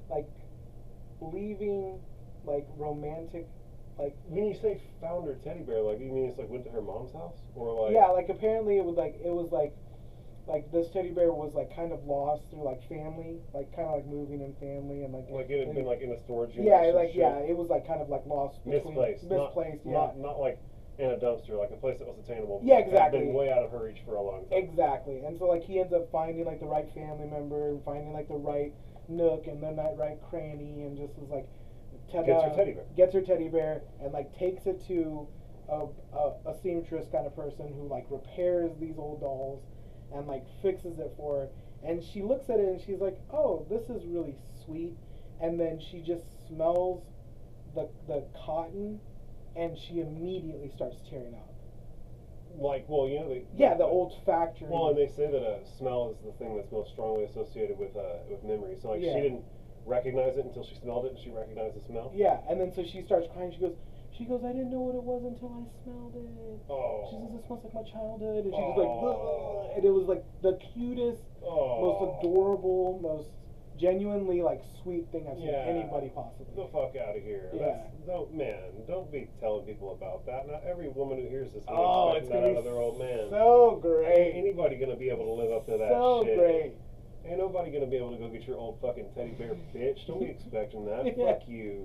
like 0.09 0.29
leaving 1.19 1.99
like 2.45 2.67
romantic 2.77 3.47
like 3.97 4.15
When 4.27 4.45
you 4.45 4.53
say 4.53 4.79
found 5.01 5.25
her 5.25 5.35
teddy 5.43 5.61
bear, 5.61 5.81
like 5.81 5.99
you 5.99 6.11
mean 6.11 6.29
it's 6.29 6.37
like 6.37 6.49
went 6.49 6.63
to 6.65 6.69
her 6.69 6.81
mom's 6.81 7.11
house, 7.13 7.33
or 7.55 7.85
like 7.85 7.93
yeah, 7.93 8.07
like 8.07 8.29
apparently 8.29 8.77
it 8.77 8.85
was 8.85 8.95
like 8.95 9.19
it 9.23 9.33
was 9.33 9.51
like 9.51 9.73
like 10.47 10.71
this 10.71 10.87
teddy 10.89 11.11
bear 11.11 11.31
was 11.31 11.53
like 11.53 11.75
kind 11.75 11.91
of 11.91 12.03
lost 12.05 12.43
through 12.49 12.63
like 12.63 12.81
family, 12.87 13.37
like 13.53 13.69
kind 13.75 13.87
of 13.87 13.95
like 13.95 14.07
moving 14.07 14.41
in 14.41 14.53
family 14.55 15.03
and 15.03 15.13
like 15.13 15.27
like 15.29 15.49
it 15.49 15.65
had 15.67 15.75
been 15.75 15.85
like 15.85 16.01
in 16.01 16.11
a 16.11 16.19
storage 16.23 16.55
unit. 16.55 16.71
yeah, 16.71 16.91
like 16.95 17.09
shit. 17.09 17.17
yeah, 17.17 17.37
it 17.43 17.55
was 17.55 17.69
like 17.69 17.85
kind 17.87 18.01
of 18.01 18.09
like 18.09 18.25
lost 18.25 18.63
between, 18.63 18.95
misplaced, 18.95 19.23
not- 19.29 19.51
misplaced, 19.55 19.83
yeah, 19.85 19.91
not, 19.93 20.17
not 20.17 20.39
like 20.39 20.57
in 20.97 21.11
a 21.11 21.17
dumpster, 21.17 21.59
like 21.59 21.69
a 21.71 21.77
place 21.77 21.99
that 21.99 22.07
was 22.07 22.17
attainable. 22.23 22.59
Yeah, 22.63 22.75
Had 22.81 22.87
exactly. 22.87 23.19
been 23.19 23.33
way 23.33 23.51
out 23.51 23.61
of 23.61 23.69
her 23.71 23.83
reach 23.85 23.99
for 24.03 24.15
a 24.15 24.21
long 24.21 24.47
time. 24.49 24.57
exactly. 24.63 25.19
And 25.19 25.37
so 25.37 25.45
like 25.45 25.63
he 25.63 25.79
ends 25.79 25.93
up 25.93 26.09
finding 26.11 26.45
like 26.45 26.59
the 26.59 26.65
right 26.65 26.87
family 26.95 27.27
member 27.29 27.69
and 27.69 27.83
finding 27.85 28.13
like 28.13 28.27
the 28.29 28.33
right 28.39 28.73
nook 29.07 29.45
and 29.47 29.61
then 29.61 29.75
that 29.75 29.93
right 29.97 30.17
cranny 30.29 30.83
and 30.83 30.97
just 30.97 31.13
was 31.19 31.29
like 31.29 31.45
ta-da, 32.11 32.25
Gets 32.25 32.43
her 32.43 32.55
teddy 32.55 32.73
bear. 32.73 32.85
gets 32.95 33.13
her 33.13 33.21
teddy 33.21 33.47
bear 33.47 33.81
and 34.01 34.11
like 34.11 34.33
takes 34.39 34.65
it 34.65 34.81
to 34.87 35.27
a, 35.69 35.85
a, 36.15 36.33
a 36.49 36.55
seamstress 36.63 37.05
kind 37.11 37.27
of 37.27 37.35
person 37.35 37.67
who 37.75 37.87
like 37.87 38.05
repairs 38.09 38.71
these 38.79 38.97
old 38.97 39.19
dolls 39.21 39.61
and 40.13 40.27
like 40.27 40.43
fixes 40.61 40.99
it 40.99 41.11
for 41.17 41.41
her 41.41 41.49
and 41.83 42.03
she 42.03 42.21
looks 42.21 42.49
at 42.49 42.59
it 42.59 42.67
and 42.67 42.81
she's 42.81 42.99
like 42.99 43.17
oh 43.31 43.65
this 43.69 43.89
is 43.89 44.05
really 44.05 44.35
sweet 44.65 44.93
and 45.41 45.59
then 45.59 45.79
she 45.79 46.01
just 46.01 46.23
smells 46.47 47.03
the 47.75 47.87
the 48.07 48.23
cotton 48.45 48.99
and 49.55 49.77
she 49.77 49.99
immediately 49.99 50.69
starts 50.75 50.97
tearing 51.09 51.33
up 51.35 51.53
Like, 52.59 52.85
well, 52.87 53.07
you 53.07 53.19
know, 53.19 53.29
they, 53.29 53.43
yeah 53.55 53.75
the 53.75 53.83
old 53.85 54.13
factory 54.25 54.67
Well, 54.69 54.89
and 54.89 54.97
they 54.97 55.07
say 55.07 55.29
that 55.29 55.43
uh, 55.43 55.65
smell 55.77 56.15
is 56.15 56.17
the 56.25 56.31
thing 56.39 56.55
that's 56.55 56.71
most 56.71 56.91
strongly 56.91 57.25
associated 57.25 57.77
with 57.77 57.95
uh, 57.95 58.23
with 58.29 58.43
memory. 58.43 58.75
So 58.81 58.89
like 58.89 59.01
Yeah. 59.01 59.13
she 59.13 59.21
didn't 59.21 59.43
recognize 59.85 60.37
it 60.37 60.45
until 60.45 60.63
she 60.63 60.75
smelled 60.75 61.05
it, 61.05 61.11
and 61.13 61.19
she 61.19 61.29
recognized 61.29 61.75
the 61.75 61.81
smell. 61.81 62.11
yeah 62.15 62.39
and 62.49 62.59
then 62.59 62.71
so 62.73 62.83
she 62.83 63.01
starts 63.03 63.27
crying 63.33 63.51
she 63.51 63.59
goes 63.59 63.75
she 64.17 64.25
goes 64.25 64.41
i 64.43 64.51
didn't 64.51 64.71
know 64.71 64.81
what 64.81 64.95
it 64.95 65.03
was 65.03 65.23
until 65.25 65.53
i 65.53 65.63
smelled 65.83 66.15
it 66.15 66.25
Oh. 66.69 67.07
She 67.09 67.15
says 67.15 67.31
it 67.39 67.45
smells 67.47 67.63
like 67.63 67.73
my 67.73 67.85
childhood, 67.89 68.43
and 68.45 68.53
she 68.53 68.59
was 68.59 68.75
like. 68.77 68.91
Oh. 68.91 69.69
"Ugh," 69.71 69.77
and 69.77 69.85
it 69.85 69.93
was 69.93 70.03
like 70.07 70.23
the 70.41 70.59
cutest, 70.73 71.23
oh. 71.45 71.79
most 71.79 72.01
adorable, 72.19 72.99
most 73.01 73.29
genuinely 73.79 74.41
like 74.41 74.59
sweet 74.83 75.05
thing 75.11 75.27
I've 75.29 75.37
seen 75.37 75.47
Yeah. 75.53 75.69
anybody 75.69 76.09
possibly. 76.13 76.49
the 76.57 76.67
fuck 76.73 76.97
out 76.97 77.15
of 77.15 77.23
here. 77.23 77.47
Yeah. 77.53 77.77
That's, 77.87 78.07
don't 78.07 78.33
man, 78.35 78.83
don't 78.87 79.09
be 79.11 79.29
telling 79.39 79.65
people 79.65 79.93
about 79.93 80.25
that. 80.25 80.47
Not 80.49 80.63
every 80.67 80.89
woman 80.89 81.21
who 81.21 81.29
hears 81.29 81.47
this 81.53 81.61
is 81.63 81.69
Oh, 81.69 82.17
expecting 82.17 82.25
it's 82.25 82.29
that 82.33 82.51
out 82.51 82.57
of 82.57 82.63
their 82.65 82.79
old 82.81 82.97
man. 82.99 83.29
so 83.29 83.73
Ain't 83.73 83.81
great, 83.81 84.33
anybody 84.35 84.75
gonna 84.75 84.95
be 84.97 85.09
able 85.09 85.25
to 85.25 85.35
live 85.39 85.51
up 85.53 85.65
to 85.67 85.77
that 85.77 85.91
so 85.93 86.23
shit. 86.25 86.37
great. 86.37 86.73
Ain't 87.27 87.39
nobody 87.39 87.71
gonna 87.71 87.87
be 87.87 87.97
able 87.97 88.11
to 88.11 88.17
go 88.17 88.29
get 88.29 88.47
your 88.47 88.57
old 88.57 88.79
fucking 88.81 89.09
teddy 89.13 89.31
bear, 89.31 89.55
bitch. 89.75 90.07
Don't 90.07 90.21
be 90.21 90.27
expecting 90.27 90.85
that. 90.85 91.03
Fuck 91.17 91.47
you. 91.47 91.83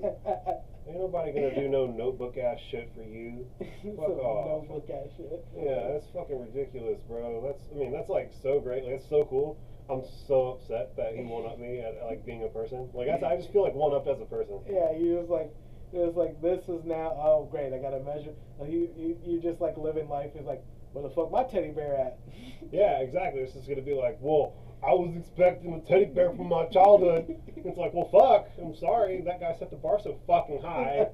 Ain't 0.86 0.98
nobody 0.98 1.32
gonna 1.32 1.54
do 1.54 1.68
no 1.68 1.86
notebook 1.86 2.38
ass 2.38 2.58
shit 2.70 2.92
for 2.94 3.02
you. 3.02 3.44
Fuck 3.96 4.22
off. 4.22 4.62
notebook 4.68 4.88
ass 4.90 5.10
shit. 5.16 5.44
Yeah, 5.58 5.92
that's 5.92 6.06
fucking 6.14 6.38
ridiculous, 6.38 7.00
bro. 7.08 7.42
That's 7.42 7.62
I 7.74 7.74
mean, 7.74 7.90
that's 7.92 8.08
like 8.08 8.30
so 8.40 8.60
great. 8.60 8.84
Like, 8.84 9.00
that's 9.00 9.10
so 9.10 9.26
cool. 9.28 9.58
I'm 9.90 10.02
so 10.28 10.54
upset 10.54 10.94
that 10.96 11.16
he 11.16 11.24
won 11.24 11.44
up 11.50 11.58
me 11.58 11.80
at 11.80 11.98
like 12.06 12.24
being 12.24 12.44
a 12.44 12.48
person. 12.48 12.88
Like 12.94 13.08
I 13.10 13.36
just 13.36 13.50
feel 13.52 13.62
like 13.64 13.74
one 13.74 13.94
up 13.94 14.06
as 14.06 14.20
a 14.20 14.26
person. 14.26 14.62
Yeah, 14.70 14.94
he 14.94 15.10
was 15.10 15.26
like, 15.28 15.50
It 15.92 16.06
was 16.06 16.14
like 16.14 16.40
this 16.40 16.62
is 16.68 16.84
now. 16.86 17.18
Oh 17.18 17.48
great, 17.50 17.72
I 17.72 17.78
gotta 17.78 17.98
measure. 17.98 18.30
Like, 18.60 18.70
you, 18.70 18.88
you 18.96 19.18
you 19.26 19.42
just 19.42 19.60
like 19.60 19.76
living 19.76 20.08
life 20.08 20.30
is 20.38 20.46
like 20.46 20.62
where 20.92 21.02
the 21.02 21.14
fuck 21.14 21.32
my 21.32 21.42
teddy 21.42 21.70
bear 21.70 21.96
at? 21.98 22.18
Yeah, 22.70 23.00
exactly. 23.00 23.40
It's 23.42 23.54
just 23.54 23.68
gonna 23.68 23.82
be 23.82 23.94
like, 23.94 24.18
well, 24.20 24.54
I 24.84 24.92
was 24.94 25.14
expecting 25.16 25.74
a 25.74 25.80
teddy 25.88 26.06
bear 26.06 26.30
from 26.34 26.48
my 26.48 26.66
childhood. 26.66 27.36
It's 27.56 27.78
like, 27.78 27.94
well, 27.94 28.10
fuck. 28.10 28.50
I'm 28.60 28.74
sorry, 28.74 29.22
that 29.22 29.38
guy 29.38 29.54
set 29.58 29.70
the 29.70 29.76
bar 29.76 30.00
so 30.02 30.18
fucking 30.26 30.60
high. 30.60 31.06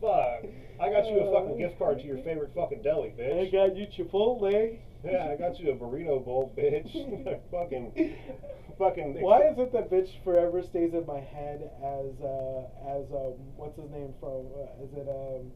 Fuck. 0.00 0.44
I 0.80 0.90
got 0.90 1.06
you 1.06 1.18
a 1.18 1.32
fucking 1.32 1.58
gift 1.58 1.78
card 1.78 1.98
to 1.98 2.04
your 2.04 2.18
favorite 2.18 2.52
fucking 2.54 2.82
deli, 2.82 3.14
bitch. 3.18 3.48
I 3.48 3.50
got 3.50 3.76
you 3.76 3.86
Chipotle. 3.86 4.78
Yeah, 5.04 5.28
I 5.30 5.36
got 5.36 5.58
you 5.58 5.70
a 5.72 5.76
burrito 5.76 6.24
bowl, 6.24 6.54
bitch. 6.56 6.92
fucking, 7.50 8.16
fucking. 8.78 9.20
Why 9.20 9.42
is 9.42 9.58
it 9.58 9.72
that 9.72 9.90
bitch 9.90 10.10
forever 10.22 10.62
stays 10.62 10.94
in 10.94 11.04
my 11.06 11.20
head 11.20 11.68
as 11.82 12.14
uh 12.22 12.64
as 12.88 13.04
um 13.12 13.34
what's 13.56 13.76
his 13.76 13.90
name 13.90 14.14
from 14.20 14.46
uh, 14.54 14.84
is 14.84 14.92
it 14.94 15.08
um 15.08 15.50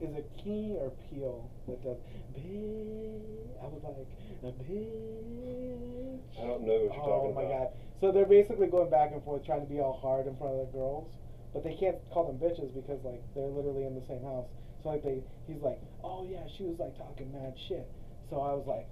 is 0.00 0.14
it 0.16 0.30
Key 0.42 0.76
or 0.80 0.90
Peele 1.08 1.50
that 1.68 1.82
does 1.84 1.96
bitch 2.32 3.62
I 3.62 3.66
was 3.66 3.82
like 3.84 3.96
a 4.42 4.52
bitch 4.64 6.42
I 6.42 6.46
don't 6.46 6.62
know 6.64 6.78
what 6.88 6.94
you're 6.94 7.04
oh 7.04 7.06
talking 7.06 7.34
my 7.34 7.42
about. 7.42 7.58
god 7.58 7.68
so 8.00 8.12
they're 8.12 8.24
basically 8.24 8.66
going 8.66 8.88
back 8.90 9.12
and 9.12 9.22
forth 9.24 9.44
trying 9.44 9.60
to 9.60 9.70
be 9.70 9.80
all 9.80 9.98
hard 10.00 10.26
in 10.26 10.36
front 10.36 10.54
of 10.54 10.66
the 10.66 10.72
girls 10.72 11.10
but 11.52 11.64
they 11.64 11.74
can't 11.74 11.96
call 12.10 12.26
them 12.26 12.38
bitches 12.40 12.72
because 12.74 13.04
like 13.04 13.20
they're 13.34 13.52
literally 13.52 13.84
in 13.84 13.94
the 13.94 14.04
same 14.08 14.22
house 14.22 14.46
so 14.82 14.88
like 14.88 15.02
they 15.02 15.20
he's 15.46 15.60
like 15.60 15.80
oh 16.02 16.26
yeah 16.30 16.46
she 16.56 16.64
was 16.64 16.78
like 16.78 16.96
talking 16.96 17.30
mad 17.32 17.52
shit 17.68 17.86
so 18.30 18.40
I 18.40 18.52
was 18.54 18.64
like 18.66 18.88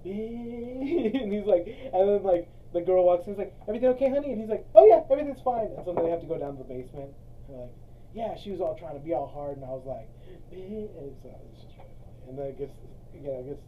and 0.04 1.30
he's 1.32 1.44
like, 1.44 1.66
and 1.92 2.08
then 2.08 2.22
like 2.22 2.48
the 2.72 2.80
girl 2.80 3.04
walks 3.04 3.26
in, 3.26 3.34
he's 3.34 3.38
like, 3.38 3.54
everything 3.68 3.90
okay, 3.90 4.08
honey? 4.08 4.32
And 4.32 4.40
he's 4.40 4.48
like, 4.48 4.64
oh 4.74 4.86
yeah, 4.86 5.02
everything's 5.12 5.42
fine. 5.44 5.68
And 5.76 5.84
so 5.84 5.92
then 5.92 6.04
they 6.04 6.10
have 6.10 6.22
to 6.22 6.26
go 6.26 6.38
down 6.38 6.56
to 6.56 6.62
the 6.62 6.68
basement. 6.68 7.12
And 7.12 7.50
they're 7.52 7.60
like, 7.68 7.76
yeah, 8.14 8.34
she 8.42 8.50
was 8.50 8.60
all 8.60 8.76
trying 8.78 8.94
to 8.98 9.04
be 9.04 9.14
all 9.14 9.28
hard, 9.28 9.56
and 9.56 9.64
I 9.64 9.70
was 9.70 9.86
like, 9.86 10.08
and 10.50 11.14
so 11.22 11.30
it's 11.50 11.62
just 11.62 11.74
really 11.78 11.94
funny. 12.02 12.18
And 12.28 12.38
then 12.38 12.46
it 12.54 12.58
gets, 12.58 12.74
you 13.14 13.22
know, 13.22 13.38
it 13.40 13.46
gets 13.54 13.64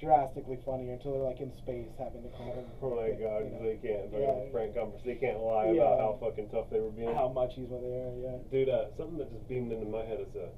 drastically 0.00 0.58
funnier 0.64 0.92
until 0.92 1.12
they're 1.14 1.28
like 1.28 1.40
in 1.40 1.52
space 1.62 1.88
having 1.98 2.22
to 2.24 2.28
call 2.36 2.52
him. 2.52 2.66
Oh 2.82 2.96
my 2.96 3.12
god, 3.16 3.44
you 3.46 3.52
know, 3.52 3.62
they 3.62 3.78
can't. 3.80 4.10
They're 4.10 4.20
yeah, 4.24 4.50
frank 4.52 4.74
converse. 4.74 5.00
They 5.04 5.16
can't 5.16 5.40
lie 5.40 5.70
Yeah. 5.72 5.84
about 5.84 5.98
how 6.00 6.18
fucking 6.20 6.48
tough 6.50 6.68
they 6.70 6.80
were 6.80 6.90
being. 6.90 7.14
how 7.14 7.28
much 7.28 7.54
he's 7.54 7.68
with 7.68 7.84
her, 7.84 8.12
yeah. 8.20 8.36
Dude, 8.50 8.68
uh, 8.68 8.90
something 8.96 9.18
that 9.18 9.30
just 9.32 9.46
beamed 9.48 9.72
into 9.72 9.86
my 9.86 10.04
head 10.04 10.20
is 10.20 10.34
uh, 10.36 10.48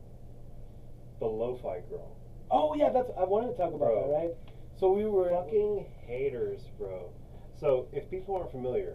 the 1.20 1.26
lo-fi 1.26 1.80
girl. 1.90 2.16
Oh 2.50 2.74
yeah, 2.74 2.90
that's 2.90 3.10
I 3.18 3.24
wanted 3.24 3.52
to 3.52 3.56
talk 3.58 3.74
about 3.74 3.90
Bro. 3.90 4.08
that, 4.08 4.16
right? 4.16 4.32
So 4.78 4.92
we 4.92 5.04
were 5.06 5.30
Fucking 5.30 5.86
haters, 6.06 6.60
bro. 6.78 7.10
So, 7.58 7.88
if 7.92 8.10
people 8.10 8.36
aren't 8.36 8.52
familiar, 8.52 8.94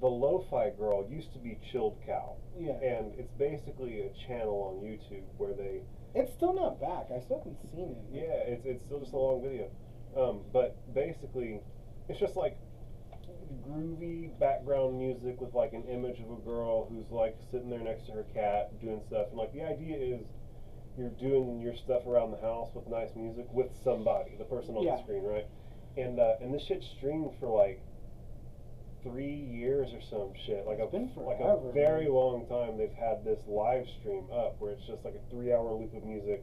the 0.00 0.06
lo-fi 0.08 0.70
girl 0.70 1.06
used 1.10 1.32
to 1.34 1.38
be 1.38 1.58
Chilled 1.70 1.98
Cow. 2.06 2.36
Yeah. 2.58 2.72
And 2.82 3.12
it's 3.18 3.30
basically 3.38 4.00
a 4.02 4.10
channel 4.26 4.74
on 4.80 4.84
YouTube 4.86 5.24
where 5.36 5.52
they, 5.52 5.82
It's 6.14 6.32
still 6.32 6.54
not 6.54 6.80
back. 6.80 7.06
I 7.14 7.20
still 7.20 7.38
haven't 7.38 7.58
seen 7.70 7.96
it. 7.96 8.04
yeah, 8.12 8.52
it's, 8.52 8.64
it's 8.64 8.84
still 8.86 9.00
just 9.00 9.12
a 9.12 9.16
long 9.18 9.42
video. 9.42 9.68
Um, 10.16 10.40
but 10.52 10.76
basically, 10.94 11.60
it's 12.08 12.18
just 12.18 12.34
like 12.36 12.56
groovy 13.68 14.30
background 14.38 14.98
music 14.98 15.40
with 15.40 15.54
like 15.54 15.72
an 15.72 15.84
image 15.84 16.18
of 16.20 16.30
a 16.30 16.40
girl 16.44 16.86
who's 16.88 17.10
like 17.10 17.36
sitting 17.50 17.70
there 17.70 17.80
next 17.82 18.06
to 18.06 18.12
her 18.12 18.24
cat 18.34 18.80
doing 18.80 19.00
stuff. 19.06 19.26
And 19.30 19.38
like 19.38 19.52
the 19.52 19.62
idea 19.62 19.96
is 19.96 20.26
you're 20.98 21.10
doing 21.10 21.60
your 21.60 21.74
stuff 21.76 22.06
around 22.06 22.32
the 22.32 22.40
house 22.40 22.70
with 22.74 22.86
nice 22.88 23.10
music 23.16 23.46
with 23.52 23.68
somebody, 23.84 24.32
the 24.38 24.44
person 24.44 24.74
on 24.76 24.82
Yeah. 24.84 24.96
the 24.96 25.02
screen, 25.02 25.22
right? 25.24 25.46
And 25.96 26.18
uh, 26.18 26.34
and 26.40 26.54
this 26.54 26.64
shit 26.64 26.82
streamed 26.96 27.32
for 27.38 27.48
like 27.48 27.80
three 29.02 29.34
years 29.34 29.88
or 29.92 30.00
some 30.02 30.32
shit. 30.46 30.66
Like 30.66 30.78
It's 30.78 30.88
a 30.88 30.96
been 30.96 31.10
like 31.16 31.40
a 31.40 31.58
very 31.72 32.04
man. 32.04 32.12
long 32.14 32.46
time. 32.46 32.76
They've 32.78 32.92
had 32.92 33.24
this 33.24 33.40
live 33.46 33.86
stream 34.00 34.24
up 34.32 34.56
where 34.60 34.72
it's 34.72 34.86
just 34.86 35.04
like 35.04 35.14
a 35.14 35.30
three 35.30 35.52
hour 35.52 35.72
loop 35.72 35.94
of 35.94 36.04
music, 36.04 36.42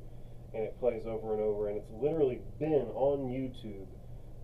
and 0.54 0.64
it 0.64 0.80
plays 0.80 1.06
over 1.06 1.34
and 1.34 1.42
over, 1.42 1.70
and 1.70 1.78
it's 1.78 1.92
literally 1.92 2.42
been 2.60 2.88
on 2.96 3.30
YouTube 3.30 3.88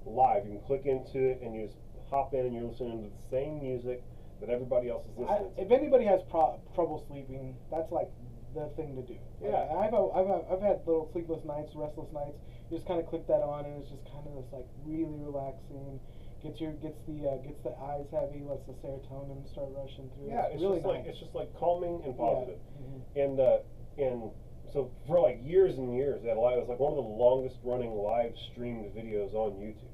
live. 0.06 0.45
You 0.45 0.58
can 0.60 0.62
click 0.67 0.86
into 0.86 1.19
it 1.19 1.39
and 1.41 1.56
you 1.56 1.65
just 1.67 1.78
hop 2.10 2.34
in 2.34 2.45
and 2.45 2.54
you're 2.54 2.63
listening 2.65 3.04
to 3.04 3.10
the 3.10 3.23
same 3.32 3.62
music 3.62 4.04
that 4.41 4.49
everybody 4.49 4.89
else 4.89 5.06
is 5.08 5.15
I, 5.17 5.39
listening 5.39 5.52
if 5.58 5.71
anybody 5.71 6.06
has 6.06 6.19
pro- 6.30 6.60
trouble 6.76 7.04
sleeping, 7.08 7.56
that's 7.71 7.91
like 7.91 8.10
the 8.54 8.69
thing 8.76 8.95
to 8.95 9.02
do. 9.02 9.17
Like, 9.41 9.52
Yeah. 9.52 9.73
I've, 9.73 9.93
I've 9.95 10.30
I've 10.52 10.62
had 10.62 10.86
little 10.86 11.10
sleepless 11.13 11.43
nights, 11.45 11.71
restless 11.73 12.12
nights. 12.13 12.38
You 12.69 12.78
just 12.78 12.88
kind 12.88 12.99
of 12.99 13.08
click 13.08 13.26
that 13.28 13.41
on, 13.41 13.65
and 13.65 13.82
it's 13.82 13.89
just 13.89 14.04
kind 14.12 14.28
of 14.28 14.36
this 14.36 14.52
like 14.54 14.67
really 14.86 15.17
relaxing. 15.17 15.99
Gets 16.44 16.60
your 16.60 16.74
gets 16.74 17.00
the 17.08 17.24
uh, 17.30 17.38
gets 17.38 17.62
the 17.64 17.72
eyes 17.80 18.04
heavy, 18.12 18.44
lets 18.44 18.66
the 18.68 18.74
serotonin 18.84 19.50
start 19.50 19.70
rushing 19.72 20.10
through. 20.12 20.28
Yeah, 20.28 20.44
it's, 20.48 20.56
it's 20.56 20.62
really 20.64 20.78
just 20.84 20.88
like 20.88 21.06
it's 21.06 21.20
just 21.20 21.34
like 21.34 21.54
calming 21.58 22.02
and 22.04 22.14
Yeah. 22.16 22.20
positive. 22.20 22.60
Mhm. 22.84 23.02
And 23.16 23.40
uh, 23.40 23.58
and 23.98 24.32
so 24.74 24.92
for 25.08 25.22
like 25.22 25.40
years 25.42 25.78
and 25.78 25.96
years, 25.96 26.22
that 26.24 26.36
live 26.36 26.58
it 26.58 26.60
was 26.60 26.68
like 26.68 26.80
one 26.80 26.92
of 26.92 26.98
the 26.98 27.10
longest 27.10 27.56
running 27.64 27.92
live 27.96 28.36
streamed 28.52 28.94
videos 28.94 29.34
on 29.34 29.54
YouTube. 29.56 29.88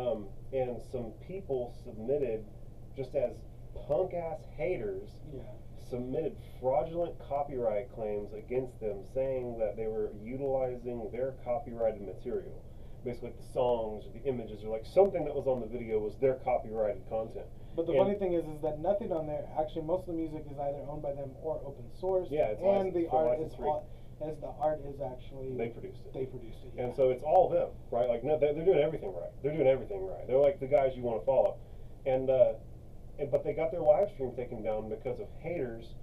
Um, 0.00 0.28
and 0.52 0.80
some 0.92 1.12
people 1.26 1.74
submitted, 1.84 2.46
just 2.96 3.14
as 3.14 3.32
punk 3.86 4.14
ass 4.14 4.40
haters, 4.56 5.10
Yeah. 5.34 5.42
submitted 5.90 6.36
fraudulent 6.58 7.18
copyright 7.18 7.92
claims 7.92 8.32
against 8.32 8.80
them, 8.80 9.04
saying 9.12 9.58
that 9.58 9.76
they 9.76 9.86
were 9.88 10.10
utilizing 10.22 11.10
their 11.12 11.32
copyrighted 11.44 12.00
material. 12.00 12.62
Basically, 13.06 13.30
like 13.30 13.38
the 13.38 13.52
songs 13.54 14.04
or 14.04 14.10
the 14.12 14.26
images 14.28 14.64
or 14.64 14.68
like 14.74 14.84
something 14.84 15.24
that 15.24 15.34
was 15.34 15.46
on 15.46 15.60
the 15.62 15.70
video 15.70 16.00
was 16.02 16.18
their 16.18 16.34
copyrighted 16.42 17.06
content. 17.08 17.46
But 17.76 17.86
the 17.86 17.92
And- 17.92 18.02
funny 18.02 18.18
thing 18.18 18.32
is, 18.34 18.44
is 18.50 18.60
that 18.62 18.80
nothing 18.80 19.12
on 19.12 19.28
there. 19.28 19.46
Actually, 19.56 19.82
most 19.86 20.00
of 20.02 20.06
the 20.08 20.18
music 20.18 20.42
is 20.50 20.58
either 20.58 20.82
owned 20.90 21.02
by 21.02 21.12
them 21.12 21.30
or 21.40 21.60
open 21.64 21.86
source. 21.94 22.26
Yeah, 22.30 22.48
it's 22.50 22.60
and 22.60 22.92
the 22.92 23.06
art 23.08 23.38
is 23.38 23.54
all, 23.60 23.86
as 24.20 24.36
the 24.40 24.50
art 24.58 24.80
is 24.84 24.98
actually 25.00 25.54
They 25.54 25.68
produced 25.68 26.02
it. 26.04 26.12
they 26.14 26.26
produced 26.26 26.58
it. 26.64 26.72
Yeah. 26.74 26.84
And 26.84 26.96
so 26.96 27.10
it's 27.10 27.22
all 27.22 27.48
them, 27.48 27.68
right? 27.92 28.08
Like, 28.08 28.24
no, 28.24 28.38
they're, 28.38 28.54
they're 28.54 28.64
doing 28.64 28.80
everything 28.82 29.14
right. 29.14 29.30
They're 29.42 29.54
doing 29.54 29.68
everything 29.68 30.04
right. 30.04 30.26
They're 30.26 30.38
like 30.42 30.58
the 30.58 30.66
guys 30.66 30.96
you 30.96 31.02
want 31.02 31.20
to 31.22 31.26
follow. 31.26 31.58
And, 32.06 32.28
uh, 32.28 32.54
and, 33.20 33.30
but 33.30 33.44
they 33.44 33.52
got 33.52 33.70
their 33.70 33.82
live 33.82 34.10
stream 34.10 34.34
taken 34.34 34.62
down 34.64 34.88
because 34.88 35.20
of 35.20 35.28
haters 35.38 35.94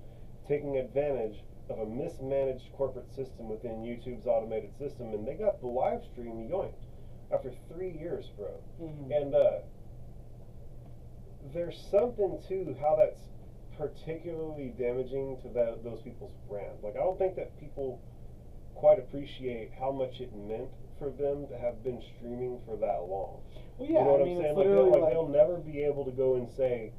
taking 0.47 0.77
advantage 0.77 1.43
of 1.69 1.79
a 1.79 1.85
mismanaged 1.85 2.71
corporate 2.77 3.09
system 3.13 3.49
within 3.49 3.81
YouTube's 3.83 4.27
automated 4.27 4.75
system, 4.77 5.13
and 5.13 5.27
they 5.27 5.33
got 5.33 5.59
the 5.59 5.67
live 5.67 6.03
stream 6.11 6.47
yoinked 6.51 6.85
after 7.33 7.51
three 7.69 7.91
years, 7.91 8.29
bro. 8.37 8.51
Mhm. 8.81 9.21
And 9.21 9.35
uh, 9.35 9.59
there's 11.53 11.77
something 11.91 12.39
to 12.47 12.75
how 12.79 12.95
that's 12.95 13.19
particularly 13.77 14.73
damaging 14.77 15.37
to 15.41 15.49
that, 15.49 15.83
those 15.83 16.01
people's 16.01 16.35
brand. 16.47 16.77
Like, 16.83 16.95
I 16.95 16.99
don't 16.99 17.17
think 17.17 17.35
that 17.35 17.59
people 17.59 17.99
quite 18.75 18.99
appreciate 18.99 19.71
how 19.79 19.91
much 19.91 20.21
it 20.21 20.33
meant 20.35 20.69
for 20.99 21.09
them 21.09 21.47
to 21.47 21.57
have 21.57 21.83
been 21.83 22.01
streaming 22.15 22.59
for 22.65 22.77
that 22.77 23.01
long. 23.09 23.41
well, 23.77 23.89
yeah, 23.89 23.99
you 23.99 24.05
know 24.05 24.11
what 24.11 24.19
I 24.19 24.23
am 24.23 24.29
mean, 24.29 24.41
saying? 24.41 24.55
Like, 24.55 24.67
they'll, 24.67 24.91
like, 24.91 25.01
like, 25.01 25.13
they'll 25.13 25.27
never 25.27 25.57
be 25.57 25.83
able 25.83 26.05
to 26.05 26.11
go 26.11 26.35
and 26.35 26.47
say, 26.49 26.91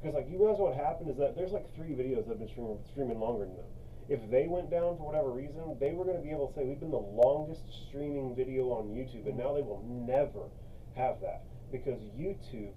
because 0.00 0.14
like 0.14 0.30
you 0.30 0.38
realize 0.38 0.58
what 0.58 0.74
happened 0.76 1.10
is 1.10 1.16
that 1.16 1.36
there's 1.36 1.52
like 1.52 1.64
three 1.74 1.90
videos 1.96 2.24
that 2.28 2.36
have 2.36 2.38
been 2.38 2.48
streaming 2.48 2.78
streaming 2.90 3.18
longer 3.20 3.44
than 3.44 3.56
them. 3.56 3.64
If 4.08 4.30
they 4.30 4.46
went 4.48 4.70
down 4.70 4.98
for 4.98 5.06
whatever 5.06 5.30
reason, 5.30 5.76
they 5.80 5.92
were 5.92 6.04
going 6.04 6.18
to 6.18 6.22
be 6.22 6.30
able 6.30 6.48
to 6.48 6.54
say 6.54 6.64
we've 6.64 6.80
been 6.80 6.90
the 6.90 6.96
longest 6.98 7.62
streaming 7.88 8.36
video 8.36 8.68
on 8.70 8.92
YouTube, 8.92 9.26
and 9.26 9.38
now 9.38 9.54
they 9.54 9.62
will 9.62 9.82
never 9.88 10.50
have 10.94 11.20
that 11.22 11.44
because 11.72 12.00
YouTube 12.16 12.72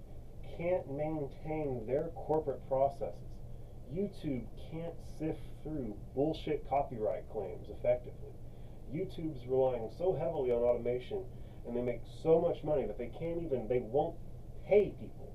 can't 0.56 0.90
maintain 0.90 1.86
their 1.86 2.08
corporate 2.14 2.66
processes. 2.68 3.28
YouTube 3.92 4.44
can't 4.70 4.94
sift 5.18 5.40
through 5.62 5.96
bullshit 6.14 6.68
copyright 6.68 7.28
claims 7.30 7.68
effectively. 7.68 8.32
YouTube's 8.92 9.46
relying 9.46 9.90
so 9.98 10.14
heavily 10.14 10.50
on 10.50 10.62
automation 10.62 11.24
and 11.66 11.76
they 11.76 11.82
make 11.82 12.00
so 12.22 12.40
much 12.40 12.64
money 12.64 12.86
that 12.86 12.98
they 12.98 13.10
can't 13.18 13.42
even 13.42 13.68
they 13.68 13.80
won't 13.80 14.16
pay 14.66 14.94
people 14.98 15.32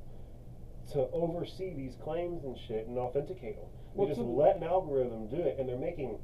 to 0.91 1.08
oversee 1.13 1.73
these 1.73 1.95
claims 2.03 2.43
and 2.43 2.58
shit 2.67 2.88
and 2.88 2.97
authenticate 2.97 3.56
them. 3.56 3.69
They 3.93 3.99
Well, 3.99 4.08
just 4.08 4.21
let 4.21 4.58
an 4.58 4.63
algorithm 4.63 5.27
do 5.27 5.38
it 5.38 5.60
and 5.60 5.69
they're 5.69 5.77
making 5.77 6.17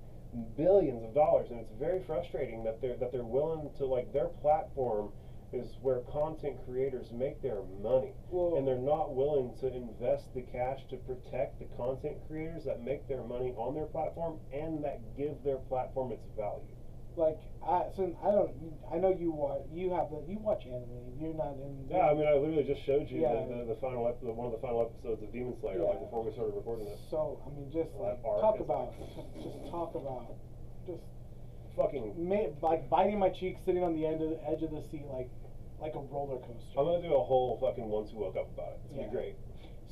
billions 0.55 1.03
of 1.03 1.13
dollars 1.13 1.49
and 1.51 1.60
it's 1.60 1.71
very 1.79 2.01
frustrating 2.03 2.63
that 2.63 2.82
they're 2.82 2.97
that 2.97 3.12
they're 3.12 3.23
willing 3.23 3.69
to 3.77 3.86
like 3.86 4.12
their 4.13 4.27
platform 4.27 5.12
is 5.51 5.77
where 5.82 6.01
content 6.01 6.55
creators 6.65 7.12
make 7.12 7.41
their 7.41 7.62
money 7.82 8.13
and 8.32 8.67
they're 8.67 8.77
not 8.77 9.15
willing 9.15 9.55
to 9.60 9.73
invest 9.73 10.34
the 10.36 10.41
cash 10.41 10.79
to 10.89 10.97
protect 10.97 11.58
the 11.60 11.65
content 11.75 12.15
creators 12.27 12.63
that 12.65 12.84
make 12.84 13.08
their 13.08 13.23
money 13.23 13.53
on 13.58 13.73
their 13.73 13.86
platform 13.86 14.38
and 14.53 14.84
that 14.84 14.99
give 15.17 15.41
their 15.43 15.58
platform 15.58 16.12
its 16.12 16.25
value. 16.38 16.62
Like 17.19 17.38
I 17.62 17.84
since 17.95 18.15
I 18.23 18.32
don't 18.32 18.55
I 18.88 18.97
know 18.97 19.12
you 19.13 19.29
watch 19.36 19.67
you 19.71 19.91
have 19.91 20.08
the 20.10 20.23
you 20.25 20.39
watch 20.39 20.63
anime. 20.65 21.19
You're 21.19 21.36
not 21.36 21.60
in. 21.60 21.86
Yeah, 21.91 22.08
I 22.10 22.13
mean, 22.15 22.25
I 22.25 22.34
literally 22.39 22.63
just 22.63 22.82
showed 22.88 23.12
you 23.12 23.21
Yeah. 23.27 23.43
the, 23.45 23.67
the, 23.67 23.75
the 23.75 23.77
final 23.84 24.08
ep- 24.08 24.23
the, 24.23 24.32
one 24.32 24.47
of 24.47 24.55
the 24.55 24.63
final 24.63 24.88
episodes 24.88 25.21
of 25.21 25.29
Demon 25.36 25.53
Slayer, 25.60 25.84
like 25.84 25.99
before 25.99 26.23
we 26.23 26.32
started 26.32 26.55
recording 26.55 26.88
this. 26.88 26.99
So 27.12 27.43
I 27.43 27.51
mean, 27.51 27.67
just 27.69 27.91
like 27.99 28.23
talk 28.23 28.58
about 28.63 28.95
like- 28.95 29.43
just 29.43 29.60
talk 29.69 29.91
about 29.99 30.32
just 30.88 31.03
Fucking, 31.77 32.15
ma- 32.17 32.51
like 32.65 32.89
biting 32.89 33.19
my 33.19 33.29
cheek, 33.29 33.55
sitting 33.63 33.84
on 33.84 33.93
the 33.93 34.03
end 34.05 34.19
of 34.21 34.32
the 34.32 34.39
edge 34.49 34.63
of 34.63 34.71
the 34.71 34.84
seat, 34.91 35.05
like 35.08 35.29
like 35.79 35.95
a 35.95 35.99
roller 36.12 36.36
coaster. 36.43 36.75
I'm 36.75 36.84
gonna 36.86 37.01
do 37.03 37.13
a 37.15 37.23
whole 37.23 37.55
fucking 37.62 37.88
once 37.88 38.12
we 38.12 38.19
woke 38.19 38.36
up 38.36 38.51
about 38.51 38.73
it. 38.75 38.79
It's 38.84 38.91
gonna 38.91 39.03
Yeah. 39.03 39.08
be 39.08 39.15
great. 39.15 39.36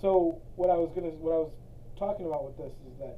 So 0.01 0.41
what 0.55 0.69
I 0.69 0.75
was 0.75 0.91
gonna, 0.95 1.15
what 1.15 1.31
I 1.31 1.39
was 1.47 1.51
talking 1.97 2.25
about 2.25 2.43
with 2.43 2.57
this 2.57 2.73
is 2.91 2.97
that 2.99 3.17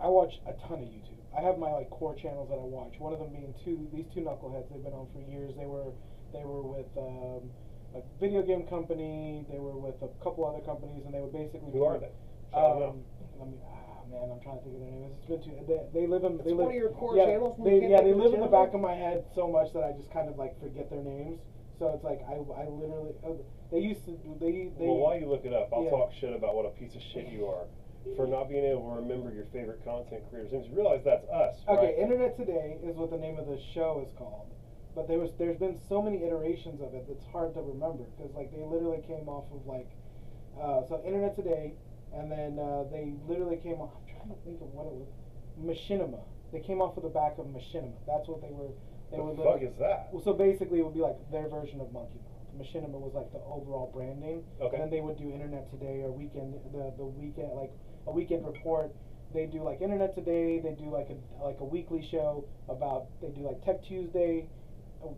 I 0.00 0.08
watch 0.08 0.40
a 0.48 0.52
ton 0.66 0.82
of 0.82 0.88
YouTube. 0.90 1.19
I 1.36 1.40
have 1.42 1.58
my 1.58 1.70
like 1.70 1.90
core 1.90 2.14
channels 2.14 2.48
that 2.50 2.58
I 2.58 2.66
watch. 2.66 2.98
One 2.98 3.12
of 3.12 3.20
them 3.20 3.30
being 3.30 3.54
two, 3.64 3.86
these 3.94 4.06
two 4.12 4.20
knuckleheads. 4.20 4.66
They've 4.70 4.82
been 4.82 4.92
on 4.94 5.06
for 5.14 5.22
years. 5.30 5.54
They 5.56 5.66
were, 5.66 5.94
they 6.32 6.42
were 6.42 6.62
with 6.62 6.90
um, 6.98 7.46
a 7.94 8.02
video 8.18 8.42
game 8.42 8.66
company. 8.66 9.46
They 9.50 9.58
were 9.58 9.78
with 9.78 9.94
a 10.02 10.10
couple 10.22 10.42
other 10.44 10.64
companies, 10.66 11.06
and 11.06 11.14
they 11.14 11.20
would 11.20 11.32
basically. 11.32 11.70
Who 11.70 11.78
do- 11.78 11.84
are 11.84 11.98
they? 11.98 12.10
Shout 12.50 12.76
'em 12.76 12.82
out. 12.82 12.88
Um, 12.90 13.04
let 13.38 13.46
me. 13.46 13.58
Ah, 13.62 14.02
man, 14.10 14.26
I'm 14.26 14.42
trying 14.42 14.58
to 14.58 14.62
think 14.66 14.74
of 14.74 14.82
their 14.82 14.90
names. 14.90 15.14
It's 15.22 15.28
been 15.30 15.42
too. 15.46 15.54
They, 15.70 16.02
they 16.02 16.06
live 16.10 16.26
in. 16.26 16.42
They 16.42 16.50
It's 16.50 16.58
live, 16.58 16.66
one 16.66 16.74
of 16.74 16.82
your 16.82 16.90
core 16.98 17.14
yeah, 17.14 17.26
channels 17.30 17.54
and 17.58 17.66
They, 17.66 17.78
you 17.78 17.94
yeah, 17.94 18.02
they 18.02 18.12
live 18.12 18.34
the 18.34 18.42
in 18.42 18.42
the 18.42 18.50
back 18.50 18.74
of 18.74 18.80
my 18.82 18.94
head 18.98 19.22
so 19.38 19.46
much 19.46 19.70
that 19.72 19.86
I 19.86 19.94
just 19.94 20.10
kind 20.10 20.26
of 20.26 20.34
like 20.34 20.58
forget 20.58 20.90
their 20.90 21.02
names. 21.02 21.38
So 21.78 21.94
it's 21.94 22.02
like 22.02 22.26
I, 22.26 22.42
I 22.58 22.66
literally. 22.66 23.14
Uh, 23.22 23.38
they 23.70 23.78
used 23.78 24.02
to. 24.10 24.18
They. 24.42 24.74
they 24.74 24.90
well, 24.90 24.98
while 24.98 25.14
you 25.14 25.30
look 25.30 25.46
it 25.46 25.54
up, 25.54 25.70
I'll 25.70 25.86
yeah. 25.86 25.94
talk 25.94 26.10
shit 26.12 26.34
about 26.34 26.58
what 26.58 26.66
a 26.66 26.74
piece 26.74 26.98
of 26.98 27.02
shit 27.14 27.30
you 27.30 27.46
are 27.46 27.70
for 28.16 28.26
not 28.26 28.48
being 28.48 28.64
able 28.64 28.88
to 28.88 29.00
remember 29.00 29.32
your 29.32 29.46
favorite 29.52 29.84
content 29.84 30.22
creators' 30.30 30.52
names. 30.52 30.66
You 30.68 30.76
realize 30.76 31.02
that's 31.04 31.26
us, 31.28 31.62
Okay, 31.68 31.94
right? 31.94 31.98
Internet 31.98 32.36
Today 32.36 32.78
is 32.82 32.96
what 32.96 33.10
the 33.10 33.18
name 33.18 33.38
of 33.38 33.46
the 33.46 33.58
show 33.74 34.02
is 34.06 34.12
called, 34.16 34.48
but 34.94 35.08
there 35.08 35.18
was 35.18 35.30
there's 35.38 35.58
been 35.58 35.76
so 35.88 36.00
many 36.02 36.24
iterations 36.24 36.80
of 36.80 36.94
it 36.94 37.04
that's 37.08 37.24
hard 37.32 37.54
to 37.54 37.60
remember 37.60 38.04
because 38.16 38.34
like 38.34 38.50
they 38.52 38.64
literally 38.64 39.02
came 39.06 39.28
off 39.28 39.44
of 39.52 39.66
like, 39.66 39.88
uh, 40.56 40.82
so 40.88 41.02
Internet 41.04 41.36
Today, 41.36 41.74
and 42.14 42.30
then 42.32 42.58
uh, 42.58 42.84
they 42.90 43.14
literally 43.28 43.56
came 43.56 43.80
off. 43.80 43.92
I'm 43.94 44.06
trying 44.08 44.32
to 44.32 44.40
think 44.44 44.60
of 44.60 44.72
what 44.72 44.86
it 44.88 44.96
was, 44.96 45.08
Machinima. 45.60 46.20
They 46.52 46.60
came 46.60 46.80
off 46.80 46.96
of 46.96 47.04
the 47.04 47.12
back 47.12 47.38
of 47.38 47.46
Machinima. 47.46 47.94
That's 48.08 48.26
what 48.28 48.40
they 48.40 48.50
were. 48.50 48.72
They 49.12 49.18
the 49.18 49.22
were 49.22 49.36
fuck 49.36 49.62
is 49.62 49.76
that? 49.78 50.08
Well, 50.12 50.22
so 50.22 50.32
basically, 50.32 50.80
it 50.80 50.84
would 50.84 50.94
be 50.94 51.04
like 51.04 51.18
their 51.30 51.48
version 51.48 51.80
of 51.80 51.92
Monkey 51.92 52.18
Mouth. 52.24 52.40
Machinima 52.58 52.98
was 52.98 53.14
like 53.14 53.30
the 53.32 53.38
overall 53.46 53.90
brand 53.94 54.20
name. 54.20 54.42
Okay. 54.60 54.74
And 54.74 54.82
then 54.84 54.90
they 54.90 55.00
would 55.00 55.18
do 55.18 55.30
Internet 55.30 55.70
Today 55.70 56.02
or 56.02 56.10
Weekend, 56.10 56.54
the 56.72 56.92
the 56.98 57.06
weekend 57.06 57.54
like 57.54 57.70
a 58.06 58.12
weekend 58.12 58.46
report. 58.46 58.94
They 59.32 59.46
do 59.46 59.62
like 59.62 59.80
Internet 59.80 60.14
Today. 60.14 60.60
They 60.60 60.72
do 60.72 60.90
like 60.90 61.08
a 61.10 61.44
like 61.44 61.60
a 61.60 61.64
weekly 61.64 62.06
show 62.10 62.44
about. 62.68 63.06
They 63.22 63.28
do 63.28 63.42
like 63.42 63.64
Tech 63.64 63.82
Tuesday, 63.84 64.46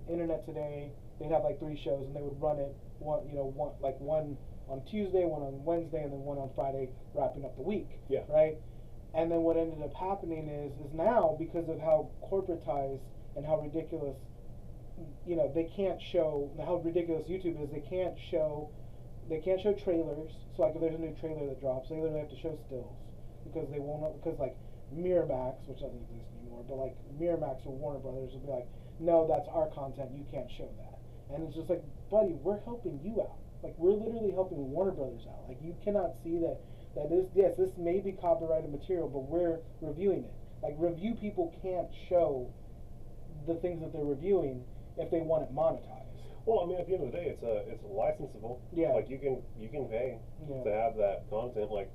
Internet 0.08 0.44
Today. 0.46 0.92
They'd 1.18 1.30
have 1.30 1.44
like 1.44 1.58
three 1.58 1.80
shows, 1.82 2.04
and 2.06 2.14
they 2.14 2.20
would 2.20 2.40
run 2.40 2.58
it 2.58 2.74
one 2.98 3.26
you 3.28 3.36
know 3.36 3.52
one 3.56 3.72
like 3.80 3.98
one 4.00 4.36
on 4.68 4.82
Tuesday, 4.90 5.24
one 5.24 5.42
on 5.42 5.64
Wednesday, 5.64 6.02
and 6.02 6.12
then 6.12 6.20
one 6.20 6.38
on 6.38 6.50
Friday, 6.54 6.90
wrapping 7.14 7.44
up 7.44 7.56
the 7.56 7.62
week. 7.62 7.88
Yeah. 8.08 8.20
Right. 8.28 8.58
And 9.14 9.30
then 9.30 9.42
what 9.42 9.56
ended 9.56 9.82
up 9.82 9.94
happening 9.94 10.48
is 10.48 10.72
is 10.86 10.92
now 10.94 11.36
because 11.38 11.68
of 11.68 11.80
how 11.80 12.08
corporatized 12.24 13.00
and 13.36 13.46
how 13.46 13.60
ridiculous 13.60 14.16
you 15.26 15.36
know 15.36 15.50
they 15.54 15.70
can't 15.76 16.00
show 16.12 16.50
how 16.64 16.76
ridiculous 16.84 17.26
YouTube 17.28 17.62
is. 17.62 17.70
They 17.70 17.84
can't 17.88 18.14
show 18.30 18.70
they 19.28 19.38
can't 19.38 19.60
show 19.60 19.72
trailers. 19.72 20.32
So 20.56 20.62
like 20.62 20.74
if 20.74 20.80
there's 20.80 20.94
a 20.94 20.98
new 20.98 21.14
trailer 21.20 21.46
that 21.48 21.60
drops, 21.60 21.88
they 21.88 21.96
literally 21.96 22.20
have 22.20 22.30
to 22.30 22.40
show 22.40 22.56
stills 22.66 22.96
because 23.44 23.68
they 23.70 23.78
won't 23.78 24.04
because 24.22 24.38
like 24.38 24.56
Miramax, 24.94 25.66
which 25.66 25.80
doesn't 25.80 26.02
exist 26.10 26.28
anymore, 26.40 26.64
but 26.68 26.76
like 26.76 26.96
Miramax 27.18 27.64
or 27.66 27.72
Warner 27.72 27.98
Brothers 27.98 28.32
will 28.32 28.44
be 28.44 28.52
like, 28.52 28.68
no, 29.00 29.26
that's 29.26 29.48
our 29.48 29.68
content. 29.72 30.10
You 30.14 30.24
can't 30.30 30.50
show 30.50 30.68
that. 30.78 30.98
And 31.34 31.44
it's 31.48 31.56
just 31.56 31.70
like, 31.70 31.82
buddy, 32.10 32.36
we're 32.44 32.60
helping 32.60 33.00
you 33.02 33.22
out. 33.22 33.40
Like 33.62 33.74
we're 33.78 33.94
literally 33.94 34.32
helping 34.32 34.70
Warner 34.70 34.92
Brothers 34.92 35.24
out. 35.28 35.48
Like 35.48 35.58
you 35.62 35.74
cannot 35.84 36.14
see 36.22 36.38
that 36.38 36.58
that 36.94 37.08
this 37.08 37.26
yes 37.34 37.56
this 37.56 37.70
may 37.78 38.00
be 38.00 38.12
copyrighted 38.12 38.70
material, 38.70 39.08
but 39.08 39.24
we're 39.30 39.58
reviewing 39.80 40.24
it. 40.24 40.34
Like 40.62 40.74
review 40.78 41.14
people 41.14 41.54
can't 41.62 41.88
show 42.08 42.52
the 43.46 43.54
things 43.54 43.80
that 43.80 43.92
they're 43.92 44.04
reviewing 44.04 44.64
if 44.98 45.10
they 45.10 45.20
want 45.20 45.44
it 45.44 45.54
monetized. 45.54 46.01
Well, 46.44 46.60
I 46.60 46.66
mean, 46.66 46.78
at 46.78 46.86
the 46.86 46.94
end 46.94 47.04
of 47.06 47.12
the 47.12 47.18
day, 47.18 47.26
it's 47.30 47.42
a 47.42 47.62
it's 47.70 47.82
licensable. 47.84 48.58
Yeah. 48.72 48.92
Like 48.92 49.08
you 49.08 49.18
can 49.18 49.42
you 49.58 49.68
can 49.68 49.86
pay 49.86 50.18
Yeah. 50.48 50.64
to 50.64 50.70
have 50.72 50.96
that 50.96 51.28
content, 51.30 51.70
like, 51.70 51.90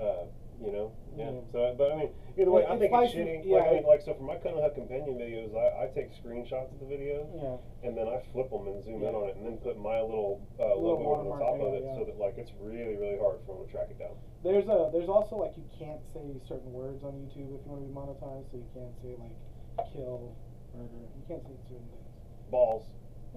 uh, 0.00 0.30
you 0.62 0.70
know, 0.74 0.90
yeah. 1.16 1.30
Yeah. 1.30 1.40
So, 1.50 1.74
but 1.78 1.90
I 1.92 1.96
mean, 1.96 2.10
either 2.38 2.50
way, 2.50 2.66
I 2.66 2.74
think 2.78 2.90
it's 2.94 3.14
shitty. 3.14 3.42
yeah, 3.46 3.58
like, 3.58 3.66
I 3.66 3.72
mean, 3.78 3.86
like 3.86 4.02
so 4.02 4.14
for 4.14 4.22
my 4.26 4.34
kind 4.42 4.58
of 4.58 4.74
companion 4.74 5.14
videos, 5.18 5.54
I, 5.54 5.82
I 5.82 5.90
take 5.94 6.10
screenshots 6.14 6.70
of 6.74 6.78
the 6.82 6.86
videos. 6.90 7.26
Yeah. 7.34 7.58
And 7.86 7.94
then 7.98 8.06
I 8.10 8.18
flip 8.34 8.50
them 8.50 8.66
and 8.66 8.82
zoom 8.82 9.02
in 9.06 9.14
on 9.14 9.30
it, 9.30 9.36
and 9.38 9.46
then 9.46 9.58
put 9.62 9.78
my 9.78 9.98
little 10.02 10.42
uh, 10.58 10.74
Little 10.74 10.98
logo 10.98 11.14
over 11.14 11.24
the 11.30 11.38
top 11.42 11.58
of 11.62 11.74
it, 11.74 11.82
so 11.94 12.02
that 12.06 12.18
like 12.18 12.38
it's 12.38 12.50
really 12.62 12.94
really 12.98 13.18
hard 13.18 13.38
for 13.46 13.58
them 13.58 13.66
to 13.66 13.70
track 13.70 13.90
it 13.90 13.98
down. 13.98 14.14
There's 14.42 14.66
a 14.66 14.90
there's 14.94 15.10
also 15.10 15.38
like 15.42 15.54
you 15.58 15.66
can't 15.78 16.02
say 16.14 16.22
certain 16.46 16.70
words 16.74 17.02
on 17.02 17.18
YouTube 17.22 17.54
if 17.54 17.62
you 17.62 17.70
want 17.70 17.82
to 17.82 17.86
be 17.90 17.94
monetized, 17.94 18.50
so 18.50 18.58
you 18.62 18.70
can't 18.74 18.94
say 19.02 19.14
like 19.18 19.34
kill, 19.94 20.34
murder. 20.74 21.02
You 21.18 21.22
can't 21.30 21.42
say 21.46 21.54
certain 21.70 21.86
things. 21.90 22.10
Balls. 22.50 22.86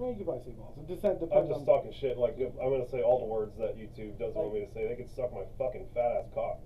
Well, 0.02 0.18
you 0.18 0.26
say 0.26 0.52
balls. 0.58 0.74
It 0.82 0.88
just 0.90 1.04
depends 1.06 1.22
I'm 1.30 1.46
just 1.48 1.62
on. 1.62 1.66
talking 1.70 1.94
shit. 1.94 2.18
Like 2.18 2.34
if 2.42 2.50
I'm 2.58 2.74
gonna 2.74 2.90
say 2.90 3.06
all 3.06 3.20
the 3.22 3.30
words 3.30 3.54
that 3.62 3.78
YouTube 3.78 4.18
doesn't 4.18 4.34
want 4.34 4.54
me 4.58 4.66
to 4.66 4.72
say. 4.74 4.90
They 4.90 4.96
could 4.98 5.14
suck 5.14 5.30
my 5.30 5.46
fucking 5.62 5.86
fat 5.94 6.18
ass 6.18 6.26
cock. 6.34 6.58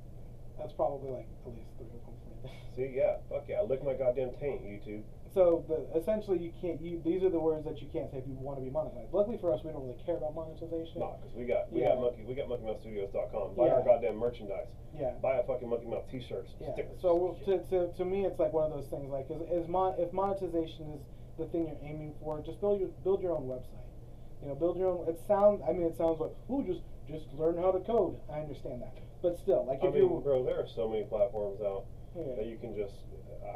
That's 0.58 0.72
probably 0.72 1.12
like 1.12 1.28
at 1.44 1.52
least 1.52 1.68
three 1.76 1.92
of 1.92 2.00
them. 2.08 2.16
right 2.16 2.48
there. 2.48 2.52
See, 2.80 2.96
yeah, 2.96 3.20
fuck 3.28 3.44
yeah, 3.52 3.60
I 3.60 3.64
lick 3.68 3.84
my 3.84 3.92
goddamn 3.92 4.32
taint, 4.40 4.64
YouTube. 4.64 5.04
So 5.36 5.68
the 5.68 5.84
essentially 6.00 6.40
you 6.40 6.56
can't 6.64 6.80
you 6.80 7.02
these 7.04 7.28
are 7.28 7.30
the 7.30 7.44
words 7.44 7.68
that 7.68 7.84
you 7.84 7.92
can't 7.92 8.08
say 8.08 8.24
if 8.24 8.28
you 8.28 8.40
want 8.40 8.56
to 8.56 8.64
be 8.64 8.72
monetized. 8.72 9.12
Luckily 9.12 9.36
for 9.36 9.52
us, 9.52 9.60
we 9.68 9.76
don't 9.76 9.84
really 9.84 10.00
care 10.08 10.16
about 10.16 10.32
monetization. 10.32 11.04
Nah, 11.04 11.20
cause 11.20 11.36
we 11.36 11.44
got 11.44 11.68
we 11.76 11.84
Yeah. 11.84 11.92
got 12.00 12.08
monkey 12.08 12.24
we 12.24 12.40
got 12.40 12.48
monkeymouthstudios.com. 12.48 13.60
Buy 13.60 13.68
Yeah. 13.68 13.74
our 13.76 13.84
goddamn 13.84 14.16
merchandise. 14.16 14.72
Yeah. 14.96 15.12
Buy 15.20 15.36
a 15.36 15.44
fucking 15.44 15.68
monkey 15.68 15.92
mouth 15.92 16.08
t-shirts, 16.08 16.56
Yeah. 16.64 16.72
stickers. 16.72 17.02
So 17.04 17.36
to, 17.52 17.60
to 17.68 17.92
to 18.00 18.06
me, 18.08 18.24
it's 18.24 18.40
like 18.40 18.54
one 18.56 18.72
of 18.72 18.72
those 18.72 18.88
things. 18.88 19.12
Like, 19.12 19.28
is, 19.28 19.44
is 19.52 19.68
mon- 19.68 20.00
if 20.00 20.14
monetization 20.16 20.88
is 20.96 21.02
the 21.38 21.46
thing 21.48 21.68
you're 21.68 21.84
aiming 21.90 22.14
for, 22.22 22.42
just 22.46 22.60
build 22.62 22.80
your 22.80 22.90
build 23.04 23.22
your 23.22 23.32
own 23.36 23.44
website. 23.48 23.84
You 24.42 24.50
know, 24.50 24.56
build 24.56 24.78
your 24.78 24.90
own. 24.90 25.08
It 25.10 25.20
sounds. 25.28 25.62
I 25.68 25.72
mean, 25.74 25.84
it 25.88 25.98
sounds 25.98 26.20
like, 26.20 26.32
ooh, 26.50 26.64
just 26.66 26.82
just 27.10 27.26
learn 27.38 27.58
how 27.58 27.72
to 27.72 27.80
code. 27.80 28.18
I 28.32 28.40
understand 28.40 28.82
that, 28.82 28.94
but 29.22 29.38
still, 29.38 29.66
like 29.66 29.80
I 29.84 29.88
if 29.88 29.94
mean, 29.94 30.04
you, 30.04 30.22
bro, 30.24 30.44
there 30.46 30.60
are 30.60 30.68
so 30.68 30.88
many 30.90 31.04
platforms 31.04 31.62
out 31.62 31.86
Yeah. 32.16 32.36
that 32.38 32.46
you 32.46 32.58
can 32.58 32.76
just. 32.76 32.94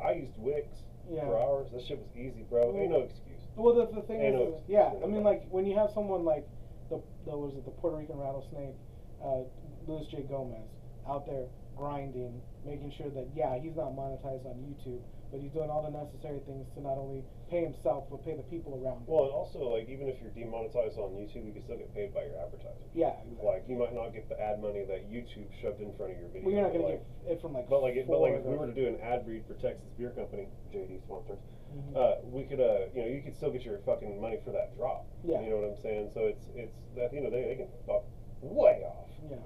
I 0.04 0.14
used 0.14 0.34
Wix 0.38 0.68
Yeah. 1.10 1.26
for 1.26 1.38
hours. 1.40 1.72
That 1.74 1.84
shit 1.86 1.98
was 2.00 2.10
easy, 2.16 2.46
bro. 2.50 2.76
Ain't 2.78 2.92
no 2.92 3.02
excuse. 3.02 3.42
Well, 3.56 3.74
the, 3.76 3.88
the 3.94 4.06
thing 4.08 4.22
Ain't 4.22 4.36
is, 4.36 4.40
no 4.40 4.48
is- 4.58 4.64
yeah. 4.70 4.92
I 5.04 5.08
mean, 5.08 5.24
like 5.24 5.48
when 5.50 5.66
you 5.66 5.76
have 5.76 5.90
someone 5.94 6.24
like 6.26 6.48
the 6.90 7.02
the 7.26 7.36
was 7.38 7.56
it 7.56 7.66
the 7.66 7.72
Puerto 7.72 7.98
Rican 7.98 8.18
rattlesnake, 8.18 8.76
uh, 9.24 9.44
Luis 9.88 10.08
J 10.12 10.24
Gomez, 10.30 10.70
out 11.08 11.26
there 11.26 11.46
grinding, 11.76 12.42
making 12.66 12.92
sure 12.98 13.10
that 13.10 13.28
yeah, 13.36 13.58
he's 13.60 13.76
not 13.76 13.92
monetized 13.98 14.46
on 14.46 14.58
YouTube, 14.62 15.02
but 15.32 15.40
he's 15.42 15.52
doing 15.54 15.70
all 15.70 15.86
the 15.86 15.94
necessary 15.94 16.40
things 16.46 16.66
to 16.74 16.82
not 16.82 16.98
only 16.98 17.24
pay 17.50 17.62
himself 17.62 18.06
but 18.10 18.26
pay 18.26 18.34
the 18.36 18.46
people 18.50 18.74
around 18.78 19.02
him. 19.02 19.06
Well, 19.08 19.30
and 19.30 19.34
also 19.34 19.60
like 19.70 19.90
even 19.90 20.10
if 20.10 20.18
you're 20.22 20.34
demonetized 20.34 20.98
on 20.98 21.14
YouTube, 21.14 21.46
you 21.46 21.54
can 21.54 21.62
still 21.64 21.78
get 21.78 21.94
paid 21.94 22.14
by 22.14 22.26
your 22.26 22.38
advertisers. 22.42 22.90
Yeah, 22.94 23.14
exactly. 23.22 23.46
Like 23.46 23.64
you 23.70 23.78
might 23.78 23.94
not 23.94 24.10
get 24.14 24.30
the 24.30 24.38
ad 24.42 24.62
money 24.62 24.86
that 24.90 25.10
YouTube 25.10 25.50
shoved 25.62 25.82
in 25.82 25.94
front 25.98 26.14
of 26.14 26.18
your 26.20 26.30
video. 26.34 26.46
well, 26.50 26.54
you're 26.54 26.66
not 26.66 26.74
but, 26.74 26.82
gonna 26.82 26.94
like, 26.98 27.04
get 27.26 27.32
it 27.38 27.42
from 27.42 27.54
like. 27.54 27.70
But 27.70 27.82
like, 27.86 27.96
it, 27.96 28.06
but 28.10 28.20
like, 28.22 28.42
if 28.42 28.46
we 28.46 28.58
were 28.58 28.68
to 28.70 28.74
do 28.74 28.88
an 28.90 28.98
ad 29.02 29.26
read 29.30 29.46
for 29.46 29.54
Texas 29.62 29.90
Beer 29.98 30.10
Company, 30.18 30.50
JD 30.74 31.02
sponsors, 31.06 31.40
Mhm. 31.70 31.94
uh, 31.94 32.26
we 32.34 32.46
could, 32.50 32.60
uh, 32.60 32.90
you 32.98 33.02
know, 33.02 33.08
you 33.08 33.22
could 33.22 33.36
still 33.38 33.52
get 33.54 33.62
your 33.62 33.78
fucking 33.86 34.20
money 34.20 34.38
for 34.44 34.50
that 34.52 34.74
drop. 34.76 35.06
Yeah. 35.24 35.42
You 35.42 35.52
know 35.52 35.58
what 35.62 35.70
I'm 35.70 35.78
saying? 35.78 36.10
So 36.14 36.26
it's, 36.26 36.50
it's 36.56 36.74
at 36.98 37.12
the 37.12 37.18
end 37.18 37.26
of 37.28 37.32
the 37.32 37.38
day, 37.38 37.46
they 37.54 37.56
can 37.62 37.70
fuck 37.86 38.06
way 38.42 38.82
off. 38.90 39.06
yeah, 39.30 39.38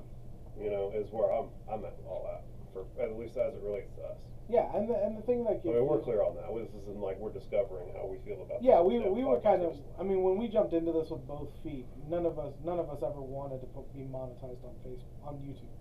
You 0.58 0.70
know, 0.72 0.92
is 0.96 1.12
where 1.12 1.32
I'm, 1.36 1.50
I'm 1.68 1.84
at 1.84 2.00
all 2.08 2.24
that 2.32 2.44
for 2.72 2.86
at 3.02 3.18
least 3.20 3.36
as 3.36 3.54
it 3.54 3.62
relates 3.62 3.92
to 4.00 4.04
us. 4.08 4.18
Yeah, 4.50 4.68
and 4.76 4.90
the 4.90 4.96
and 4.96 5.18
the 5.18 5.22
thing 5.24 5.44
like. 5.44 5.62
I 5.64 5.72
mean, 5.72 5.88
we're 5.88 6.02
clear 6.04 6.22
on 6.22 6.36
that. 6.36 6.52
This 6.52 6.74
isn't 6.84 7.00
like 7.00 7.18
we're 7.20 7.32
discovering 7.32 7.94
how 7.96 8.06
we 8.08 8.20
feel 8.28 8.44
about. 8.44 8.64
Yeah, 8.64 8.82
we 8.82 9.00
we 9.00 9.24
were 9.24 9.40
kind 9.40 9.64
of. 9.64 9.76
I 10.00 10.04
mean, 10.04 10.24
when 10.24 10.38
we 10.38 10.48
jumped 10.48 10.74
into 10.74 10.92
this 10.92 11.10
with 11.10 11.26
both 11.28 11.50
feet, 11.64 11.88
none 12.10 12.26
of 12.26 12.38
us 12.38 12.54
none 12.64 12.80
of 12.80 12.90
us 12.90 13.00
ever 13.02 13.22
wanted 13.22 13.62
to 13.62 13.68
put, 13.72 13.88
be 13.94 14.04
monetized 14.04 14.64
on 14.68 14.76
Facebook 14.84 15.16
on 15.24 15.36
YouTube. 15.40 15.72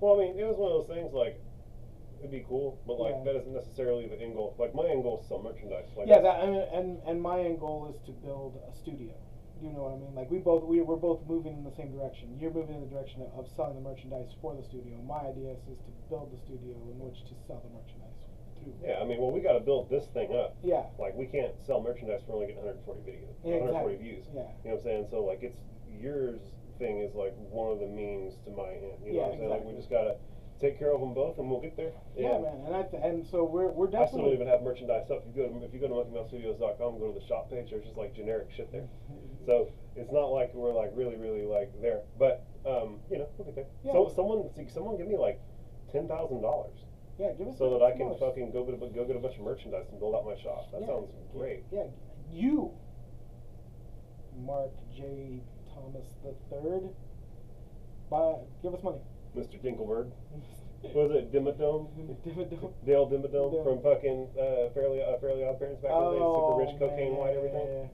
Well, 0.00 0.20
I 0.20 0.24
mean, 0.24 0.38
it 0.38 0.46
was 0.46 0.56
one 0.56 0.70
of 0.72 0.86
those 0.86 0.90
things 0.94 1.12
like. 1.12 1.40
It'd 2.22 2.30
be 2.30 2.46
cool, 2.46 2.78
but 2.86 3.02
like 3.02 3.18
Yeah. 3.18 3.34
that 3.34 3.36
isn't 3.42 3.52
necessarily 3.52 4.06
the 4.06 4.14
end 4.14 4.38
goal. 4.38 4.54
Like 4.56 4.76
my 4.78 4.86
end 4.86 5.02
goal 5.02 5.18
is 5.18 5.26
sell 5.26 5.42
merchandise. 5.42 5.90
Like 5.98 6.06
yeah, 6.06 6.22
that 6.22 6.38
and, 6.46 6.54
and 6.54 7.02
and 7.02 7.18
my 7.20 7.40
end 7.42 7.58
goal 7.58 7.90
is 7.90 7.98
to 8.06 8.12
build 8.22 8.62
a 8.62 8.70
studio. 8.78 9.10
You 9.58 9.74
know 9.74 9.90
what 9.90 9.94
I 9.94 9.98
mean? 9.98 10.14
Like 10.14 10.30
we 10.30 10.38
both 10.38 10.62
we 10.62 10.78
we're 10.86 11.02
both 11.02 11.26
moving 11.26 11.58
in 11.58 11.64
the 11.66 11.74
same 11.74 11.90
direction. 11.90 12.38
You're 12.38 12.54
moving 12.54 12.78
in 12.78 12.82
the 12.86 12.94
direction 12.94 13.26
of, 13.26 13.34
of 13.34 13.50
selling 13.50 13.74
the 13.74 13.82
merchandise 13.82 14.30
for 14.38 14.54
the 14.54 14.62
studio. 14.62 15.02
My 15.02 15.26
idea 15.26 15.50
is, 15.50 15.66
is 15.66 15.82
to 15.82 15.90
build 16.06 16.30
the 16.30 16.38
studio 16.38 16.78
in 16.94 17.02
which 17.02 17.26
to 17.26 17.34
sell 17.50 17.58
the 17.58 17.74
merchandise 17.74 18.11
Yeah, 18.84 18.98
I 19.00 19.04
mean, 19.04 19.18
well, 19.20 19.30
we 19.30 19.40
got 19.40 19.54
to 19.54 19.60
build 19.60 19.90
this 19.90 20.06
thing 20.14 20.34
up. 20.34 20.56
Yeah. 20.62 20.84
Like, 20.98 21.14
we 21.14 21.26
can't 21.26 21.52
sell 21.66 21.80
merchandise 21.80 22.20
for 22.26 22.34
only 22.34 22.46
getting 22.46 22.62
140 22.64 23.00
videos, 23.02 23.34
Yeah, 23.44 23.62
140 23.62 23.94
exactly. 23.94 23.96
views. 23.96 24.24
Yeah. 24.34 24.40
You 24.40 24.42
know 24.42 24.50
what 24.62 24.72
I'm 24.78 24.82
saying? 24.84 25.06
So, 25.10 25.24
like, 25.24 25.42
it's 25.42 25.58
yours 26.00 26.40
thing 26.78 26.98
is 27.00 27.14
like 27.14 27.34
one 27.50 27.70
of 27.70 27.78
the 27.80 27.86
means 27.86 28.34
to 28.44 28.50
my 28.50 28.72
end. 28.72 28.98
You 29.04 29.12
know 29.12 29.18
Yeah, 29.18 29.22
what 29.26 29.32
I'm 29.32 29.38
saying? 29.38 29.50
Like, 29.50 29.64
we 29.64 29.72
just 29.74 29.90
gotta 29.90 30.16
take 30.58 30.78
care 30.78 30.92
of 30.94 31.00
them 31.00 31.12
both, 31.14 31.38
and 31.38 31.50
we'll 31.50 31.60
get 31.60 31.76
there. 31.76 31.92
Yeah, 32.16 32.38
man, 32.38 32.64
and 32.66 32.74
I 32.74 32.82
th- 32.82 33.02
and 33.02 33.26
so 33.26 33.44
we're 33.44 33.70
we're 33.70 33.86
definitely. 33.86 34.02
I 34.02 34.06
still 34.08 34.24
don't 34.24 34.34
even 34.34 34.46
have 34.46 34.62
merchandise 34.62 35.10
up. 35.10 35.22
If 35.28 35.36
you 35.36 35.42
go 35.42 35.48
to 35.48 35.64
if 35.64 35.74
you 35.74 35.80
go 35.80 35.88
to 35.88 35.94
monkeymouthstudios.com, 35.94 36.98
go 36.98 37.12
to 37.12 37.18
the 37.18 37.24
shop 37.26 37.50
page. 37.50 37.70
There's 37.70 37.84
just 37.84 37.96
like 37.96 38.14
generic 38.14 38.48
shit 38.56 38.70
there. 38.72 38.88
So 39.44 39.72
it's 39.96 40.12
not 40.12 40.26
like 40.26 40.54
we're 40.54 40.72
like 40.72 40.92
really, 40.94 41.16
really 41.16 41.42
like 41.42 41.72
there. 41.82 42.02
But 42.16 42.46
um, 42.64 43.00
you 43.10 43.18
know, 43.18 43.26
we'll 43.36 43.46
get 43.46 43.56
there. 43.56 43.66
Yeah. 43.84 43.92
So 43.92 44.12
someone, 44.14 44.48
see, 44.54 44.68
someone 44.72 44.96
give 44.96 45.08
me 45.08 45.16
like 45.16 45.40
ten 45.90 46.06
thousand 46.06 46.42
dollars 46.42 46.78
yeah, 47.22 47.32
give 47.38 47.46
us 47.48 47.56
so 47.58 47.70
that 47.78 47.84
I 47.84 47.92
can 47.92 48.10
dollars. 48.10 48.18
fucking 48.20 48.50
go 48.52 48.64
get 48.66 48.74
a, 48.74 48.78
go 48.78 49.04
get 49.06 49.14
a 49.14 49.20
bunch 49.22 49.36
of 49.38 49.44
merchandise 49.44 49.86
and 49.90 50.00
build 50.00 50.14
out 50.14 50.26
my 50.26 50.34
shop. 50.42 50.66
That 50.72 50.80
Yeah. 50.82 50.86
sounds 50.88 51.10
great. 51.32 51.62
Yeah, 51.70 51.86
you, 52.32 52.72
Mark 54.44 54.70
J. 54.96 55.40
Thomas 55.74 56.06
the 56.24 56.34
third. 56.50 56.90
buy, 58.10 58.34
give 58.62 58.74
us 58.74 58.82
money. 58.82 58.98
Mr. 59.36 59.56
What 60.82 60.94
was 60.96 61.10
it? 61.12 61.30
Dimmadome? 61.32 61.86
Dimmadome. 62.26 62.72
Dale 62.86 63.06
Dimmadome 63.06 63.52
Dale. 63.52 63.62
from 63.62 63.80
fucking 63.82 64.26
uh, 64.34 64.68
Fairly 64.74 65.00
uh, 65.00 65.16
Fairly 65.20 65.44
Odd 65.44 65.60
Parents 65.60 65.80
back 65.80 65.92
in 65.92 65.98
the 66.02 66.10
day. 66.10 66.18
Super 66.18 66.58
rich, 66.58 66.74
cocaine, 66.80 67.12
man, 67.12 67.20
white, 67.22 67.30
yeah, 67.30 67.38
everything. 67.38 67.88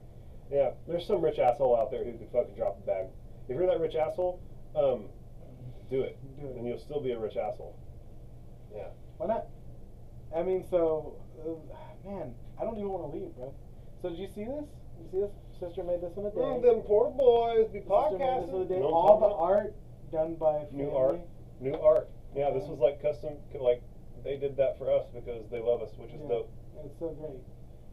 yeah, 0.50 0.56
Yeah, 0.56 0.70
there's 0.88 1.06
some 1.06 1.20
rich 1.20 1.38
asshole 1.38 1.76
out 1.76 1.90
there 1.90 2.02
who 2.02 2.12
could 2.16 2.30
fucking 2.32 2.54
drop 2.56 2.78
a 2.82 2.86
bag. 2.86 3.06
If 3.46 3.56
you're 3.56 3.66
that 3.66 3.78
rich 3.78 3.94
asshole, 3.94 4.40
um, 4.74 5.04
do 5.90 6.00
it, 6.00 6.16
Do 6.40 6.46
it. 6.48 6.56
and 6.56 6.66
you'll 6.66 6.78
still 6.80 7.00
be 7.02 7.12
a 7.12 7.18
rich 7.18 7.36
asshole. 7.36 7.76
Yeah. 8.74 8.88
Why 9.18 9.26
not? 9.26 9.46
I 10.34 10.42
mean, 10.42 10.64
so, 10.68 11.16
uh, 11.42 12.08
man, 12.08 12.34
I 12.60 12.64
don't 12.64 12.76
even 12.78 12.88
want 12.90 13.10
to 13.12 13.18
leave, 13.18 13.34
bro. 13.36 13.54
So 14.02 14.10
did 14.10 14.18
you 14.18 14.28
see 14.28 14.44
this? 14.44 14.66
You 14.98 15.06
see 15.10 15.20
this? 15.20 15.32
Sister 15.58 15.82
made 15.82 16.00
this 16.00 16.14
in 16.16 16.22
a 16.26 16.30
day. 16.30 16.38
Mm, 16.38 16.62
them 16.62 16.80
poor 16.86 17.10
boys 17.10 17.66
be 17.74 17.80
Sister 17.82 17.90
made 17.90 18.14
this 18.14 18.48
in 18.50 18.54
a 18.54 18.62
podcasting. 18.62 18.68
day. 18.68 18.78
Know 18.78 18.94
what 18.94 19.18
I'm 19.18 19.22
All 19.22 19.28
the 19.28 19.34
art 19.34 19.74
done 20.12 20.34
by 20.38 20.62
family. 20.70 20.86
New 20.86 20.90
art. 20.94 21.20
New 21.60 21.74
art. 21.74 22.06
Yeah, 22.36 22.50
this 22.54 22.68
was 22.70 22.78
like 22.78 23.02
custom. 23.02 23.34
Like 23.58 23.82
they 24.22 24.36
did 24.38 24.56
that 24.58 24.78
for 24.78 24.86
us 24.90 25.06
because 25.10 25.50
they 25.50 25.58
love 25.58 25.82
us, 25.82 25.90
which 25.98 26.14
is 26.14 26.20
Yeah. 26.22 26.46
dope. 26.46 26.50
It's 26.86 26.98
so 27.02 27.10
great. 27.18 27.42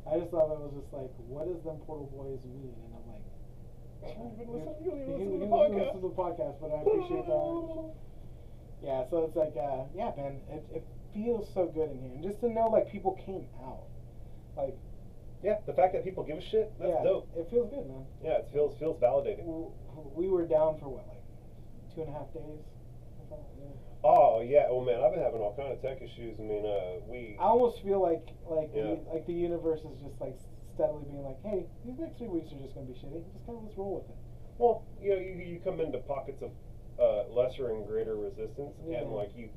I 0.06 0.20
just 0.22 0.30
thought 0.30 0.54
it 0.54 0.62
was 0.62 0.74
just 0.78 0.94
like, 0.94 1.10
what 1.26 1.50
does 1.50 1.58
them 1.66 1.82
portal 1.90 2.06
boys 2.14 2.46
mean? 2.46 2.70
And 2.70 2.94
I'm 2.94 3.06
like, 3.10 3.26
You've 4.06 4.38
been 4.38 4.46
you- 4.46 4.62
listening- 4.62 4.86
you 4.86 4.90
don't 5.10 5.10
even 5.10 5.18
listen 5.18 5.34
to 5.34 5.42
the 5.42 5.50
podcast. 5.50 5.74
listen 5.74 6.02
to 6.02 6.06
the 6.06 6.14
podcast, 6.14 6.56
but 6.62 6.70
I 6.70 6.78
appreciate 6.86 7.26
that. 7.26 7.90
Yeah, 8.84 9.02
so 9.10 9.24
it's 9.26 9.36
like, 9.36 9.56
uh, 9.58 9.86
yeah, 9.96 10.12
man, 10.16 10.38
it, 10.52 10.62
it 10.70 10.84
feels 11.16 11.48
so 11.54 11.66
good 11.74 11.90
in 11.90 11.98
here, 12.00 12.12
and 12.14 12.24
just 12.24 12.40
to 12.42 12.50
know 12.50 12.68
like 12.68 12.92
people 12.92 13.14
came 13.26 13.48
out, 13.64 13.88
like, 14.56 14.78
Yeah, 15.42 15.58
the 15.66 15.74
fact 15.74 15.94
that 15.94 16.04
people 16.04 16.24
give 16.24 16.38
a 16.38 16.42
shit, 16.42 16.72
that's 16.80 16.92
yeah, 16.92 17.04
dope. 17.04 17.30
it 17.36 17.48
feels 17.50 17.70
good, 17.72 17.88
man. 17.88 18.06
Yeah, 18.24 18.38
it 18.44 18.50
feels 18.52 18.78
feels 18.78 19.00
validating. 19.02 19.46
We 20.14 20.28
were 20.28 20.46
down 20.46 20.78
for 20.80 20.90
what, 20.90 21.08
like 21.08 21.24
two 21.96 22.02
and 22.02 22.10
a 22.10 22.14
half 22.14 22.32
days. 22.34 22.62
Oh 24.04 24.42
yeah, 24.42 24.70
well 24.70 24.82
man, 24.86 25.02
I've 25.02 25.14
been 25.14 25.24
having 25.24 25.42
all 25.42 25.56
kind 25.58 25.72
of 25.74 25.82
tech 25.82 25.98
issues. 26.02 26.38
I 26.40 26.44
mean, 26.44 26.64
uh, 26.66 27.02
we. 27.10 27.36
I 27.40 27.46
almost 27.46 27.82
feel 27.82 28.02
like 28.02 28.28
like 28.46 28.70
Yeah. 28.74 28.84
the, 28.84 29.00
like 29.12 29.26
the 29.26 29.34
universe 29.34 29.80
is 29.82 29.98
just 30.00 30.22
like 30.22 30.38
steadily 30.76 31.06
being 31.10 31.24
like, 31.26 31.42
hey, 31.42 31.66
these 31.84 31.98
next 31.98 32.18
three 32.20 32.28
weeks 32.28 32.52
are 32.54 32.60
just 32.62 32.76
gonna 32.76 32.86
be 32.86 32.94
shitty. 32.94 33.24
Just 33.34 33.46
kind 33.48 33.58
of 33.58 33.64
let's 33.66 33.78
roll 33.78 33.96
with 33.98 34.10
it. 34.10 34.18
Well, 34.60 34.84
you 35.02 35.10
know, 35.10 35.18
you, 35.18 35.34
you 35.42 35.60
come 35.64 35.80
into 35.82 35.98
pockets 36.06 36.44
of 36.46 36.52
uh, 37.02 37.28
lesser 37.34 37.74
and 37.74 37.86
greater 37.88 38.16
resistance, 38.16 38.78
Yeah. 38.86 39.02
and 39.02 39.12
like 39.12 39.32
you, 39.36 39.50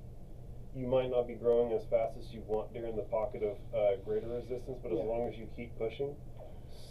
you 0.78 0.86
might 0.86 1.10
not 1.10 1.26
be 1.26 1.34
growing 1.34 1.72
as 1.72 1.82
fast 1.90 2.16
as 2.16 2.32
you 2.32 2.40
want 2.46 2.72
during 2.72 2.94
the 2.94 3.02
pocket 3.02 3.42
of 3.42 3.58
uh, 3.74 3.96
greater 4.04 4.28
resistance, 4.28 4.78
but 4.80 4.92
Yeah. 4.92 4.98
as 5.00 5.04
long 5.04 5.26
as 5.26 5.36
you 5.36 5.46
keep 5.56 5.74
pushing, 5.76 6.14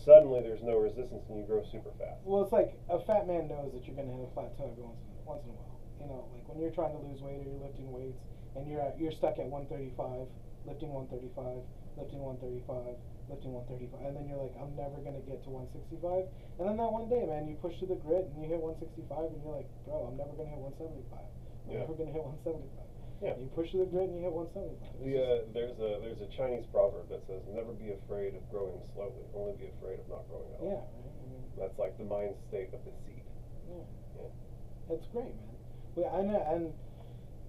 suddenly 0.03 0.41
there's 0.41 0.61
no 0.61 0.75
resistance 0.75 1.23
and 1.29 1.37
you 1.37 1.45
grow 1.45 1.61
super 1.63 1.91
fast. 1.97 2.19
Well, 2.25 2.41
it's 2.41 2.51
like 2.51 2.75
a 2.89 2.99
fat 2.99 3.25
man 3.25 3.47
knows 3.47 3.71
that 3.71 3.87
you're 3.87 3.95
gonna 3.95 4.11
hit 4.11 4.19
a 4.23 4.27
plateau 4.27 4.67
every 4.67 4.83
once 4.83 4.99
in, 4.99 5.25
once 5.25 5.43
in 5.45 5.51
a 5.51 5.53
while. 5.53 5.79
You 6.01 6.05
know, 6.07 6.27
like 6.35 6.47
when 6.49 6.59
you're 6.59 6.69
trying 6.69 6.91
to 6.91 6.97
lose 6.99 7.21
weight 7.21 7.39
or 7.39 7.43
you're 7.47 7.63
lifting 7.63 7.89
weights 7.91 8.19
and 8.55 8.67
you're 8.67 8.81
at, 8.81 8.99
you're 8.99 9.11
stuck 9.11 9.39
at 9.39 9.47
135, 9.47 10.27
lifting 10.65 10.91
135, 10.91 11.63
lifting 11.95 12.19
135, 12.21 12.97
lifting 13.29 13.53
135, 13.55 14.03
and 14.05 14.17
then 14.17 14.27
you're 14.27 14.37
like, 14.37 14.53
I'm 14.59 14.75
never 14.75 14.99
gonna 14.99 15.23
get 15.23 15.41
to 15.43 15.49
165. 15.49 16.27
And 16.59 16.67
then 16.67 16.75
that 16.75 16.91
one 16.91 17.07
day, 17.07 17.23
man, 17.23 17.47
you 17.47 17.55
push 17.55 17.77
through 17.79 17.87
the 17.95 17.95
grit 18.03 18.27
and 18.35 18.43
you 18.43 18.49
hit 18.51 18.59
165, 18.59 19.31
and 19.31 19.39
you're 19.41 19.55
like, 19.55 19.67
bro, 19.87 20.03
I'm 20.03 20.17
never 20.19 20.35
gonna 20.35 20.51
hit 20.51 20.59
175. 20.59 21.23
I'm 21.63 21.71
Yeah. 21.71 21.79
never 21.87 21.95
gonna 21.95 22.11
hit 22.11 22.23
175. 22.23 22.83
Yeah. 23.21 23.33
You 23.39 23.49
push 23.55 23.71
through 23.71 23.89
the 23.89 23.91
grid 23.91 24.13
and 24.13 24.21
you 24.21 24.29
hit 24.29 24.33
175. 24.33 24.77
It's 24.77 25.01
The, 25.01 25.13
uh, 25.17 25.27
there's 25.49 25.77
a 25.81 25.97
there's 26.05 26.21
a 26.21 26.29
Chinese 26.37 26.69
proverb 26.69 27.09
that 27.09 27.25
says, 27.25 27.41
"Never 27.49 27.73
be 27.73 27.89
afraid 27.89 28.37
of 28.37 28.45
growing 28.53 28.77
slowly. 28.93 29.25
Only 29.33 29.57
be 29.57 29.73
afraid 29.73 29.97
of 29.99 30.07
not 30.09 30.29
growing 30.29 30.53
at 30.53 30.61
all." 30.61 30.69
yeah, 30.69 30.85
right. 30.85 31.17
I 31.17 31.25
mean, 31.25 31.43
That's 31.57 31.77
like 31.81 31.97
the 31.97 32.05
mind 32.05 32.37
state 32.47 32.69
of 32.77 32.81
the 32.85 32.93
seed. 33.01 33.25
Yeah. 33.65 33.81
Yeah. 34.21 34.93
It's 34.93 35.07
great, 35.09 35.33
man. 35.33 35.57
We, 35.97 36.05
I 36.05 36.21
know, 36.21 36.41
and 36.45 36.73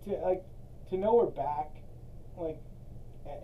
to 0.09 0.17
like 0.25 0.41
to 0.89 0.97
know 0.97 1.21
we're 1.21 1.37
back, 1.37 1.77
like 2.41 2.57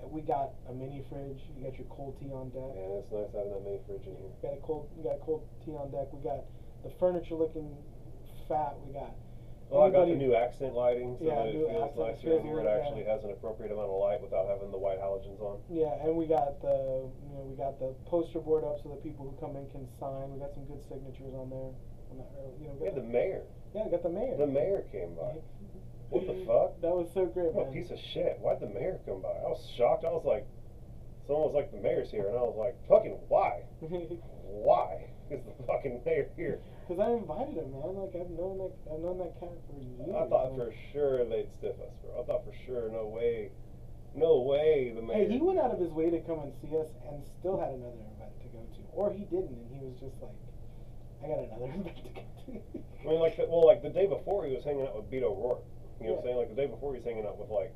we 0.09 0.20
got 0.22 0.57
a 0.68 0.72
mini 0.72 1.05
fridge. 1.12 1.45
You 1.57 1.68
got 1.68 1.77
your 1.77 1.89
cold 1.93 2.16
tea 2.20 2.33
on 2.33 2.49
deck. 2.57 2.72
Yeah, 2.72 3.05
it's 3.05 3.12
nice 3.12 3.29
having 3.37 3.53
that 3.53 3.64
mini 3.64 3.81
fridge 3.85 4.07
in 4.09 4.16
here. 4.16 4.33
We 4.33 4.41
got 4.41 4.57
a 4.57 4.62
cold. 4.64 4.89
We 4.97 5.05
got 5.05 5.20
cold 5.20 5.45
tea 5.64 5.77
on 5.77 5.93
deck. 5.93 6.09
We 6.12 6.25
got 6.25 6.49
the 6.83 6.91
furniture 6.97 7.35
looking 7.37 7.68
fat. 8.49 8.81
We 8.87 8.97
got. 8.97 9.12
Oh, 9.71 9.83
I 9.83 9.91
got 9.91 10.07
the 10.07 10.15
new 10.15 10.35
accent 10.37 10.75
lighting, 10.75 11.17
so 11.19 11.25
Yeah, 11.27 11.35
that 11.35 11.49
it 11.49 11.55
new 11.57 11.67
feels 11.67 11.97
nicer 11.99 12.21
feels 12.23 12.41
in 12.43 12.47
here. 12.47 12.61
It 12.61 12.69
actually 12.69 13.05
has 13.05 13.25
an 13.25 13.31
appropriate 13.31 13.73
amount 13.73 13.91
of 13.91 13.99
light 13.99 14.21
without 14.23 14.47
having 14.47 14.71
the 14.71 14.79
white 14.79 15.01
halogens 15.01 15.41
on. 15.41 15.59
Yeah, 15.69 15.99
and 16.05 16.15
we 16.17 16.27
got 16.27 16.61
the 16.62 17.11
you 17.11 17.31
know 17.35 17.43
we 17.49 17.57
got 17.57 17.79
the 17.81 17.95
poster 18.07 18.39
board 18.39 18.62
up 18.62 18.79
so 18.83 18.91
that 18.91 19.03
people 19.03 19.25
who 19.27 19.35
come 19.41 19.57
in 19.57 19.67
can 19.71 19.89
sign. 19.99 20.31
We 20.31 20.39
got 20.39 20.55
some 20.55 20.65
good 20.67 20.83
signatures 20.87 21.35
on 21.35 21.51
there. 21.51 21.73
You 22.61 22.69
know, 22.69 22.77
Yeah, 22.85 22.91
the 22.95 23.03
mayor. 23.03 23.43
yeah, 23.75 23.89
got 23.91 24.03
the 24.05 24.11
mayor. 24.15 24.37
The 24.37 24.47
mayor 24.47 24.85
came 24.93 25.15
by. 25.19 25.35
What 26.11 26.27
the 26.29 26.45
fuck? 26.47 26.79
That 26.85 26.95
was 26.95 27.11
so 27.12 27.27
great, 27.27 27.53
What 27.53 27.69
a 27.69 27.73
piece 27.73 27.91
of 27.91 27.99
shit. 27.99 28.39
Why'd 28.39 28.61
the 28.61 28.69
mayor 28.69 29.01
come 29.07 29.21
by? 29.23 29.35
I 29.35 29.49
was 29.51 29.67
shocked. 29.77 30.05
I 30.05 30.12
was 30.15 30.23
like, 30.25 30.47
someone 31.27 31.47
was 31.51 31.55
like, 31.55 31.73
the 31.73 31.79
mayor's 31.83 32.11
here. 32.12 32.29
And 32.29 32.37
I 32.39 32.43
was 32.47 32.55
like, 32.55 32.77
fucking 32.87 33.19
why? 33.27 33.62
Why 34.47 35.11
is 35.31 35.41
the 35.43 35.65
fucking 35.67 36.03
mayor 36.07 36.29
here? 36.37 36.61
Because 36.85 37.01
I 37.01 37.16
invited 37.16 37.57
him, 37.57 37.72
man. 37.72 37.97
Like 37.97 38.12
I've 38.12 38.28
known 38.37 38.61
that 38.61 38.72
I've 38.93 39.01
known 39.01 39.16
that 39.24 39.41
cat 39.41 39.57
for 39.64 39.80
years. 39.80 40.05
I 40.05 40.28
thought 40.28 40.53
for 40.53 40.68
sure 40.93 41.24
they'd 41.24 41.49
stiff 41.57 41.80
us, 41.80 41.97
bro. 42.05 42.20
I 42.20 42.26
thought 42.28 42.45
for 42.45 42.53
sure, 42.68 42.93
no 42.93 43.09
way. 43.09 43.49
No 44.14 44.45
way 44.45 44.93
the 44.95 45.01
mayor. 45.01 45.24
Hey, 45.24 45.32
he 45.32 45.41
went 45.41 45.59
out 45.59 45.72
of 45.72 45.80
his 45.80 45.91
way 45.91 46.11
to 46.11 46.20
come 46.20 46.45
and 46.45 46.53
see 46.61 46.76
us, 46.76 46.87
and 47.09 47.24
still 47.41 47.59
had 47.59 47.72
another 47.72 48.05
event 48.14 48.37
to 48.37 48.49
go 48.53 48.61
to, 48.61 48.80
or 48.93 49.11
he 49.11 49.24
didn't, 49.24 49.57
and 49.57 49.68
he 49.72 49.80
was 49.80 49.97
just 49.97 50.20
like, 50.20 50.37
"I 51.24 51.32
got 51.32 51.41
another 51.49 51.72
event 51.80 51.97
to 52.05 52.11
go 52.12 52.22
to." 52.22 52.53
I 53.01 53.05
mean, 53.09 53.20
like, 53.20 53.37
the, 53.37 53.49
well, 53.49 53.66
like 53.66 53.82
the 53.82 53.89
day 53.89 54.07
before 54.07 54.45
he 54.45 54.55
was 54.55 54.62
hanging 54.62 54.85
out 54.87 54.95
with 54.95 55.11
Beto 55.11 55.32
O'Rourke. 55.32 55.64
You 56.01 56.12
know 56.12 56.14
what 56.14 56.18
I'm 56.20 56.24
saying? 56.24 56.37
Like 56.37 56.51
the 56.53 56.61
day 56.61 56.68
before 56.68 56.93
he 56.93 57.01
was 57.01 57.07
hanging 57.09 57.24
out 57.24 57.41
with 57.41 57.49
like 57.49 57.72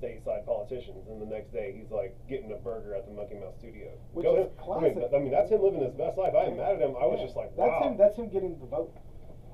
stateside 0.00 0.44
politicians, 0.46 1.06
and 1.08 1.20
the 1.20 1.26
next 1.26 1.52
day 1.52 1.74
he's 1.76 1.90
like 1.90 2.14
getting 2.28 2.52
a 2.52 2.56
burger 2.56 2.94
at 2.94 3.06
the 3.06 3.12
Monkey 3.12 3.34
Mouth 3.36 3.56
Studio. 3.58 3.92
Which 4.12 4.24
Go 4.24 4.36
is 4.36 4.46
him. 4.46 4.72
I 4.72 4.80
mean, 4.80 4.94
classic. 4.94 5.14
I 5.14 5.18
mean, 5.18 5.30
that's 5.30 5.50
him 5.50 5.62
living 5.62 5.82
his 5.82 5.94
best 5.94 6.16
life. 6.18 6.34
I 6.34 6.46
ain't 6.50 6.56
mad 6.56 6.76
at 6.76 6.82
him. 6.82 6.96
I 7.00 7.06
was 7.06 7.18
Yeah. 7.20 7.26
just 7.26 7.36
like, 7.36 7.54
that's 7.56 7.78
him. 7.84 7.96
That's 7.96 8.16
him 8.16 8.28
getting 8.28 8.58
the 8.58 8.66
vote. 8.66 8.92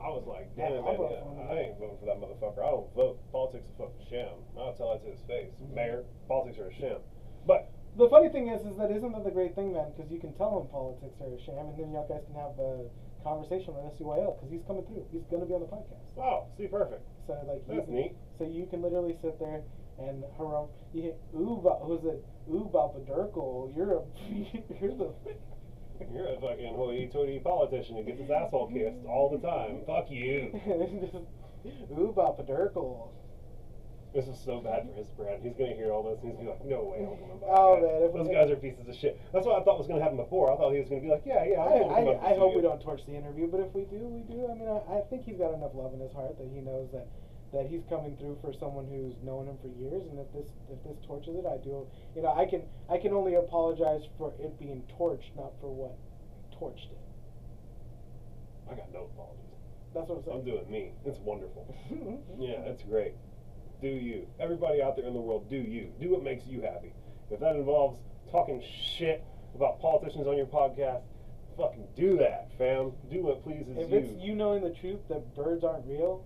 I 0.01 0.09
was 0.09 0.25
like, 0.27 0.49
damn 0.57 0.81
I'll 0.81 0.97
man. 0.97 1.13
Yeah. 1.13 1.53
I 1.53 1.55
ain't 1.69 1.79
voting 1.79 1.99
for 2.01 2.07
that 2.09 2.17
motherfucker. 2.17 2.65
I 2.65 2.71
don't 2.73 2.89
vote. 2.97 3.21
Politics 3.33 3.69
is 3.69 3.75
a 3.77 3.85
fucking 3.85 4.07
sham. 4.09 4.33
I'll 4.57 4.73
tell 4.73 4.93
that 4.97 5.05
to 5.05 5.11
his 5.13 5.21
face. 5.29 5.53
Mhm. 5.61 5.75
Mayor, 5.75 6.05
politics 6.27 6.59
are 6.59 6.69
a 6.69 6.73
sham. 6.73 7.01
But 7.47 7.69
The 7.97 8.09
funny 8.09 8.29
thing 8.31 8.47
is, 8.49 8.65
is 8.65 8.77
that 8.79 8.91
isn't 8.93 9.13
that 9.13 9.25
the 9.25 9.33
great 9.33 9.55
thing, 9.57 9.73
man? 9.75 9.91
Because 9.95 10.11
you 10.13 10.21
can 10.21 10.33
tell 10.35 10.57
him 10.61 10.69
politics 10.69 11.21
are 11.21 11.35
a 11.35 11.39
sham, 11.41 11.67
and 11.69 11.77
then 11.77 11.91
y'all 11.91 12.07
guys 12.07 12.23
can 12.25 12.35
have 12.37 12.57
a 12.59 12.87
conversation 13.25 13.75
on 13.75 13.91
SUYL 13.91 14.37
because 14.39 14.49
he's 14.49 14.63
coming 14.63 14.85
through. 14.87 15.05
He's 15.11 15.25
gonna 15.27 15.45
be 15.45 15.53
on 15.55 15.61
the 15.61 15.67
podcast. 15.67 16.15
wow, 16.17 16.47
see, 16.57 16.69
perfect. 16.69 17.03
So 17.27 17.35
like, 17.47 17.67
That's 17.67 17.89
neat. 17.89 18.15
So 18.39 18.45
you 18.45 18.67
can 18.67 18.81
literally 18.81 19.17
sit 19.21 19.39
there 19.41 19.65
and 20.09 20.25
haram. 20.37 20.69
You 20.93 21.03
hit 21.03 21.21
ooh, 21.35 21.61
who's 21.83 22.05
it? 22.05 22.25
Ooh, 22.51 22.69
Baba 22.73 23.01
Durkle. 23.01 23.75
You're 23.77 23.99
a, 23.99 24.03
you're 24.81 24.97
the. 24.97 25.13
You're 26.15 26.29
a 26.29 26.41
fucking 26.41 26.75
hoity-toity 26.75 27.41
politician 27.41 27.97
who 27.97 28.05
gets 28.05 28.21
his 28.21 28.31
asshole 28.31 28.73
kissed 28.73 29.05
all 29.05 29.29
the 29.29 29.37
time. 29.47 29.83
Fuck 29.87 30.11
you. 30.11 30.49
ooh, 31.93 32.13
Baba 32.17 32.43
Durkle. 32.43 33.11
This 34.15 34.27
is 34.27 34.41
so 34.43 34.59
bad 34.59 34.89
for 34.89 34.95
his 34.97 35.07
brand. 35.15 35.45
He's 35.45 35.55
gonna 35.55 35.77
hear 35.77 35.93
all 35.93 36.03
this 36.03 36.19
and 36.25 36.33
he's 36.33 36.43
gonna 36.43 36.59
be 36.59 36.67
like, 36.67 36.67
no 36.67 36.83
way, 36.83 37.07
I'm. 37.07 37.45
Oh, 37.47 37.79
man, 37.79 38.03
if 38.03 38.17
those 38.17 38.27
guys 38.27 38.51
are 38.51 38.57
pieces 38.57 38.89
of 38.89 38.97
shit. 38.97 39.21
That's 39.31 39.47
what 39.47 39.61
I 39.61 39.63
thought 39.63 39.79
was 39.79 39.87
gonna 39.87 40.03
happen 40.03 40.17
before. 40.17 40.51
I 40.51 40.57
thought 40.57 40.73
he 40.73 40.81
was 40.81 40.89
gonna 40.89 41.05
be 41.05 41.13
like, 41.15 41.23
yeah, 41.23 41.47
yeah. 41.47 41.63
I, 41.63 41.79
I'm 41.79 42.05
gonna 42.09 42.19
up 42.19 42.25
I, 42.25 42.31
I 42.31 42.35
to 42.35 42.41
hope 42.41 42.57
we 42.57 42.63
don't 42.65 42.83
torch 42.83 43.07
the 43.07 43.15
interview, 43.15 43.47
but 43.47 43.61
if 43.61 43.71
we 43.71 43.87
do, 43.87 44.03
we 44.11 44.27
do. 44.27 44.51
I 44.51 44.55
mean, 44.59 44.67
I, 44.67 44.99
I 44.99 45.01
think 45.07 45.23
he's 45.23 45.39
got 45.39 45.55
enough 45.55 45.79
love 45.79 45.95
in 45.95 46.01
his 46.01 46.11
heart 46.11 46.35
that 46.43 46.49
he 46.51 46.59
knows 46.59 46.91
that 46.91 47.07
that 47.53 47.67
he's 47.67 47.83
coming 47.89 48.17
through 48.17 48.39
for 48.41 48.53
someone 48.53 48.87
who's 48.87 49.15
known 49.25 49.47
him 49.47 49.57
for 49.61 49.69
years, 49.69 50.07
and 50.11 50.19
if 50.19 50.33
this 50.33 50.51
if 50.71 50.83
this 50.85 50.97
torches 51.07 51.35
it, 51.35 51.47
I 51.47 51.59
do. 51.63 51.87
You 52.15 52.23
know, 52.23 52.33
I 52.35 52.47
can 52.47 52.63
I 52.89 52.99
can 52.99 53.13
only 53.13 53.35
apologize 53.35 54.03
for 54.19 54.33
it 54.39 54.59
being 54.59 54.85
torched, 54.99 55.35
not 55.37 55.53
for 55.61 55.73
what 55.73 55.97
torched 56.55 56.91
it. 56.91 56.99
I 58.71 58.75
got 58.75 58.93
no 58.93 59.11
apologies. 59.13 59.41
That's 59.95 60.09
what 60.09 60.19
I'm 60.19 60.25
saying. 60.25 60.39
I'm 60.39 60.45
doing 60.45 60.71
me. 60.71 60.93
It's 61.05 61.19
wonderful. 61.19 61.75
Yeah, 62.39 62.63
that's 62.65 62.83
great. 62.85 63.15
Do 63.83 63.89
you. 63.89 64.27
Everybody 64.39 64.81
out 64.81 64.97
there 64.97 65.07
in 65.07 65.13
the 65.13 65.21
world, 65.21 65.51
do 65.51 65.57
you. 65.57 65.93
Do 66.01 66.11
what 66.11 66.23
makes 66.23 66.47
you 66.47 66.63
happy. 66.63 66.95
If 67.31 67.41
that 67.41 67.55
involves 67.55 67.99
talking 68.31 68.63
shit 68.97 69.23
about 69.55 69.81
politicians 69.81 70.27
on 70.27 70.37
your 70.37 70.47
podcast, 70.47 71.03
fucking 71.57 71.87
do 71.97 72.17
that, 72.19 72.51
fam. 72.57 72.93
Do 73.11 73.23
what 73.23 73.43
pleases 73.43 73.77
If 73.77 73.91
you. 73.91 73.97
If 73.97 74.05
it's 74.05 74.23
you 74.23 74.35
knowing 74.35 74.63
the 74.63 74.71
truth 74.71 75.01
that 75.09 75.35
birds 75.35 75.65
aren't 75.65 75.87
real, 75.87 76.25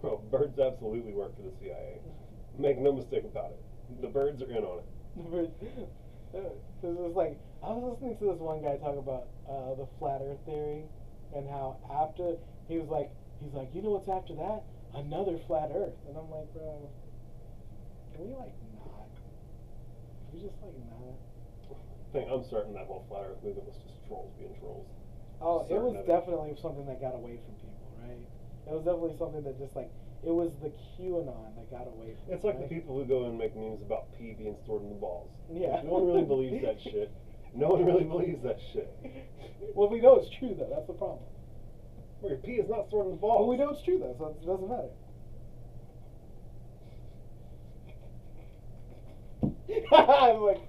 Bro, 0.00 0.22
birds 0.30 0.58
absolutely 0.58 1.12
work 1.12 1.34
for 1.36 1.42
the 1.42 1.52
CIA. 1.60 2.00
Make 2.58 2.78
no 2.78 2.92
mistake 2.92 3.24
about 3.24 3.52
it. 3.52 3.62
The 4.02 4.08
birds 4.08 4.42
are 4.42 4.50
in 4.50 4.64
on 4.64 4.78
it. 4.80 5.30
birds. 5.30 5.52
This 6.32 6.94
is 6.96 7.14
like 7.16 7.36
I 7.62 7.68
was 7.74 7.92
listening 7.98 8.16
to 8.18 8.24
this 8.32 8.40
one 8.40 8.62
guy 8.62 8.76
talk 8.78 8.96
about 8.96 9.26
uh, 9.50 9.74
the 9.74 9.86
flat 9.98 10.22
Earth 10.22 10.38
theory 10.46 10.84
and 11.34 11.48
how 11.50 11.76
after 11.90 12.38
he 12.68 12.78
was 12.78 12.88
like 12.88 13.10
he's 13.42 13.52
like 13.52 13.68
you 13.74 13.82
know 13.82 13.98
what's 13.98 14.08
after 14.08 14.32
that 14.38 14.62
another 14.94 15.36
flat 15.50 15.74
Earth 15.74 15.92
and 16.08 16.14
I'm 16.16 16.30
like 16.30 16.46
bro 16.54 16.86
can 18.14 18.30
we 18.30 18.32
like 18.38 18.54
not 18.78 19.10
can 19.12 20.38
we 20.38 20.38
just 20.46 20.56
like 20.62 20.78
not 20.88 21.18
I 21.68 22.08
think 22.14 22.30
I'm 22.30 22.46
certain 22.48 22.72
that 22.78 22.86
whole 22.86 23.04
flat 23.10 23.26
Earth 23.26 23.42
movement 23.42 23.66
was 23.66 23.76
just 23.82 23.98
trolls 24.06 24.30
being 24.38 24.54
trolls. 24.62 24.86
oh 25.42 25.66
it 25.68 25.76
was 25.82 25.98
of 25.98 26.06
it. 26.06 26.06
definitely 26.06 26.54
something 26.62 26.86
that 26.86 27.02
got 27.02 27.18
away 27.18 27.42
from 27.42 27.54
people 27.58 27.90
right 28.06 28.22
It 28.66 28.72
was 28.72 28.84
definitely 28.84 29.16
something 29.18 29.42
that 29.44 29.58
just 29.58 29.74
like 29.76 29.90
it 30.22 30.30
was 30.30 30.52
the 30.62 30.68
QAnon 30.68 31.56
that 31.56 31.70
got 31.70 31.86
away 31.86 32.14
from. 32.14 32.34
It's 32.34 32.44
like 32.44 32.56
right? 32.56 32.68
the 32.68 32.74
people 32.74 32.96
who 32.96 33.04
go 33.04 33.24
and 33.24 33.38
make 33.38 33.56
memes 33.56 33.82
about 33.82 34.12
pee 34.16 34.34
being 34.36 34.56
stored 34.64 34.82
in 34.82 34.90
the 34.90 34.94
balls. 34.94 35.30
Yeah. 35.50 35.80
No 35.82 35.98
one 35.98 36.06
really 36.06 36.24
believes 36.24 36.62
that 36.64 36.80
shit. 36.84 37.10
No 37.54 37.68
one 37.68 37.84
really 37.84 38.04
believes 38.04 38.42
that 38.44 38.58
shit. 38.72 38.92
Well, 39.74 39.88
we 39.88 40.00
know 40.00 40.16
it's 40.16 40.30
true 40.38 40.54
though. 40.58 40.68
That's 40.68 40.86
the 40.86 40.92
problem. 40.92 41.24
Well, 42.20 42.30
your 42.32 42.40
pee 42.40 42.60
is 42.60 42.68
not 42.68 42.86
stored 42.88 43.06
in 43.06 43.12
the 43.12 43.18
balls. 43.18 43.40
Well, 43.40 43.48
we 43.48 43.56
know 43.56 43.70
it's 43.70 43.82
true 43.82 43.98
though, 43.98 44.14
so 44.18 44.28
it 44.28 44.44
doesn't 44.44 44.68
matter. 44.68 44.90
I'm 49.92 50.40
like, 50.42 50.60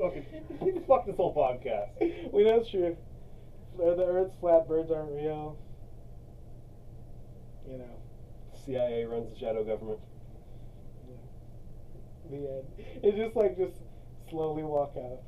Fucking 0.00 0.84
fuck 0.86 1.04
this 1.04 1.16
whole 1.16 1.34
podcast. 1.34 1.90
we 2.32 2.44
know 2.44 2.56
it's 2.56 2.70
true. 2.70 2.96
The 3.76 4.02
Earth's 4.02 4.34
flat. 4.40 4.66
Birds 4.66 4.90
aren't 4.90 5.12
real. 5.12 5.58
You 7.70 7.78
know. 7.78 8.00
CIA 8.64 9.04
runs 9.04 9.32
the 9.32 9.38
shadow 9.38 9.64
government. 9.64 10.00
Yeah. 11.08 12.30
The 12.30 12.36
end. 12.36 12.64
It's 13.02 13.16
just 13.16 13.36
like 13.36 13.56
just 13.56 13.76
slowly 14.28 14.62
walk 14.62 14.94
out. 14.96 15.20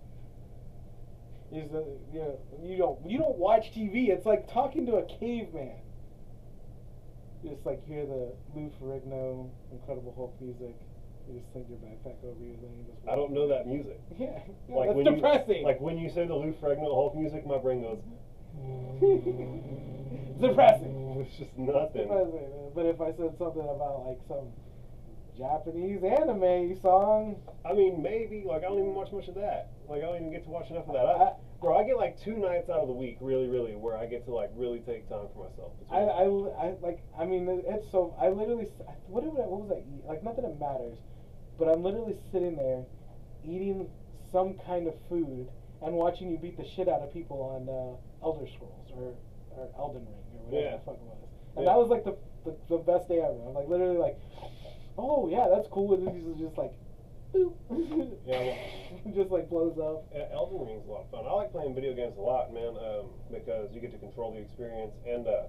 Is 1.53 1.73
uh, 1.73 1.83
you 2.13 2.19
know, 2.19 2.39
you 2.63 2.79
don't 2.79 2.99
you 3.11 3.19
don't 3.19 3.37
watch 3.37 3.73
TV. 3.75 4.09
It's 4.09 4.27
like 4.27 4.51
talking 4.53 4.87
to 4.87 4.97
a 4.97 5.05
caveman. 5.05 5.79
Just 7.45 7.67
like 7.67 7.87
hear 7.87 8.07
the 8.07 8.33
Lou 8.55 8.71
Ferrigno 8.81 9.51
Incredible 9.71 10.15
Hulk 10.17 10.35
music. 10.41 10.75
You 11.29 11.39
just 11.39 11.53
sling 11.53 11.67
your 11.69 11.79
backpack 11.79 12.19
over 12.25 12.41
you, 12.41 12.57
then 12.61 12.71
you 12.79 12.85
just. 12.87 13.09
I 13.09 13.15
don't 13.15 13.33
know 13.33 13.47
that 13.49 13.67
music. 13.67 14.01
Yeah, 14.19 14.27
yeah 14.69 14.75
Like 14.75 14.89
that's 14.89 14.97
when 14.97 15.15
depressing. 15.15 15.57
You, 15.59 15.65
like 15.65 15.81
when 15.81 15.99
you 15.99 16.09
say 16.09 16.27
the 16.27 16.35
Lou 16.35 16.53
Ferrigno 16.61 16.95
Hulk 16.95 17.15
music, 17.15 17.47
my 17.47 17.59
brain 17.59 17.83
goes. 17.83 17.99
depressing. 20.41 21.25
It's 21.27 21.37
just 21.37 21.57
nothing. 21.57 22.09
But 22.75 22.87
if 22.87 23.01
I 23.01 23.13
said 23.13 23.37
something 23.39 23.63
about 23.63 24.05
like 24.07 24.21
some 24.29 24.49
Japanese 25.37 26.03
anime 26.05 26.79
song, 26.81 27.37
I 27.65 27.73
mean, 27.73 28.03
maybe. 28.03 28.45
Like 28.47 28.63
I 28.65 28.69
don't 28.69 28.79
even 28.79 28.95
watch 28.95 29.13
much 29.13 29.29
of 29.29 29.35
that. 29.37 29.71
Like 29.89 30.03
I 30.03 30.07
don't 30.07 30.17
even 30.17 30.33
get 30.33 30.45
to 30.45 30.51
watch 30.51 30.71
enough 30.71 30.87
of 30.89 30.95
that. 30.95 31.05
I, 31.07 31.25
I- 31.25 31.33
bro, 31.61 31.79
I 31.79 31.85
get 31.85 31.97
like 31.97 32.21
two 32.21 32.37
nights 32.37 32.69
out 32.69 32.81
of 32.81 32.89
the 32.89 32.95
week, 32.95 33.19
really, 33.21 33.47
really, 33.49 33.77
where 33.77 33.97
I 33.97 34.07
get 34.07 34.25
to 34.27 34.33
like 34.35 34.51
really 34.55 34.81
take 34.81 35.09
time 35.09 35.29
for 35.35 35.49
myself. 35.49 35.73
I. 35.91 35.99
I, 36.01 36.25
I 36.25 36.75
like 36.83 37.03
I 37.19 37.25
mean 37.25 37.49
it's 37.67 37.91
so 37.91 38.15
I 38.21 38.29
literally 38.29 38.67
what 39.07 39.23
did 39.25 39.33
what 39.35 39.49
was 39.63 39.71
I 39.71 39.81
eat 39.81 40.05
like 40.07 40.23
not 40.25 40.37
that 40.37 40.45
it 40.45 40.59
matters, 40.59 40.99
but 41.59 41.67
I'm 41.69 41.83
literally 41.83 42.17
sitting 42.33 42.57
there 42.57 42.85
eating 43.45 43.89
some 44.31 44.55
kind 44.67 44.87
of 44.87 44.95
food 45.09 45.49
and 45.83 45.95
watching 45.95 46.31
you 46.31 46.39
beat 46.39 46.57
the 46.57 46.65
shit 46.77 46.89
out 46.89 47.01
of 47.03 47.13
people 47.13 47.43
on 47.43 47.69
uh, 47.69 47.97
Elder 48.23 48.47
Scrolls 48.47 48.91
or 48.95 49.15
or 49.57 49.69
Elden 49.79 50.07
Ring 50.07 50.25
or 50.39 50.45
whatever 50.47 50.65
Yeah. 50.65 50.77
the 50.77 50.83
fuck 50.85 50.95
it 50.97 51.03
was, 51.03 51.29
and 51.57 51.65
Yeah. 51.65 51.73
that 51.73 51.79
was 51.79 51.89
like 51.91 52.05
the, 52.05 52.17
the 52.45 52.57
the 52.69 52.79
best 52.79 53.09
day 53.09 53.21
ever. 53.21 53.37
I'm 53.49 53.55
like 53.55 53.69
literally 53.69 53.99
like, 53.99 54.17
oh 54.99 55.29
yeah, 55.29 55.49
that's 55.53 55.69
cool. 55.69 55.93
And 55.95 56.09
is 56.09 56.39
just 56.41 56.57
like, 56.57 56.73
boop, 57.35 57.53
Yeah, 58.27 58.55
just 59.13 59.31
like 59.31 59.49
blows 59.51 59.79
up. 59.79 60.05
Yeah, 60.15 60.29
Elden 60.33 60.67
Ring's 60.67 60.87
a 60.87 60.91
lot 60.91 61.05
of 61.05 61.11
fun. 61.11 61.25
I 61.27 61.33
like 61.33 61.53
playing 61.53 61.75
video 61.75 61.95
games 61.95 62.17
a 62.17 62.21
lot, 62.21 62.53
man, 62.53 62.77
um, 62.79 63.07
because 63.31 63.69
you 63.75 63.81
get 63.81 63.91
to 63.93 63.99
control 63.99 64.33
the 64.33 64.41
experience, 64.41 64.95
and 65.07 65.27
uh, 65.27 65.47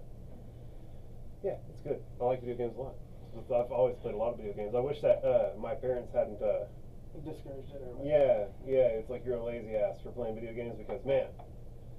yeah, 1.44 1.56
it's 1.70 1.82
good. 1.82 2.00
I 2.22 2.24
like 2.26 2.40
video 2.42 2.56
games 2.56 2.76
a 2.78 2.82
lot. 2.82 2.96
I've 3.36 3.72
always 3.72 3.96
played 4.02 4.14
a 4.14 4.18
lot 4.18 4.32
of 4.32 4.38
video 4.38 4.54
games. 4.54 4.76
I 4.76 4.80
wish 4.80 5.02
that 5.02 5.24
uh, 5.26 5.58
my 5.58 5.74
parents 5.76 6.12
hadn't. 6.14 6.42
Uh, 6.42 6.66
Discouraged 7.24 7.70
it 7.70 7.82
or 7.86 7.94
whatever. 7.94 8.10
yeah, 8.10 8.46
yeah, 8.66 8.98
it's 8.98 9.08
like 9.10 9.24
you're 9.24 9.38
a 9.38 9.44
lazy 9.46 9.76
ass 9.76 10.02
for 10.02 10.10
playing 10.10 10.34
video 10.34 10.52
games 10.52 10.74
because 10.76 10.98
man, 11.06 11.28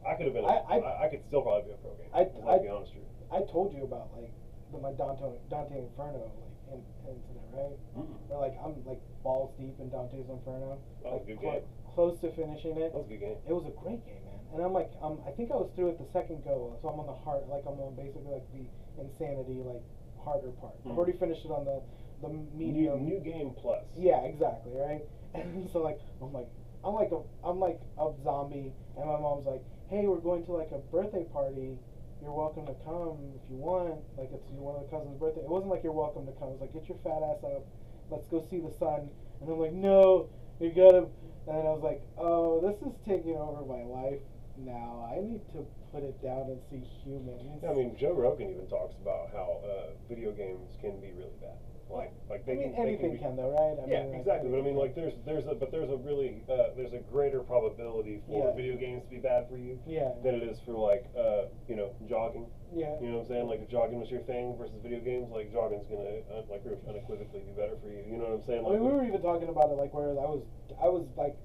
I 0.06 0.14
could 0.14 0.26
have 0.26 0.34
been. 0.34 0.44
A, 0.44 0.48
I- 0.48 0.76
I- 0.78 1.02
I, 1.04 1.08
could 1.08 1.22
still 1.24 1.42
probably 1.42 1.62
be 1.62 1.70
a 1.72 1.76
pro 1.80 1.92
gamer. 1.94 2.10
I- 2.12 2.24
to 2.24 2.48
I- 2.48 2.58
be 2.58 2.68
honest 2.68 2.92
with 2.94 3.02
you. 3.04 3.08
I 3.32 3.40
told 3.40 3.72
you 3.72 3.82
about 3.84 4.10
like 4.14 4.30
the, 4.72 4.78
my 4.78 4.92
Dante 4.92 5.24
Dante 5.50 5.78
Inferno 5.78 6.30
like 6.38 6.54
in, 6.72 6.80
incident, 7.08 7.46
right? 7.52 7.76
Mm-mm. 7.96 8.18
Where 8.28 8.38
like 8.38 8.54
I'm 8.62 8.84
like 8.84 9.00
balls 9.22 9.50
deep 9.58 9.74
in 9.80 9.88
Dante's 9.88 10.28
Inferno, 10.28 10.78
That 11.02 11.12
was 11.12 11.20
like 11.20 11.22
a 11.22 11.26
good 11.26 11.40
clo- 11.40 11.52
game. 11.52 11.68
close 11.94 12.20
to 12.20 12.30
finishing 12.32 12.76
it. 12.76 12.92
That 12.92 13.00
was 13.00 13.06
a 13.06 13.10
good 13.16 13.20
game. 13.20 13.38
It 13.48 13.52
was 13.52 13.64
a 13.66 13.74
great 13.80 14.04
game, 14.04 14.22
man. 14.24 14.38
And 14.54 14.62
I'm 14.62 14.72
like, 14.72 14.92
um, 15.02 15.18
I 15.26 15.30
think 15.32 15.50
I 15.50 15.56
was 15.56 15.70
through 15.74 15.88
it 15.88 15.98
the 15.98 16.06
second 16.12 16.44
go, 16.44 16.76
so 16.80 16.88
I'm 16.88 17.00
on 17.00 17.06
the 17.06 17.14
hard, 17.26 17.48
like 17.48 17.64
I'm 17.66 17.80
on 17.80 17.96
basically 17.96 18.30
like 18.30 18.46
the 18.54 18.68
insanity, 19.02 19.62
like 19.64 19.82
harder 20.22 20.50
part. 20.60 20.74
I've 20.84 20.92
Mhm. 20.92 20.96
already 20.98 21.16
finished 21.18 21.44
it 21.44 21.50
on 21.50 21.64
the 21.64 21.80
the 22.22 22.28
New, 22.28 22.46
medium. 22.54 23.04
new 23.04 23.18
game 23.20 23.50
plus. 23.60 23.84
Yeah, 23.98 24.20
exactly, 24.22 24.72
right? 24.76 25.02
And 25.34 25.68
so 25.68 25.82
like 25.82 25.98
I'm 26.22 26.32
like 26.32 26.48
I'm 26.84 26.94
like 26.94 27.10
a 27.10 27.20
I'm 27.42 27.58
like 27.58 27.80
a 27.98 28.12
zombie 28.22 28.72
and 28.96 29.06
my 29.06 29.18
mom's 29.18 29.46
like, 29.46 29.64
Hey, 29.90 30.06
we're 30.06 30.16
going 30.16 30.44
to 30.46 30.52
like 30.52 30.72
a 30.72 30.78
birthday 30.90 31.24
party. 31.30 31.76
You're 32.22 32.32
welcome 32.32 32.64
to 32.66 32.74
come 32.88 33.20
if 33.36 33.44
you 33.50 33.56
want. 33.60 34.00
Like 34.16 34.30
it's 34.32 34.48
one 34.48 34.76
of 34.80 34.88
the 34.88 34.88
cousins' 34.88 35.20
birthday. 35.20 35.42
It 35.44 35.48
wasn't 35.48 35.70
like 35.70 35.84
you're 35.84 35.92
welcome 35.92 36.24
to 36.24 36.32
come. 36.40 36.48
It 36.48 36.52
was 36.56 36.60
like 36.64 36.72
get 36.72 36.88
your 36.88 36.96
fat 37.04 37.20
ass 37.20 37.44
up. 37.44 37.68
Let's 38.08 38.26
go 38.28 38.40
see 38.48 38.64
the 38.64 38.72
sun. 38.80 39.12
And 39.40 39.50
I'm 39.52 39.60
like, 39.60 39.76
No, 39.76 40.30
you 40.58 40.72
gotta 40.72 41.04
and 41.44 41.68
I 41.68 41.72
was 41.76 41.84
like, 41.84 42.00
Oh, 42.16 42.64
this 42.64 42.80
is 42.80 42.96
taking 43.04 43.36
over 43.36 43.60
my 43.68 43.84
life 43.84 44.24
now. 44.56 45.04
I 45.12 45.20
need 45.20 45.44
to 45.52 45.68
put 45.92 46.00
it 46.00 46.16
down 46.24 46.48
and 46.48 46.60
see 46.72 46.80
humans. 47.04 47.44
Yeah, 47.62 47.70
I 47.70 47.74
mean, 47.76 47.94
Joe 48.00 48.16
Rogan 48.16 48.48
even 48.56 48.66
talks 48.66 48.96
about 48.96 49.36
how 49.36 49.60
uh, 49.68 49.92
video 50.08 50.32
games 50.32 50.80
can 50.80 50.96
be 50.96 51.12
really 51.12 51.36
bad. 51.44 51.60
Like, 51.94 52.12
like 52.28 52.46
they 52.46 52.52
I 52.52 52.56
mean, 52.56 52.74
can, 52.74 52.84
they 52.84 52.88
anything 52.90 53.12
be, 53.12 53.18
can 53.18 53.36
though, 53.36 53.54
right? 53.54 53.78
I 53.78 53.86
yeah, 53.86 54.02
mean, 54.02 54.10
like, 54.12 54.20
exactly. 54.20 54.50
But 54.50 54.58
I 54.58 54.62
mean, 54.62 54.76
like, 54.76 54.94
there's 54.94 55.14
there's 55.24 55.46
a 55.46 55.54
but 55.54 55.70
there's 55.70 55.90
a 55.90 55.96
really 55.96 56.42
uh, 56.50 56.74
there's 56.76 56.92
a 56.92 56.98
greater 56.98 57.40
probability 57.40 58.20
for 58.26 58.50
Yeah. 58.50 58.54
video 58.54 58.76
games 58.76 59.04
to 59.04 59.10
be 59.10 59.18
bad 59.22 59.48
for 59.48 59.56
you 59.56 59.78
Yeah. 59.86 60.10
than 60.22 60.34
it 60.34 60.42
is 60.42 60.58
for 60.66 60.74
like 60.74 61.06
uh, 61.16 61.46
you 61.68 61.76
know 61.76 61.94
jogging. 62.08 62.50
Yeah. 62.74 62.98
You 63.00 63.08
know 63.14 63.22
what 63.22 63.26
I'm 63.26 63.28
saying? 63.30 63.46
Like 63.46 63.62
if 63.62 63.68
jogging 63.70 64.00
was 64.00 64.10
your 64.10 64.22
thing 64.26 64.56
versus 64.58 64.74
video 64.82 64.98
games, 65.00 65.30
like 65.30 65.52
jogging's 65.54 65.86
gonna 65.86 66.26
uh, 66.30 66.42
like 66.50 66.66
unequivocally 66.66 67.46
be 67.46 67.54
better 67.54 67.78
for 67.78 67.88
you. 67.88 68.02
You 68.02 68.18
know 68.18 68.34
what 68.34 68.42
I'm 68.42 68.46
saying? 68.46 68.66
I 68.66 68.74
Like 68.74 68.80
mean, 68.80 68.90
we 68.90 68.94
were 68.94 69.04
even 69.06 69.22
talking 69.22 69.48
about 69.48 69.70
it, 69.70 69.78
like 69.78 69.94
where 69.94 70.10
I 70.18 70.26
was, 70.26 70.42
I 70.82 70.88
was 70.90 71.06
like, 71.16 71.38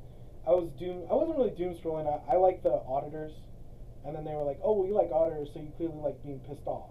I 0.47 0.51
was 0.57 0.71
doom. 0.81 1.05
I 1.11 1.13
wasn't 1.13 1.37
really 1.37 1.53
doom 1.53 1.77
scrolling. 1.77 2.09
I, 2.09 2.33
I 2.33 2.35
like 2.41 2.63
the 2.63 2.73
auditors, 2.89 3.33
and 4.05 4.15
then 4.15 4.25
they 4.25 4.33
were 4.33 4.43
like, 4.47 4.59
"Oh, 4.63 4.73
well, 4.73 4.87
you 4.87 4.95
like 4.95 5.11
auditors, 5.11 5.49
so 5.53 5.59
you 5.61 5.69
clearly 5.77 6.01
like 6.01 6.17
being 6.23 6.39
pissed 6.49 6.65
off." 6.65 6.89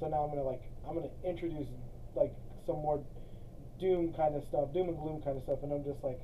So 0.00 0.06
now 0.08 0.22
I'm 0.22 0.30
gonna 0.30 0.44
like, 0.44 0.62
I'm 0.86 0.94
gonna 0.94 1.14
introduce 1.24 1.68
like 2.14 2.34
some 2.68 2.84
more 2.84 3.00
doom 3.80 4.12
kind 4.12 4.36
of 4.36 4.44
stuff, 4.44 4.68
doom 4.76 4.92
and 4.92 4.98
gloom 5.00 5.24
kind 5.24 5.40
of 5.40 5.42
stuff, 5.48 5.64
and 5.64 5.72
I'm 5.72 5.82
just 5.88 6.04
like, 6.04 6.20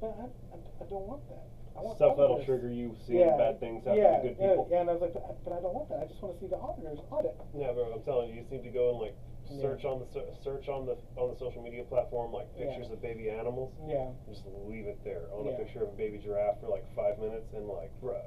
but 0.00 0.14
I, 0.14 0.30
I, 0.54 0.56
I 0.78 0.84
don't 0.86 1.02
want 1.10 1.26
that. 1.34 1.42
I 1.74 1.82
want 1.82 1.98
stuff 1.98 2.14
that'll 2.18 2.42
trigger 2.46 2.70
you 2.70 2.94
seeing 3.06 3.22
yeah, 3.26 3.34
bad 3.38 3.58
things 3.58 3.82
happen 3.86 3.98
yeah, 4.02 4.18
to 4.18 4.22
good 4.30 4.38
people. 4.38 4.66
Yeah, 4.70 4.82
and 4.82 4.90
I 4.90 4.94
was 4.94 5.02
like, 5.02 5.14
but, 5.14 5.26
I- 5.26 5.38
but 5.42 5.52
I 5.58 5.60
don't 5.62 5.74
want 5.74 5.90
that. 5.90 5.98
I 6.02 6.06
just 6.06 6.22
want 6.22 6.34
to 6.34 6.40
see 6.42 6.50
the 6.50 6.58
auditors 6.58 6.98
audit. 7.10 7.34
Yeah, 7.54 7.74
bro, 7.74 7.90
I'm 7.94 8.02
telling 8.06 8.30
you, 8.30 8.38
you 8.38 8.40
just 8.46 8.50
need 8.54 8.62
to 8.66 8.74
go 8.74 8.94
and 8.94 8.98
like 9.10 9.16
Yeah. 9.50 9.62
search 9.62 9.82
on 9.86 10.02
the 10.02 10.06
search 10.42 10.66
on 10.70 10.86
the 10.86 10.94
on 11.18 11.30
the 11.34 11.38
social 11.38 11.62
media 11.62 11.82
platform 11.86 12.30
like 12.34 12.46
Yeah. 12.58 12.66
pictures 12.70 12.90
of 12.94 13.02
baby 13.02 13.30
animals. 13.30 13.74
Yeah. 13.86 14.10
Just 14.30 14.42
leave 14.66 14.86
it 14.90 14.98
there 15.06 15.30
on 15.34 15.46
Yeah. 15.46 15.54
a 15.54 15.58
picture 15.58 15.82
of 15.86 15.94
a 15.94 15.96
baby 15.98 16.18
giraffe 16.18 16.58
for 16.60 16.68
like 16.68 16.84
five 16.94 17.18
minutes, 17.18 17.50
and 17.54 17.66
like, 17.66 17.90
bruh, 18.02 18.22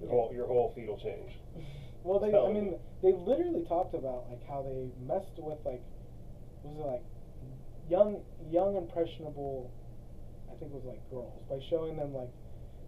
your 0.00 0.06
Yeah. 0.06 0.10
whole 0.10 0.30
your 0.32 0.46
whole 0.46 0.70
feed 0.74 0.86
will 0.88 0.98
change. 1.02 1.38
Well, 2.06 2.18
they, 2.18 2.34
I 2.34 2.50
mean, 2.50 2.72
me. 2.72 2.78
they 3.02 3.12
literally 3.12 3.62
talked 3.66 3.94
about 3.94 4.26
like 4.30 4.42
how 4.46 4.62
they 4.62 4.90
messed 5.06 5.38
with 5.38 5.58
like, 5.66 5.82
was 6.62 6.78
it 6.78 6.86
like, 6.86 7.04
young, 7.88 8.22
young 8.50 8.76
impressionable, 8.76 9.72
I 10.48 10.58
think 10.58 10.72
it 10.72 10.74
was 10.74 10.84
like 10.84 11.02
girls 11.10 11.42
by 11.48 11.58
showing 11.70 11.96
them 11.96 12.14
like, 12.14 12.30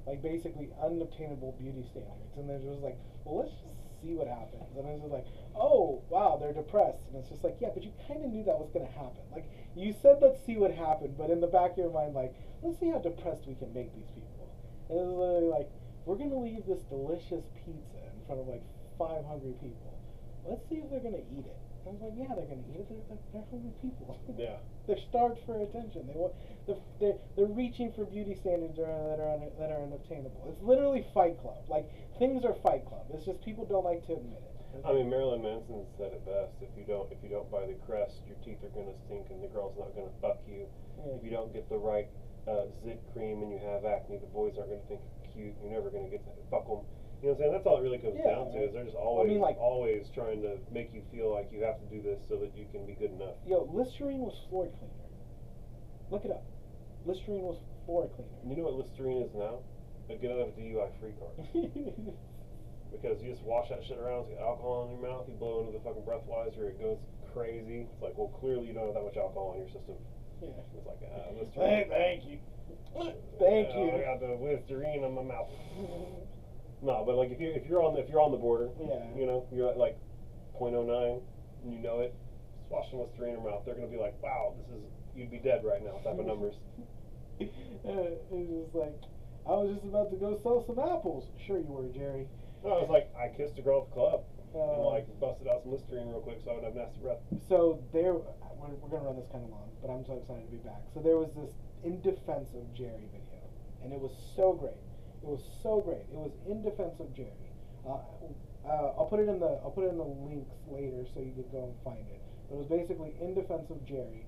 like 0.06 0.22
basically 0.22 0.68
unobtainable 0.82 1.56
beauty 1.58 1.84
standards, 1.90 2.36
and 2.36 2.48
they're 2.48 2.60
just 2.60 2.82
like, 2.82 2.98
well, 3.24 3.40
let's 3.40 3.56
just 3.56 3.80
see 4.02 4.12
what 4.12 4.28
happens, 4.28 4.68
and 4.76 4.84
it's 4.84 5.00
just 5.00 5.12
like, 5.12 5.24
oh 5.56 6.04
wow, 6.10 6.36
they're 6.36 6.52
depressed, 6.52 7.08
and 7.08 7.16
it's 7.16 7.32
just 7.32 7.42
like, 7.42 7.56
yeah, 7.60 7.72
but 7.72 7.82
you 7.82 7.92
kind 8.06 8.20
of 8.20 8.28
knew 8.28 8.44
that 8.44 8.60
was 8.60 8.68
gonna 8.72 8.90
happen. 8.92 9.24
Like 9.32 9.48
you 9.74 9.96
said, 10.02 10.20
let's 10.20 10.38
see 10.44 10.60
what 10.60 10.70
happened, 10.76 11.16
but 11.16 11.30
in 11.30 11.40
the 11.40 11.48
back 11.48 11.72
of 11.72 11.78
your 11.78 11.90
mind, 11.90 12.14
like, 12.14 12.36
let's 12.62 12.78
see 12.78 12.92
how 12.92 13.00
depressed 13.00 13.48
we 13.48 13.56
can 13.56 13.72
make 13.72 13.90
these 13.96 14.12
people. 14.12 14.52
And 14.92 15.00
it's 15.00 15.08
literally 15.08 15.48
like, 15.48 15.72
we're 16.04 16.20
gonna 16.20 16.36
leave 16.36 16.68
this 16.68 16.84
delicious 16.92 17.48
pizza 17.64 18.04
in 18.12 18.20
front 18.28 18.44
of 18.44 18.46
like 18.46 18.62
five 19.00 19.24
hungry 19.24 19.56
people. 19.56 19.96
Let's 20.44 20.68
see 20.68 20.84
if 20.84 20.92
they're 20.92 21.00
gonna 21.00 21.24
eat 21.32 21.48
it. 21.48 21.63
I 21.84 21.92
was 21.92 22.00
like, 22.00 22.16
yeah, 22.16 22.32
they're 22.32 22.48
gonna 22.48 22.64
eat 22.72 22.80
it. 22.80 22.88
They're, 22.88 23.20
they're, 23.32 23.48
hungry 23.52 23.76
people. 23.84 24.16
Yeah. 24.40 24.56
they're 24.88 25.00
starved 25.12 25.38
for 25.44 25.60
attention. 25.60 26.08
They 26.08 26.16
want 26.16 26.32
they're, 26.66 26.80
they're, 26.98 27.20
they're 27.36 27.52
reaching 27.52 27.92
for 27.92 28.04
beauty 28.08 28.34
standards 28.34 28.76
that 28.80 28.88
are 28.88 29.04
that 29.12 29.20
are, 29.20 29.30
un, 29.36 29.42
that 29.60 29.70
are 29.70 29.82
unobtainable. 29.84 30.48
It's 30.48 30.60
literally 30.64 31.04
Fight 31.12 31.36
Club. 31.44 31.60
Like 31.68 31.84
things 32.18 32.44
are 32.44 32.56
Fight 32.64 32.88
Club. 32.88 33.04
It's 33.12 33.24
just 33.28 33.44
people 33.44 33.68
don't 33.68 33.84
like 33.84 34.06
to 34.08 34.16
admit 34.16 34.40
it. 34.40 34.54
I 34.82 34.90
mean, 34.92 35.06
Marilyn 35.08 35.42
Manson 35.44 35.86
said 35.96 36.10
it 36.10 36.24
best. 36.26 36.56
If 36.58 36.72
you 36.74 36.82
don't 36.88 37.06
if 37.12 37.20
you 37.22 37.28
don't 37.28 37.46
buy 37.52 37.68
the 37.68 37.78
crest, 37.86 38.24
your 38.26 38.36
teeth 38.42 38.64
are 38.64 38.74
gonna 38.74 38.96
stink, 39.06 39.30
and 39.30 39.44
the 39.44 39.52
girl's 39.52 39.76
not 39.78 39.94
gonna 39.94 40.14
fuck 40.24 40.40
you. 40.48 40.66
Yeah. 40.98 41.14
If 41.14 41.22
you 41.22 41.30
don't 41.30 41.52
get 41.52 41.68
the 41.68 41.78
right 41.78 42.08
uh, 42.48 42.66
zit 42.82 42.98
cream 43.12 43.44
and 43.44 43.52
you 43.52 43.60
have 43.60 43.84
acne, 43.84 44.18
the 44.18 44.32
boys 44.32 44.56
aren't 44.58 44.72
gonna 44.74 44.88
think 44.88 45.00
you're 45.04 45.30
cute. 45.30 45.54
You're 45.62 45.72
never 45.72 45.90
gonna 45.92 46.10
get 46.10 46.24
to 46.24 46.32
fuck 46.50 46.66
them. 46.66 46.82
You 47.24 47.30
know 47.32 47.36
what 47.36 47.40
I'm 47.40 47.40
saying? 47.48 47.52
That's 47.56 47.66
all 47.66 47.78
it 47.80 47.84
really 47.88 47.96
comes 48.04 48.16
Yeah. 48.20 48.36
down 48.36 48.52
to. 48.52 48.58
Is 48.68 48.72
they're 48.76 48.84
just 48.84 48.96
I 48.96 49.00
always 49.00 49.30
mean, 49.32 49.40
like- 49.40 49.56
always 49.58 50.10
trying 50.10 50.42
to 50.42 50.58
make 50.70 50.92
you 50.92 51.00
feel 51.10 51.30
like 51.32 51.50
you 51.50 51.64
have 51.64 51.80
to 51.80 51.86
do 51.88 52.02
this 52.02 52.20
so 52.28 52.36
that 52.36 52.54
you 52.54 52.66
can 52.70 52.84
be 52.84 52.92
good 52.92 53.12
enough. 53.12 53.36
Yo, 53.46 53.64
Listerine 53.72 54.20
was 54.20 54.36
floor 54.50 54.66
cleaner. 54.68 54.92
Look 56.10 56.26
it 56.26 56.30
up. 56.30 56.44
Listerine 57.06 57.40
was 57.48 57.56
floor 57.86 58.08
cleaner. 58.08 58.28
You 58.44 58.56
know 58.56 58.64
what 58.68 58.74
Listerine 58.74 59.22
is 59.22 59.32
now? 59.34 59.60
A 60.10 60.16
get 60.16 60.32
out 60.32 60.40
of 60.40 60.54
DUI 60.54 60.90
free 61.00 61.14
card. 61.16 61.32
because 62.92 63.22
you 63.22 63.30
just 63.32 63.42
wash 63.44 63.70
that 63.70 63.82
shit 63.84 63.96
around, 63.96 64.28
it's 64.28 64.36
got 64.38 64.44
alcohol 64.44 64.84
in 64.84 64.90
your 64.92 65.00
mouth, 65.08 65.24
you 65.26 65.32
blow 65.36 65.60
into 65.60 65.72
the 65.72 65.80
fucking 65.80 66.02
breathalyzer, 66.02 66.68
it 66.68 66.78
goes 66.78 66.98
crazy. 67.32 67.88
It's 67.90 68.02
like, 68.02 68.18
well, 68.18 68.28
clearly 68.28 68.66
you 68.66 68.74
don't 68.74 68.84
have 68.84 68.94
that 69.00 69.02
much 69.04 69.16
alcohol 69.16 69.52
in 69.56 69.60
your 69.64 69.68
system. 69.72 69.96
Yeah. 70.42 70.48
It's 70.76 70.86
like, 70.86 71.00
Hey, 71.08 71.40
Listerine. 71.40 71.88
thank 71.88 72.24
you. 72.28 72.38
Thank 73.40 73.74
Uh, 73.74 73.78
you. 73.80 73.90
I 73.96 74.04
got 74.04 74.20
the 74.20 74.36
Listerine 74.44 75.04
in 75.04 75.14
my 75.14 75.22
mouth. 75.22 75.48
No, 76.84 77.02
but 77.06 77.16
like 77.16 77.30
if 77.32 77.40
you 77.40 77.48
if 77.50 77.66
you're 77.66 77.82
on 77.82 77.94
the, 77.94 78.00
if 78.00 78.10
you're 78.10 78.20
on 78.20 78.30
the 78.30 78.36
border, 78.36 78.68
Yeah. 78.78 79.02
you 79.16 79.24
know, 79.26 79.46
you're 79.50 79.70
at 79.70 79.78
like 79.78 79.96
.09 80.60 81.20
and 81.64 81.72
you 81.72 81.78
know 81.80 82.00
it, 82.00 82.14
just 82.60 82.70
wash 82.70 82.90
some 82.90 83.00
Listerine 83.00 83.34
in 83.34 83.40
your 83.42 83.50
mouth. 83.50 83.62
They're 83.64 83.74
gonna 83.74 83.86
be 83.88 83.96
like, 83.96 84.20
wow, 84.22 84.52
this 84.60 84.68
is 84.76 84.84
you'd 85.16 85.30
be 85.30 85.38
dead 85.38 85.64
right 85.64 85.82
now 85.82 85.96
type 86.04 86.18
of 86.18 86.26
numbers. 86.26 86.54
Uh, 87.84 88.16
it 88.16 88.24
was 88.32 88.64
just 88.64 88.74
like, 88.74 88.96
I 89.44 89.52
was 89.60 89.76
just 89.76 89.84
about 89.84 90.08
to 90.08 90.16
go 90.16 90.40
sell 90.40 90.64
some 90.64 90.78
apples. 90.80 91.28
Sure 91.44 91.58
you 91.58 91.68
were, 91.68 91.84
Jerry. 91.92 92.24
No, 92.64 92.80
was 92.80 92.88
like 92.88 93.12
I 93.12 93.28
kissed 93.28 93.58
a 93.58 93.62
girl 93.62 93.84
at 93.84 93.92
the 93.92 93.94
club 93.94 94.24
and 94.56 94.80
Uh, 94.80 94.88
like 94.88 95.04
busted 95.20 95.48
out 95.48 95.60
some 95.66 95.72
Listerine 95.76 96.08
real 96.08 96.24
quick 96.24 96.40
so 96.40 96.52
I 96.52 96.54
wouldn't 96.56 96.72
have 96.72 96.80
nasty 96.80 97.00
breath. 97.04 97.20
So 97.44 97.82
there, 97.92 98.14
we're, 98.14 98.72
we're 98.80 98.88
gonna 98.88 99.04
run 99.04 99.16
this 99.20 99.28
kind 99.28 99.44
of 99.44 99.50
long, 99.52 99.68
but 99.84 99.92
I'm 99.92 100.00
so 100.08 100.16
excited 100.16 100.48
to 100.48 100.52
be 100.56 100.62
back. 100.64 100.80
So 100.96 101.04
there 101.04 101.18
was 101.20 101.28
this 101.36 101.52
in 101.84 102.00
defense 102.00 102.54
of 102.56 102.64
Jerry 102.72 103.04
video, 103.12 103.42
and 103.84 103.92
it 103.92 104.00
was 104.00 104.16
so 104.32 104.54
great. 104.56 104.80
It 105.24 105.28
was 105.30 105.40
so 105.62 105.80
great. 105.80 106.04
It 106.12 106.20
was 106.20 106.32
in 106.46 106.62
defense 106.62 107.00
of 107.00 107.08
Jerry. 107.16 107.48
Uh, 107.88 107.96
uh, 108.68 108.92
I'll 108.92 109.08
put 109.08 109.20
it 109.20 109.28
in 109.28 109.40
the 109.40 109.58
I'll 109.64 109.72
put 109.72 109.84
it 109.84 109.88
in 109.88 109.96
the 109.96 110.04
links 110.04 110.52
later 110.68 111.06
so 111.14 111.20
you 111.20 111.32
can 111.32 111.48
go 111.50 111.64
and 111.64 111.74
find 111.82 112.04
it. 112.12 112.20
But 112.48 112.56
it 112.56 112.58
was 112.58 112.68
basically 112.68 113.14
in 113.20 113.32
defense 113.32 113.70
of 113.70 113.80
Jerry, 113.86 114.26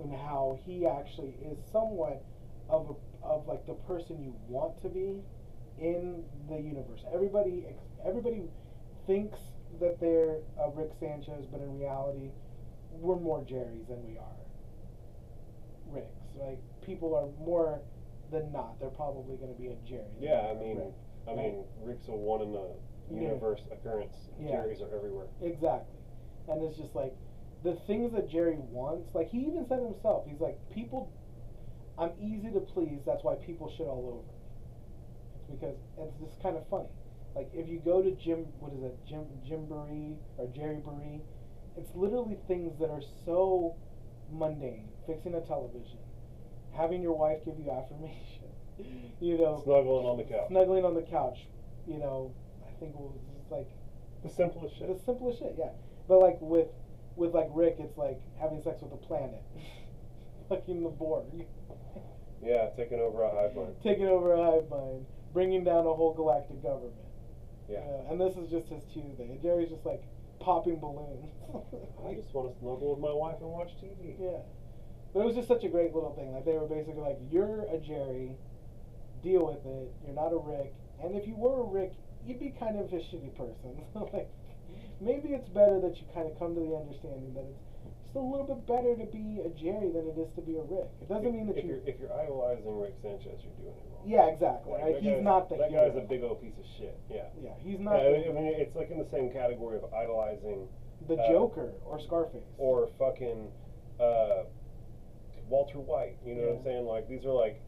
and 0.00 0.14
how 0.14 0.60
he 0.64 0.86
actually 0.86 1.34
is 1.42 1.58
somewhat 1.72 2.22
of 2.70 2.94
a, 2.94 3.26
of 3.26 3.48
like 3.48 3.66
the 3.66 3.74
person 3.90 4.22
you 4.22 4.32
want 4.46 4.80
to 4.82 4.88
be 4.88 5.22
in 5.80 6.22
the 6.48 6.56
universe. 6.56 7.02
Everybody 7.12 7.66
everybody 8.06 8.44
thinks 9.08 9.38
that 9.80 9.98
they're 9.98 10.38
uh, 10.60 10.70
Rick 10.70 10.92
Sanchez, 11.00 11.46
but 11.50 11.60
in 11.60 11.78
reality, 11.78 12.30
we're 12.92 13.18
more 13.18 13.42
Jerry's 13.42 13.86
than 13.88 14.06
we 14.06 14.18
are 14.18 14.38
Ricks. 15.90 16.22
Like 16.38 16.62
people 16.86 17.14
are 17.16 17.26
more 17.44 17.80
than 18.30 18.52
not, 18.52 18.78
they're 18.80 18.90
probably 18.90 19.36
going 19.36 19.52
to 19.54 19.60
be 19.60 19.68
a 19.68 19.76
Jerry. 19.88 20.04
Yeah, 20.20 20.50
I 20.50 20.54
they 20.54 20.60
are 20.70 20.72
a 20.72 20.74
mean, 20.74 20.76
Rick. 20.78 20.94
I 21.28 21.34
mean, 21.34 21.64
Rick's 21.82 22.08
a 22.08 22.12
one 22.12 22.42
in 22.42 22.52
the 22.52 22.68
Yeah. 23.10 23.20
universe 23.32 23.60
occurrence. 23.72 24.28
Yeah. 24.40 24.52
Jerry's 24.52 24.80
are 24.82 24.94
everywhere. 24.94 25.26
Exactly. 25.42 25.98
And 26.48 26.62
it's 26.62 26.76
just 26.78 26.94
like 26.94 27.14
the 27.62 27.74
things 27.86 28.12
that 28.12 28.28
Jerry 28.28 28.56
wants, 28.70 29.14
like 29.14 29.28
he 29.28 29.38
even 29.40 29.66
said 29.68 29.80
himself, 29.80 30.26
he's 30.26 30.40
like, 30.40 30.56
people 30.70 31.10
I'm 31.98 32.12
easy 32.20 32.50
to 32.52 32.60
please, 32.60 33.00
that's 33.04 33.24
why 33.24 33.34
people 33.34 33.68
shit 33.76 33.86
all 33.86 34.06
over 34.06 34.22
me. 34.22 34.34
It's 35.34 35.46
because 35.50 35.76
it's 35.98 36.16
just 36.20 36.40
kind 36.42 36.56
of 36.56 36.62
funny. 36.68 36.88
Like 37.34 37.50
if 37.52 37.68
you 37.68 37.80
go 37.80 38.02
to 38.02 38.12
Jim 38.12 38.46
what 38.60 38.72
is 38.72 38.82
it, 38.84 38.96
Jim 39.08 39.26
Jim 39.46 39.66
Barry 39.66 40.16
or 40.38 40.46
Jerry 40.54 40.76
Barry, 40.84 41.20
it's 41.76 41.90
literally 41.94 42.36
things 42.46 42.78
that 42.78 42.90
are 42.90 43.02
so 43.24 43.74
mundane. 44.32 44.88
Fixing 45.06 45.34
a 45.34 45.40
television, 45.40 45.98
having 46.76 47.02
your 47.02 47.16
wife 47.16 47.44
give 47.44 47.58
you 47.58 47.70
affirmation, 47.70 48.48
you 49.20 49.38
know, 49.38 49.60
Snuggling 49.64 50.06
on 50.06 50.16
the 50.18 50.24
couch. 50.24 50.48
snuggling 50.48 50.84
on 50.84 50.94
the 50.94 51.02
couch, 51.02 51.38
you 51.86 51.98
know, 51.98 52.32
I 52.66 52.70
think 52.80 52.94
it 52.94 53.00
was 53.00 53.18
just 53.38 53.50
like 53.50 53.68
The 54.22 54.28
simplest 54.30 54.78
shit. 54.78 54.88
The 54.88 54.98
simplest 55.04 55.38
shit, 55.40 55.54
yeah. 55.58 55.70
But 56.08 56.18
like 56.20 56.38
with 56.40 56.68
with 57.16 57.34
like 57.34 57.48
Rick, 57.52 57.76
it's 57.80 57.98
like 57.98 58.20
having 58.40 58.62
sex 58.62 58.80
with 58.82 58.92
a 58.92 58.96
planet, 58.96 59.42
fucking 60.48 60.82
the 60.82 60.88
Borg, 60.90 61.26
Yeah, 62.42 62.70
taking 62.76 63.00
over 63.00 63.22
a 63.22 63.30
hive 63.34 63.56
mind. 63.56 63.74
taking 63.82 64.06
over 64.06 64.32
a 64.32 64.38
hive 64.52 64.70
mind, 64.70 65.06
bringing 65.32 65.64
down 65.64 65.86
a 65.86 65.92
whole 65.92 66.14
galactic 66.14 66.62
government. 66.62 66.94
Yeah. 67.68 67.78
Uh, 67.80 68.12
and 68.12 68.20
this 68.20 68.36
is 68.36 68.48
just 68.48 68.68
his 68.68 68.84
Tuesday. 68.94 69.24
And 69.28 69.42
Jerry's 69.42 69.68
just 69.70 69.84
like 69.84 70.02
popping 70.40 70.78
balloons. 70.78 71.34
I 72.06 72.14
just 72.14 72.32
want 72.32 72.52
to 72.54 72.58
snuggle 72.60 72.94
with 72.94 73.00
my 73.02 73.12
wife 73.12 73.36
and 73.42 73.50
watch 73.50 73.70
TV. 73.82 74.14
yeah. 74.18 74.38
But 75.12 75.20
it 75.20 75.26
was 75.26 75.34
just 75.36 75.48
such 75.48 75.64
a 75.64 75.68
great 75.68 75.94
little 75.94 76.14
thing. 76.14 76.32
Like 76.32 76.44
they 76.44 76.52
were 76.52 76.66
basically 76.66 77.00
like, 77.00 77.18
"You're 77.30 77.62
a 77.72 77.78
Jerry, 77.78 78.36
deal 79.22 79.46
with 79.46 79.64
it. 79.66 79.90
You're 80.04 80.14
not 80.14 80.32
a 80.32 80.38
Rick. 80.38 80.74
And 81.02 81.14
if 81.14 81.26
you 81.26 81.34
were 81.36 81.62
a 81.62 81.66
Rick, 81.66 81.92
you'd 82.26 82.40
be 82.40 82.54
kind 82.58 82.78
of 82.78 82.92
a 82.92 83.00
shitty 83.00 83.34
person. 83.36 83.82
like 84.12 84.28
maybe 85.00 85.34
it's 85.34 85.48
better 85.48 85.80
that 85.80 85.96
you 85.98 86.04
kind 86.14 86.26
of 86.30 86.38
come 86.38 86.54
to 86.54 86.60
the 86.60 86.74
understanding 86.74 87.34
that 87.34 87.46
it's 87.46 87.62
just 88.06 88.16
a 88.16 88.24
little 88.24 88.46
bit 88.46 88.66
better 88.66 88.96
to 88.98 89.06
be 89.06 89.42
a 89.44 89.50
Jerry 89.54 89.90
than 89.94 90.10
it 90.10 90.16
is 90.18 90.30
to 90.34 90.42
be 90.42 90.58
a 90.58 90.64
Rick. 90.66 90.90
It 91.02 91.08
doesn't 91.08 91.26
if, 91.26 91.34
mean 91.34 91.46
that 91.48 91.58
if 91.58 91.64
you. 91.64 91.78
you're 91.78 91.84
if 91.86 91.96
you're 92.00 92.14
idolizing 92.14 92.66
Rick 92.78 92.98
Sanchez, 93.02 93.38
you're 93.42 93.58
doing 93.62 93.78
it 93.78 93.86
wrong. 93.90 94.04
Yeah, 94.06 94.26
exactly. 94.30 94.74
Like? 94.78 95.02
He's 95.02 95.22
not 95.22 95.48
the 95.48 95.56
That 95.58 95.70
hero. 95.70 95.88
guy's 95.88 95.98
a 95.98 96.06
big 96.06 96.22
old 96.22 96.42
piece 96.42 96.58
of 96.58 96.66
shit. 96.78 96.98
Yeah. 97.10 97.30
Yeah, 97.38 97.54
he's 97.62 97.78
not 97.78 97.98
Yeah, 97.98 98.30
I 98.30 98.32
mean, 98.34 98.54
it's 98.58 98.74
like 98.74 98.90
in 98.90 98.98
the 98.98 99.10
same 99.10 99.30
category 99.30 99.78
of 99.78 99.86
idolizing 99.92 100.68
the 101.06 101.14
uh, 101.14 101.28
Joker 101.30 101.70
or 101.86 102.00
Scarface. 102.00 102.42
or 102.58 102.90
fucking 102.98 103.50
uh, 104.00 104.50
Walter 105.48 105.78
White. 105.78 106.16
You 106.24 106.34
know 106.34 106.42
what 106.42 106.58
I'm 106.58 106.64
saying? 106.64 106.84
Like 106.86 107.08
these 107.08 107.24
are 107.24 107.32
like 107.32 107.60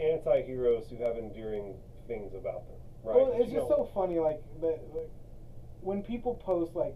anti-heroes 0.00 0.86
who 0.90 1.02
have 1.02 1.16
endearing 1.16 1.74
things 2.06 2.34
about 2.34 2.66
them, 2.68 2.80
right? 3.02 3.16
Well, 3.16 3.32
it's 3.34 3.52
just 3.52 3.68
so 3.68 3.90
funny, 3.94 4.18
like 4.18 4.42
the, 4.60 4.78
like 4.94 5.10
when 5.80 6.02
people 6.02 6.34
post 6.34 6.74
like 6.74 6.94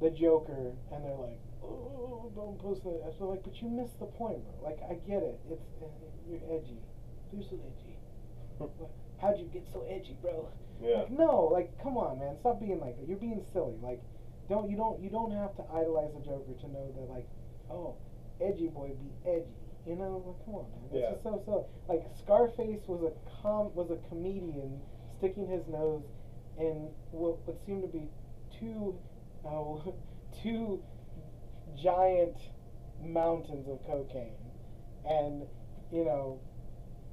the 0.00 0.10
Joker 0.10 0.72
and 0.92 1.04
they're 1.04 1.18
like, 1.18 1.40
"Oh, 1.62 2.30
don't 2.34 2.58
post 2.58 2.84
that." 2.84 3.02
I 3.06 3.16
feel 3.18 3.30
like, 3.30 3.42
but 3.42 3.60
you 3.60 3.68
missed 3.68 3.98
the 3.98 4.06
point, 4.06 4.38
bro. 4.44 4.70
Like, 4.70 4.78
I 4.88 4.94
get 5.06 5.22
it. 5.22 5.40
It's 5.50 5.66
uh, 5.82 5.86
you're 6.28 6.40
edgy. 6.50 6.78
You're 7.32 7.42
so 7.42 7.58
edgy. 7.58 7.98
How'd 9.20 9.38
you 9.38 9.46
get 9.52 9.66
so 9.72 9.84
edgy, 9.88 10.16
bro? 10.22 10.48
Yeah. 10.80 11.02
Like, 11.02 11.10
no, 11.10 11.50
like, 11.52 11.82
come 11.82 11.96
on, 11.96 12.18
man. 12.20 12.36
Stop 12.38 12.60
being 12.60 12.78
like 12.78 12.96
that. 12.98 13.08
You're 13.08 13.18
being 13.18 13.42
silly. 13.52 13.74
Like, 13.82 14.00
don't 14.48 14.70
you 14.70 14.76
don't 14.76 15.02
you 15.02 15.10
don't 15.10 15.32
have 15.32 15.56
to 15.56 15.64
idolize 15.74 16.14
the 16.14 16.24
Joker 16.24 16.54
to 16.60 16.68
know 16.68 16.86
that 16.94 17.10
like, 17.10 17.26
oh, 17.70 17.96
edgy 18.40 18.68
boy 18.68 18.88
be 19.00 19.30
edgy. 19.30 19.54
You 19.86 19.96
know, 19.96 20.22
like, 20.26 20.44
come 20.44 20.54
on, 20.56 20.70
man. 20.70 20.80
It's 20.92 20.94
Yeah. 20.94 21.10
just 21.12 21.22
so 21.22 21.42
so. 21.46 21.66
Like, 21.88 22.04
Scarface 22.14 22.86
was 22.86 23.02
a 23.02 23.12
com 23.42 23.74
was 23.74 23.90
a 23.90 23.96
comedian 24.08 24.80
sticking 25.18 25.46
his 25.46 25.66
nose 25.68 26.02
in 26.58 26.90
what 27.12 27.38
what 27.46 27.56
seemed 27.64 27.82
to 27.82 27.88
be 27.88 28.08
two, 28.58 28.98
oh, 29.44 29.94
two 30.42 30.82
giant 31.76 32.36
mountains 33.02 33.68
of 33.68 33.82
cocaine, 33.86 34.34
and 35.08 35.46
you 35.92 36.04
know, 36.04 36.40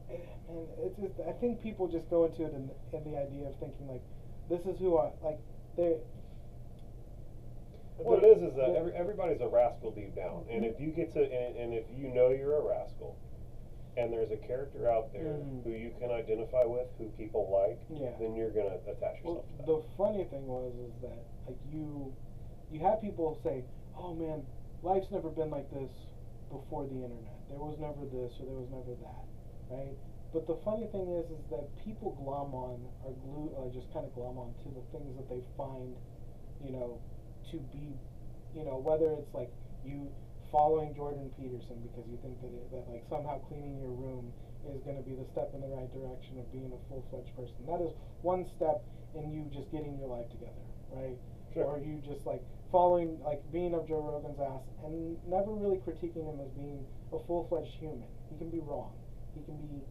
and 0.10 0.20
man, 0.50 0.68
it's 0.80 0.98
just 1.00 1.20
I 1.28 1.32
think 1.34 1.62
people 1.62 1.88
just 1.88 2.10
go 2.10 2.26
into 2.26 2.44
it 2.46 2.54
in, 2.54 2.70
in 2.94 3.04
the 3.12 3.18
idea 3.18 3.48
of 3.48 3.56
thinking 3.60 3.88
like, 3.88 4.02
this 4.50 4.66
is 4.66 4.78
who 4.80 4.98
I 4.98 5.12
like. 5.24 5.40
They. 5.78 5.98
What 7.98 8.24
it 8.24 8.28
is 8.38 8.44
is 8.44 8.56
that 8.58 8.76
every, 8.76 8.94
everybody's 8.94 9.40
a 9.42 9.48
rascal 9.48 9.92
deep 9.92 10.16
down, 10.16 10.44
and 10.52 10.66
if 10.66 10.80
you 10.80 10.92
get 10.92 11.14
to 11.14 11.22
and, 11.24 11.56
and 11.56 11.74
if 11.74 11.86
you 11.96 12.10
know 12.14 12.30
you're 12.30 12.58
a 12.58 12.62
rascal, 12.62 13.16
and 13.98 14.12
there's 14.12 14.32
a 14.32 14.36
character 14.36 14.92
out 14.92 15.14
there 15.14 15.40
Mhm. 15.40 15.64
who 15.64 15.70
you 15.72 15.92
can 16.00 16.12
identify 16.12 16.66
with, 16.66 16.88
who 16.98 17.08
people 17.16 17.48
like, 17.50 17.80
Yeah. 17.90 18.12
then 18.20 18.36
you're 18.36 18.52
gonna 18.52 18.76
attach 18.86 19.24
Well, 19.24 19.36
yourself 19.36 19.48
to 19.48 19.58
that. 19.58 19.66
the 19.66 19.82
funny 19.96 20.24
thing 20.26 20.46
was 20.48 20.76
is 20.76 20.92
that 21.02 21.24
like 21.48 21.56
you, 21.72 22.14
you 22.70 22.80
have 22.82 23.00
people 23.00 23.36
say, 23.44 23.64
"Oh 23.98 24.14
man, 24.14 24.46
life's 24.84 25.10
never 25.12 25.30
been 25.30 25.50
like 25.50 25.70
this 25.72 25.92
before 26.52 26.84
the 26.86 26.96
internet. 27.02 27.40
There 27.48 27.60
was 27.60 27.80
never 27.80 28.06
this 28.06 28.38
or 28.42 28.46
there 28.46 28.56
was 28.56 28.70
never 28.70 28.94
that, 28.96 29.26
right?" 29.70 29.96
But 30.34 30.48
the 30.48 30.56
funny 30.68 30.88
thing 30.88 31.08
is, 31.08 31.32
is 31.32 31.46
that 31.50 31.74
people 31.78 32.12
glom 32.20 32.54
on 32.54 32.86
or 33.06 33.14
glue, 33.24 33.52
or 33.56 33.70
just 33.70 33.90
kind 33.94 34.06
of 34.06 34.14
glom 34.14 34.38
on 34.38 34.54
to 34.64 34.70
the 34.70 34.82
things 34.92 35.16
that 35.16 35.30
they 35.30 35.40
find, 35.56 35.96
you 36.62 36.72
know, 36.74 37.00
to 37.52 37.58
be, 37.74 37.94
you 38.56 38.64
know, 38.66 38.78
whether 38.80 39.12
it's 39.14 39.34
like 39.34 39.52
you 39.84 40.10
following 40.52 40.96
Jordan 40.96 41.30
Peterson 41.36 41.82
because 41.84 42.06
you 42.08 42.18
think 42.24 42.40
that 42.42 42.54
it, 42.54 42.72
that 42.72 42.86
like 42.88 43.04
somehow 43.10 43.40
cleaning 43.50 43.78
your 43.78 43.92
room 43.92 44.32
is 44.72 44.82
going 44.82 44.98
to 44.98 45.06
be 45.06 45.14
the 45.14 45.26
step 45.32 45.52
in 45.54 45.62
the 45.62 45.70
right 45.70 45.90
direction 45.94 46.40
of 46.40 46.46
being 46.50 46.72
a 46.74 46.80
full-fledged 46.90 47.30
person. 47.38 47.60
That 47.70 47.82
is 47.86 47.94
one 48.22 48.50
step 48.58 48.82
in 49.14 49.30
you 49.30 49.46
just 49.54 49.70
getting 49.70 49.98
your 50.00 50.10
life 50.10 50.26
together, 50.32 50.66
right? 50.90 51.18
Sure. 51.54 51.66
Or 51.66 51.78
you 51.78 52.02
just 52.02 52.26
like 52.26 52.42
following, 52.72 53.22
like 53.22 53.44
being 53.54 53.76
up 53.76 53.88
Joe 53.88 54.02
Rogan's 54.02 54.40
ass 54.42 54.66
and 54.84 55.18
never 55.30 55.54
really 55.54 55.78
critiquing 55.86 56.26
him 56.26 56.42
as 56.42 56.50
being 56.58 56.82
a 57.14 57.20
full-fledged 57.28 57.78
human. 57.78 58.10
He 58.32 58.38
can 58.38 58.50
be 58.50 58.60
wrong. 58.60 58.94
He 59.38 59.44
can 59.46 59.58
be, 59.62 59.86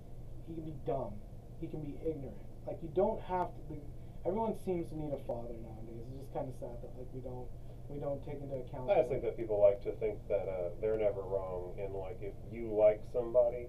he 0.49 0.55
can 0.55 0.65
be 0.65 0.75
dumb. 0.87 1.15
He 1.61 1.69
can 1.69 1.81
be 1.81 1.95
ignorant. 2.03 2.41
Like 2.67 2.79
you 2.83 2.91
don't 2.95 3.21
have 3.23 3.55
to. 3.55 3.63
Be, 3.69 3.81
everyone 4.27 4.55
seems 4.64 4.89
to 4.89 4.97
need 4.97 5.12
a 5.12 5.20
father 5.27 5.55
nowadays. 5.61 6.03
It's 6.11 6.20
just 6.20 6.33
kind 6.33 6.49
of 6.49 6.55
sad 6.59 6.77
that 6.83 6.91
like 6.97 7.09
we 7.12 7.20
don't, 7.20 7.47
we 7.89 7.99
don't 7.99 8.20
take 8.25 8.41
into 8.41 8.57
account. 8.57 8.89
I 8.91 8.97
just 9.01 9.09
think 9.09 9.22
that 9.22 9.37
people 9.37 9.61
like 9.61 9.81
to 9.85 9.93
think 9.93 10.16
that 10.29 10.49
uh, 10.49 10.70
they're 10.81 10.97
never 10.97 11.22
wrong, 11.22 11.72
and 11.79 11.93
like 11.95 12.18
if 12.20 12.33
you 12.53 12.72
like 12.72 13.01
somebody 13.12 13.68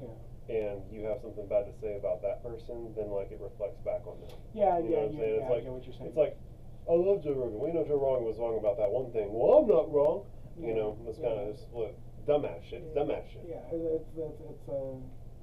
Yeah. 0.00 0.08
and 0.48 0.80
you 0.90 1.04
have 1.04 1.20
something 1.20 1.46
bad 1.46 1.66
to 1.66 1.72
say 1.80 1.94
about 1.96 2.22
that 2.22 2.42
person, 2.42 2.92
then 2.96 3.10
like 3.10 3.30
it 3.30 3.38
reflects 3.40 3.78
back 3.84 4.06
on 4.06 4.18
them. 4.20 4.36
Yeah, 4.54 4.78
You 4.78 4.84
know 4.84 4.90
yeah, 4.90 4.96
what 4.96 5.04
I'm 5.04 5.12
yeah, 5.12 5.18
saying? 5.20 5.34
yeah, 5.34 5.40
It's 5.40 5.44
I 5.44 5.54
like 5.54 5.62
get 5.64 5.72
what 5.72 5.84
you're 5.84 5.94
saying. 5.94 6.06
it's 6.08 6.16
like 6.16 6.34
I 6.88 6.92
love 6.96 7.22
Joe 7.22 7.34
Rogan. 7.36 7.60
We 7.60 7.70
know 7.72 7.84
Joe 7.84 8.00
Rogan 8.00 8.24
was 8.24 8.38
wrong 8.38 8.56
about 8.56 8.76
that 8.78 8.90
one 8.90 9.12
thing. 9.12 9.28
Well, 9.32 9.58
I'm 9.60 9.68
not 9.68 9.92
wrong. 9.92 10.24
You 10.58 10.74
know, 10.74 10.96
it's 11.06 11.18
yeah. 11.18 11.28
kind 11.28 11.38
of 11.40 11.54
just 11.54 11.68
look, 11.72 11.94
dumbass 12.26 12.64
shit. 12.68 12.82
It's 12.82 12.92
Yeah, 12.96 13.00
dumbass 13.02 13.24
shit. 13.32 13.44
Yeah, 13.48 13.64
it- 13.72 14.00
it's 14.00 14.08
it's 14.16 14.40
it's 14.40 14.68
uh, 14.68 14.96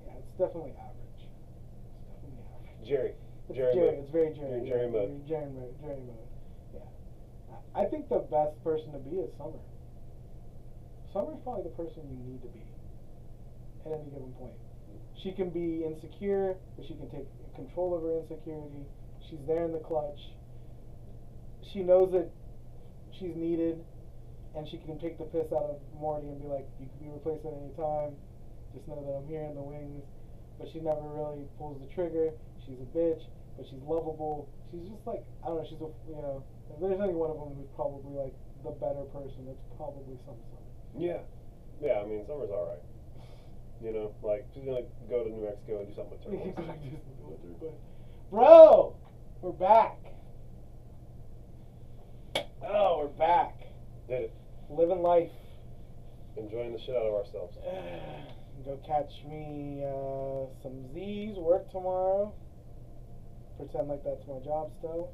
yeah, 0.06 0.14
it's 0.18 0.30
definitely 0.38 0.74
average. 0.78 1.22
It's 1.22 2.06
definitely 2.10 2.46
average. 2.54 2.86
Jerry, 2.88 3.14
It's 3.18 3.27
Jerry 3.54 3.74
Jerry. 3.74 3.86
mode. 3.92 4.00
It's 4.04 4.12
very 4.12 4.34
Jerry. 4.36 4.62
Yeah, 4.62 4.68
Jerry 4.68 4.88
mode. 4.92 5.28
Jerry 5.28 5.50
mode. 5.52 5.74
Jerry 5.82 6.04
mode. 6.04 6.28
Yeah. 6.74 6.80
I 7.76 7.84
I 7.84 7.86
think 7.86 8.10
the 8.10 8.20
best 8.28 8.62
person 8.64 8.92
to 8.92 9.00
be 9.00 9.18
is 9.18 9.32
Summer. 9.38 9.62
Summer's 11.14 11.40
probably 11.44 11.64
the 11.64 11.76
person 11.78 12.04
you 12.10 12.20
need 12.28 12.42
to 12.44 12.52
be 12.52 12.66
at 13.86 13.94
any 13.94 14.12
given 14.12 14.34
point. 14.36 14.58
She 15.16 15.32
can 15.32 15.50
be 15.50 15.84
insecure, 15.84 16.56
but 16.76 16.86
she 16.86 16.94
can 16.94 17.10
take 17.10 17.26
control 17.56 17.96
of 17.96 18.04
her 18.04 18.20
insecurity. 18.20 18.86
She's 19.30 19.40
there 19.48 19.66
in 19.66 19.72
the 19.72 19.80
clutch. 19.80 20.20
She 21.74 21.82
knows 21.84 22.12
that 22.12 22.30
she's 23.12 23.36
needed, 23.36 23.84
and 24.56 24.68
she 24.68 24.78
can 24.78 25.00
take 25.00 25.18
the 25.18 25.26
piss 25.26 25.52
out 25.52 25.64
of 25.72 25.80
Morty 26.00 26.28
and 26.28 26.42
be 26.42 26.48
like, 26.48 26.68
"You 26.80 26.88
can 26.88 27.08
be 27.08 27.12
replaced 27.12 27.46
at 27.46 27.54
any 27.54 27.72
time. 27.74 28.16
Just 28.74 28.88
know 28.88 29.02
that 29.02 29.14
I'm 29.18 29.28
here 29.28 29.44
in 29.44 29.56
the 29.56 29.62
wings." 29.62 30.04
But 30.60 30.70
she 30.70 30.80
never 30.80 31.02
really 31.02 31.48
pulls 31.58 31.80
the 31.80 31.88
trigger. 31.88 32.34
She's 32.68 32.84
a 32.84 32.90
bitch, 32.92 33.24
but 33.56 33.66
she's 33.66 33.82
lovable. 33.88 34.52
She's 34.70 34.84
just 34.92 35.08
like 35.08 35.24
I 35.44 35.48
don't 35.48 35.64
know. 35.64 35.68
She's 35.68 35.80
a 35.80 35.90
you 36.12 36.20
know. 36.20 36.44
If 36.70 36.84
there's 36.84 37.00
any 37.00 37.16
one 37.16 37.32
of 37.32 37.40
them 37.40 37.56
who's 37.56 37.72
probably 37.80 38.12
like 38.12 38.36
the 38.64 38.76
better 38.76 39.08
person, 39.16 39.48
it's 39.48 39.64
probably 39.80 40.20
some 40.28 40.36
Summer. 40.52 40.68
Yeah. 41.00 41.24
Yeah, 41.82 42.02
I 42.02 42.06
mean, 42.06 42.26
summer's 42.28 42.50
alright. 42.50 42.82
You 43.82 43.94
know, 43.94 44.14
like, 44.24 44.46
she's 44.54 44.66
gonna 44.66 44.82
go 45.10 45.24
to 45.24 45.30
New 45.30 45.44
Mexico 45.44 45.80
and 45.80 45.88
do 45.88 45.96
something 45.96 46.18
with 46.26 46.56
turtles. 46.56 47.74
Bro, 48.32 48.96
we're 49.42 49.52
back. 49.52 49.98
Oh, 52.66 53.00
we're 53.02 53.18
back. 53.20 53.60
Did 54.10 54.22
it. 54.24 54.34
Living 54.70 55.02
life. 55.02 55.30
Enjoying 56.36 56.74
the 56.74 56.80
shit 56.80 56.96
out 56.96 57.06
of 57.06 57.14
ourselves. 57.14 57.58
Go 58.66 58.80
catch 58.86 59.12
me 59.30 59.84
uh, 59.86 60.52
some 60.64 60.94
Z's. 60.94 61.38
Work 61.38 61.72
tomorrow. 61.72 62.34
Pretend 63.58 63.88
like 63.90 64.04
that's 64.04 64.26
my 64.28 64.40
job 64.46 64.72
still. 64.78 65.10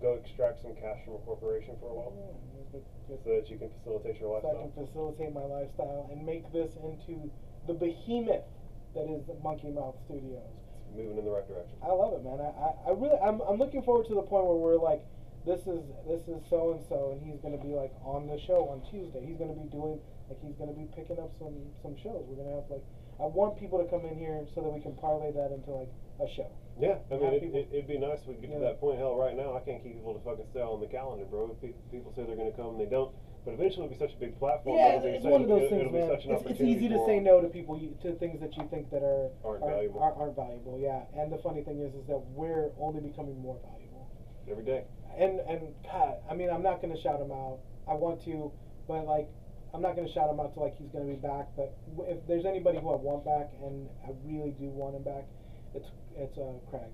Go 0.00 0.14
extract 0.14 0.62
some 0.62 0.74
cash 0.74 0.98
from 1.04 1.14
a 1.14 1.22
corporation 1.26 1.76
for 1.78 1.90
a 1.90 1.94
while 1.94 2.14
Yeah, 2.16 2.78
just- 2.78 2.86
so 3.24 3.30
that 3.30 3.50
you 3.50 3.58
can 3.58 3.68
facilitate 3.82 4.18
your 4.20 4.40
so 4.40 4.48
I 4.48 4.54
can 4.62 4.72
facilitate 4.72 5.34
my 5.34 5.44
lifestyle 5.44 6.08
and 6.10 6.24
make 6.24 6.50
this 6.52 6.72
into 6.82 7.28
the 7.66 7.74
behemoth 7.74 8.46
that 8.94 9.04
is 9.10 9.28
Monkey 9.42 9.68
Mouth 9.70 9.96
Studios. 10.06 10.48
It's 10.88 10.96
moving 10.96 11.18
in 11.18 11.24
the 11.24 11.30
right 11.30 11.46
direction. 11.46 11.76
I 11.82 11.92
love 11.92 12.14
it, 12.14 12.24
man. 12.24 12.40
I, 12.40 12.50
I, 12.56 12.70
I 12.88 12.90
really, 12.96 13.18
I'm, 13.20 13.40
I'm 13.42 13.58
looking 13.58 13.82
forward 13.82 14.06
to 14.08 14.14
the 14.14 14.22
point 14.22 14.46
where 14.46 14.56
we're 14.56 14.76
like, 14.80 15.04
this 15.44 15.66
is, 15.66 15.82
this 16.08 16.22
is 16.28 16.40
so 16.48 16.72
and 16.72 16.80
so, 16.88 17.12
and 17.12 17.20
he's 17.20 17.40
gonna 17.42 17.60
be 17.60 17.74
like 17.74 17.92
on 18.04 18.26
the 18.28 18.38
show 18.38 18.68
on 18.72 18.80
Tuesday. 18.88 19.20
He's 19.26 19.36
gonna 19.36 19.58
be 19.58 19.68
doing, 19.68 19.98
like, 20.30 20.40
he's 20.40 20.54
gonna 20.56 20.72
be 20.72 20.86
picking 20.96 21.18
up 21.18 21.34
some, 21.38 21.54
some 21.82 21.96
shows. 21.98 22.24
We're 22.30 22.40
gonna 22.42 22.62
have 22.62 22.70
like, 22.70 22.84
I 23.20 23.26
want 23.26 23.58
people 23.58 23.76
to 23.82 23.86
come 23.90 24.06
in 24.06 24.16
here 24.16 24.46
so 24.54 24.62
that 24.62 24.70
we 24.72 24.80
can 24.80 24.94
parlay 24.96 25.32
that 25.32 25.52
into 25.52 25.70
like 25.70 25.90
a 26.22 26.28
show. 26.32 26.48
Yeah, 26.80 26.98
I 27.10 27.16
mean, 27.16 27.34
it, 27.34 27.42
it, 27.42 27.68
it'd 27.72 27.88
be 27.88 27.98
nice 27.98 28.20
if 28.22 28.28
we 28.28 28.34
could 28.34 28.48
get 28.48 28.58
to 28.58 28.64
that 28.64 28.80
point. 28.80 28.98
Hell, 28.98 29.16
right 29.16 29.36
now, 29.36 29.56
I 29.56 29.60
can't 29.60 29.82
keep 29.82 29.94
people 29.94 30.14
to 30.14 30.24
fucking 30.24 30.46
stay 30.50 30.60
on 30.60 30.80
the 30.80 30.88
calendar, 30.88 31.24
bro. 31.26 31.52
If 31.52 31.60
pe- 31.60 31.78
people 31.92 32.12
say 32.16 32.24
they're 32.24 32.36
going 32.36 32.50
to 32.50 32.56
come 32.56 32.74
and 32.74 32.80
they 32.80 32.88
don't. 32.88 33.12
But 33.44 33.54
eventually, 33.54 33.86
it'll 33.86 33.98
be 33.98 34.00
such 34.00 34.14
a 34.14 34.20
big 34.20 34.38
platform. 34.38 34.78
Yeah, 34.78 35.02
it'll 35.02 35.14
it's 35.18 35.24
one 35.26 35.42
of 35.42 35.48
those 35.48 35.68
things, 35.68 35.92
man. 35.92 36.10
It's, 36.14 36.46
it's 36.46 36.60
easy 36.62 36.88
to 36.88 36.98
say 37.04 37.18
no 37.18 37.42
to 37.42 37.48
people, 37.48 37.76
you, 37.76 37.92
to 38.02 38.14
things 38.16 38.40
that 38.40 38.56
you 38.56 38.66
think 38.70 38.88
that 38.90 39.02
are 39.02 39.30
Aren't 39.44 39.64
are, 39.64 39.70
valuable. 39.70 40.00
Are, 40.00 40.14
aren't 40.14 40.36
valuable. 40.36 40.78
Yeah, 40.78 41.02
and 41.18 41.32
the 41.32 41.38
funny 41.42 41.62
thing 41.62 41.82
is, 41.82 41.92
is 41.94 42.06
that 42.06 42.22
we're 42.32 42.70
only 42.80 43.00
becoming 43.02 43.36
more 43.42 43.58
valuable. 43.60 44.08
every 44.48 44.64
day. 44.64 44.84
And 45.18 45.40
and 45.40 45.74
God, 45.84 46.22
I 46.30 46.34
mean, 46.34 46.50
I'm 46.50 46.62
not 46.62 46.80
gonna 46.80 47.00
shout 47.00 47.20
him 47.20 47.32
out. 47.32 47.58
I 47.90 47.94
want 47.94 48.22
to, 48.24 48.50
but 48.88 49.04
like, 49.04 49.28
I'm 49.74 49.82
not 49.82 49.96
gonna 49.96 50.12
shout 50.12 50.30
him 50.30 50.40
out 50.40 50.54
to 50.54 50.60
like 50.60 50.78
he's 50.78 50.88
gonna 50.88 51.10
be 51.10 51.20
back. 51.20 51.48
But 51.56 51.74
if 52.08 52.24
there's 52.26 52.46
anybody 52.46 52.78
who 52.78 52.90
I 52.90 52.96
want 52.96 53.24
back, 53.26 53.50
and 53.60 53.90
I 54.06 54.14
really 54.24 54.54
do 54.54 54.70
want 54.70 54.96
him 54.96 55.02
back, 55.02 55.26
it's 55.74 55.90
it's 56.16 56.38
uh, 56.38 56.52
Craig. 56.70 56.90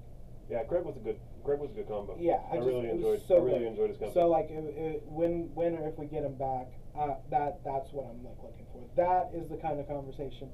Yeah, 0.51 0.65
Craig 0.65 0.85
was 0.85 0.97
a 0.97 1.01
good. 1.01 1.19
Craig 1.45 1.61
was 1.61 1.71
a 1.71 1.75
good 1.75 1.89
combo. 1.89 2.17
Yeah, 2.19 2.41
I, 2.51 2.55
I, 2.55 2.57
just, 2.57 2.67
really 2.67 2.89
enjoyed. 2.91 3.23
so 3.27 3.37
I 3.37 3.41
really 3.41 3.59
good. 3.61 3.69
enjoyed 3.69 3.89
his 3.91 3.99
company. 3.99 4.15
So 4.21 4.29
like, 4.29 4.51
it, 4.51 4.65
it, 4.77 5.03
when 5.07 5.51
when 5.55 5.77
or 5.77 5.89
if 5.89 5.99
we 5.99 6.07
get 6.07 6.25
him 6.25 6.35
back, 6.37 6.69
uh, 6.99 7.15
that 7.31 7.61
that's 7.65 7.93
what 7.93 8.07
I'm 8.09 8.25
like 8.25 8.39
looking 8.43 8.67
for. 8.73 8.83
That 8.97 9.31
is 9.37 9.49
the 9.49 9.57
kind 9.57 9.79
of 9.79 9.87
conversation. 9.89 10.49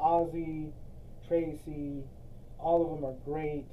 Ozzy, 0.00 0.72
Tracy, 1.26 2.02
all 2.58 2.82
of 2.82 2.90
them 2.94 3.04
are 3.04 3.16
great. 3.24 3.66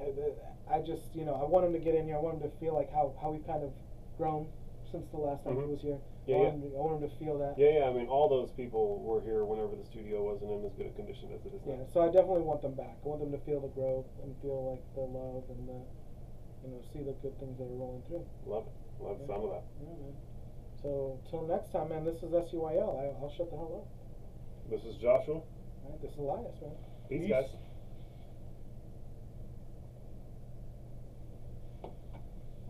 Uh, 0.00 0.04
the- 0.14 0.34
I 0.68 0.80
just 0.80 1.14
you 1.14 1.24
know 1.24 1.34
I 1.34 1.44
want 1.44 1.66
him 1.66 1.72
to 1.74 1.78
get 1.78 1.94
in 1.94 2.06
here. 2.06 2.16
I 2.16 2.20
want 2.20 2.42
him 2.42 2.50
to 2.50 2.56
feel 2.58 2.74
like 2.74 2.90
how 2.92 3.14
how 3.22 3.30
we've 3.30 3.46
kind 3.46 3.62
of 3.62 3.70
grown 4.18 4.48
since 4.90 5.06
the 5.12 5.18
last 5.18 5.44
time 5.44 5.54
he 5.54 5.60
Mhm. 5.62 5.70
was 5.70 5.80
here. 5.80 5.98
Yeah, 6.26 6.34
I, 6.34 6.38
want 6.50 6.58
yeah. 6.58 6.70
To, 6.70 6.74
I 6.74 6.80
want 6.82 6.94
him 6.98 7.04
to 7.06 7.14
feel 7.22 7.38
that. 7.38 7.54
yeah, 7.54 7.72
yeah. 7.78 7.84
I 7.86 7.92
mean, 7.94 8.10
all 8.10 8.26
those 8.26 8.50
people 8.58 8.98
were 8.98 9.22
here 9.22 9.46
whenever 9.46 9.78
the 9.78 9.86
studio 9.86 10.26
wasn't 10.26 10.50
in 10.50 10.66
as 10.66 10.74
good 10.74 10.90
a 10.90 10.94
condition 10.98 11.30
as 11.30 11.46
it 11.46 11.54
is 11.54 11.62
now. 11.62 11.78
Yeah, 11.78 11.86
so 11.94 12.02
I 12.02 12.10
definitely 12.10 12.42
want 12.42 12.66
them 12.66 12.74
back. 12.74 12.98
I 12.98 13.04
want 13.06 13.22
them 13.22 13.30
to 13.30 13.38
feel 13.46 13.62
the 13.62 13.70
growth 13.70 14.10
and 14.26 14.34
feel 14.42 14.74
like 14.74 14.82
the 14.98 15.06
love 15.06 15.46
and 15.54 15.62
the, 15.70 15.78
you 16.66 16.68
know, 16.74 16.82
see 16.90 17.06
the 17.06 17.14
good 17.22 17.38
things 17.38 17.54
that 17.62 17.70
are 17.70 17.78
rolling 17.78 18.02
through. 18.10 18.26
Love 18.42 18.66
it. 18.66 18.74
Love 18.98 19.22
the 19.22 19.26
sound 19.30 19.44
of 19.46 19.50
that. 19.54 19.64
Yeah, 19.78 19.94
man. 20.02 20.14
So 20.82 21.18
till 21.30 21.46
next 21.46 21.70
time, 21.70 21.94
man. 21.94 22.02
This 22.02 22.18
is 22.22 22.34
SUYL. 22.34 22.90
I, 22.98 23.14
I'll 23.22 23.30
shut 23.30 23.46
the 23.50 23.56
hell 23.56 23.86
up. 23.86 23.88
This 24.70 24.82
is 24.82 24.98
Joshua. 24.98 25.38
All 25.38 25.90
right, 25.90 26.02
this 26.02 26.10
is 26.10 26.18
Elias, 26.18 26.58
man. 26.58 26.74
Peace, 27.08 27.22
Peace. 27.22 27.30
guys. 27.30 27.46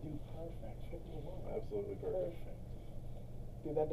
Dude, 0.05 0.19
perfect. 0.29 0.93
Absolutely 1.57 1.95
perfect. 1.95 2.37
Perfect. 2.37 2.56
Dude, 3.67 3.75
that 3.75 3.89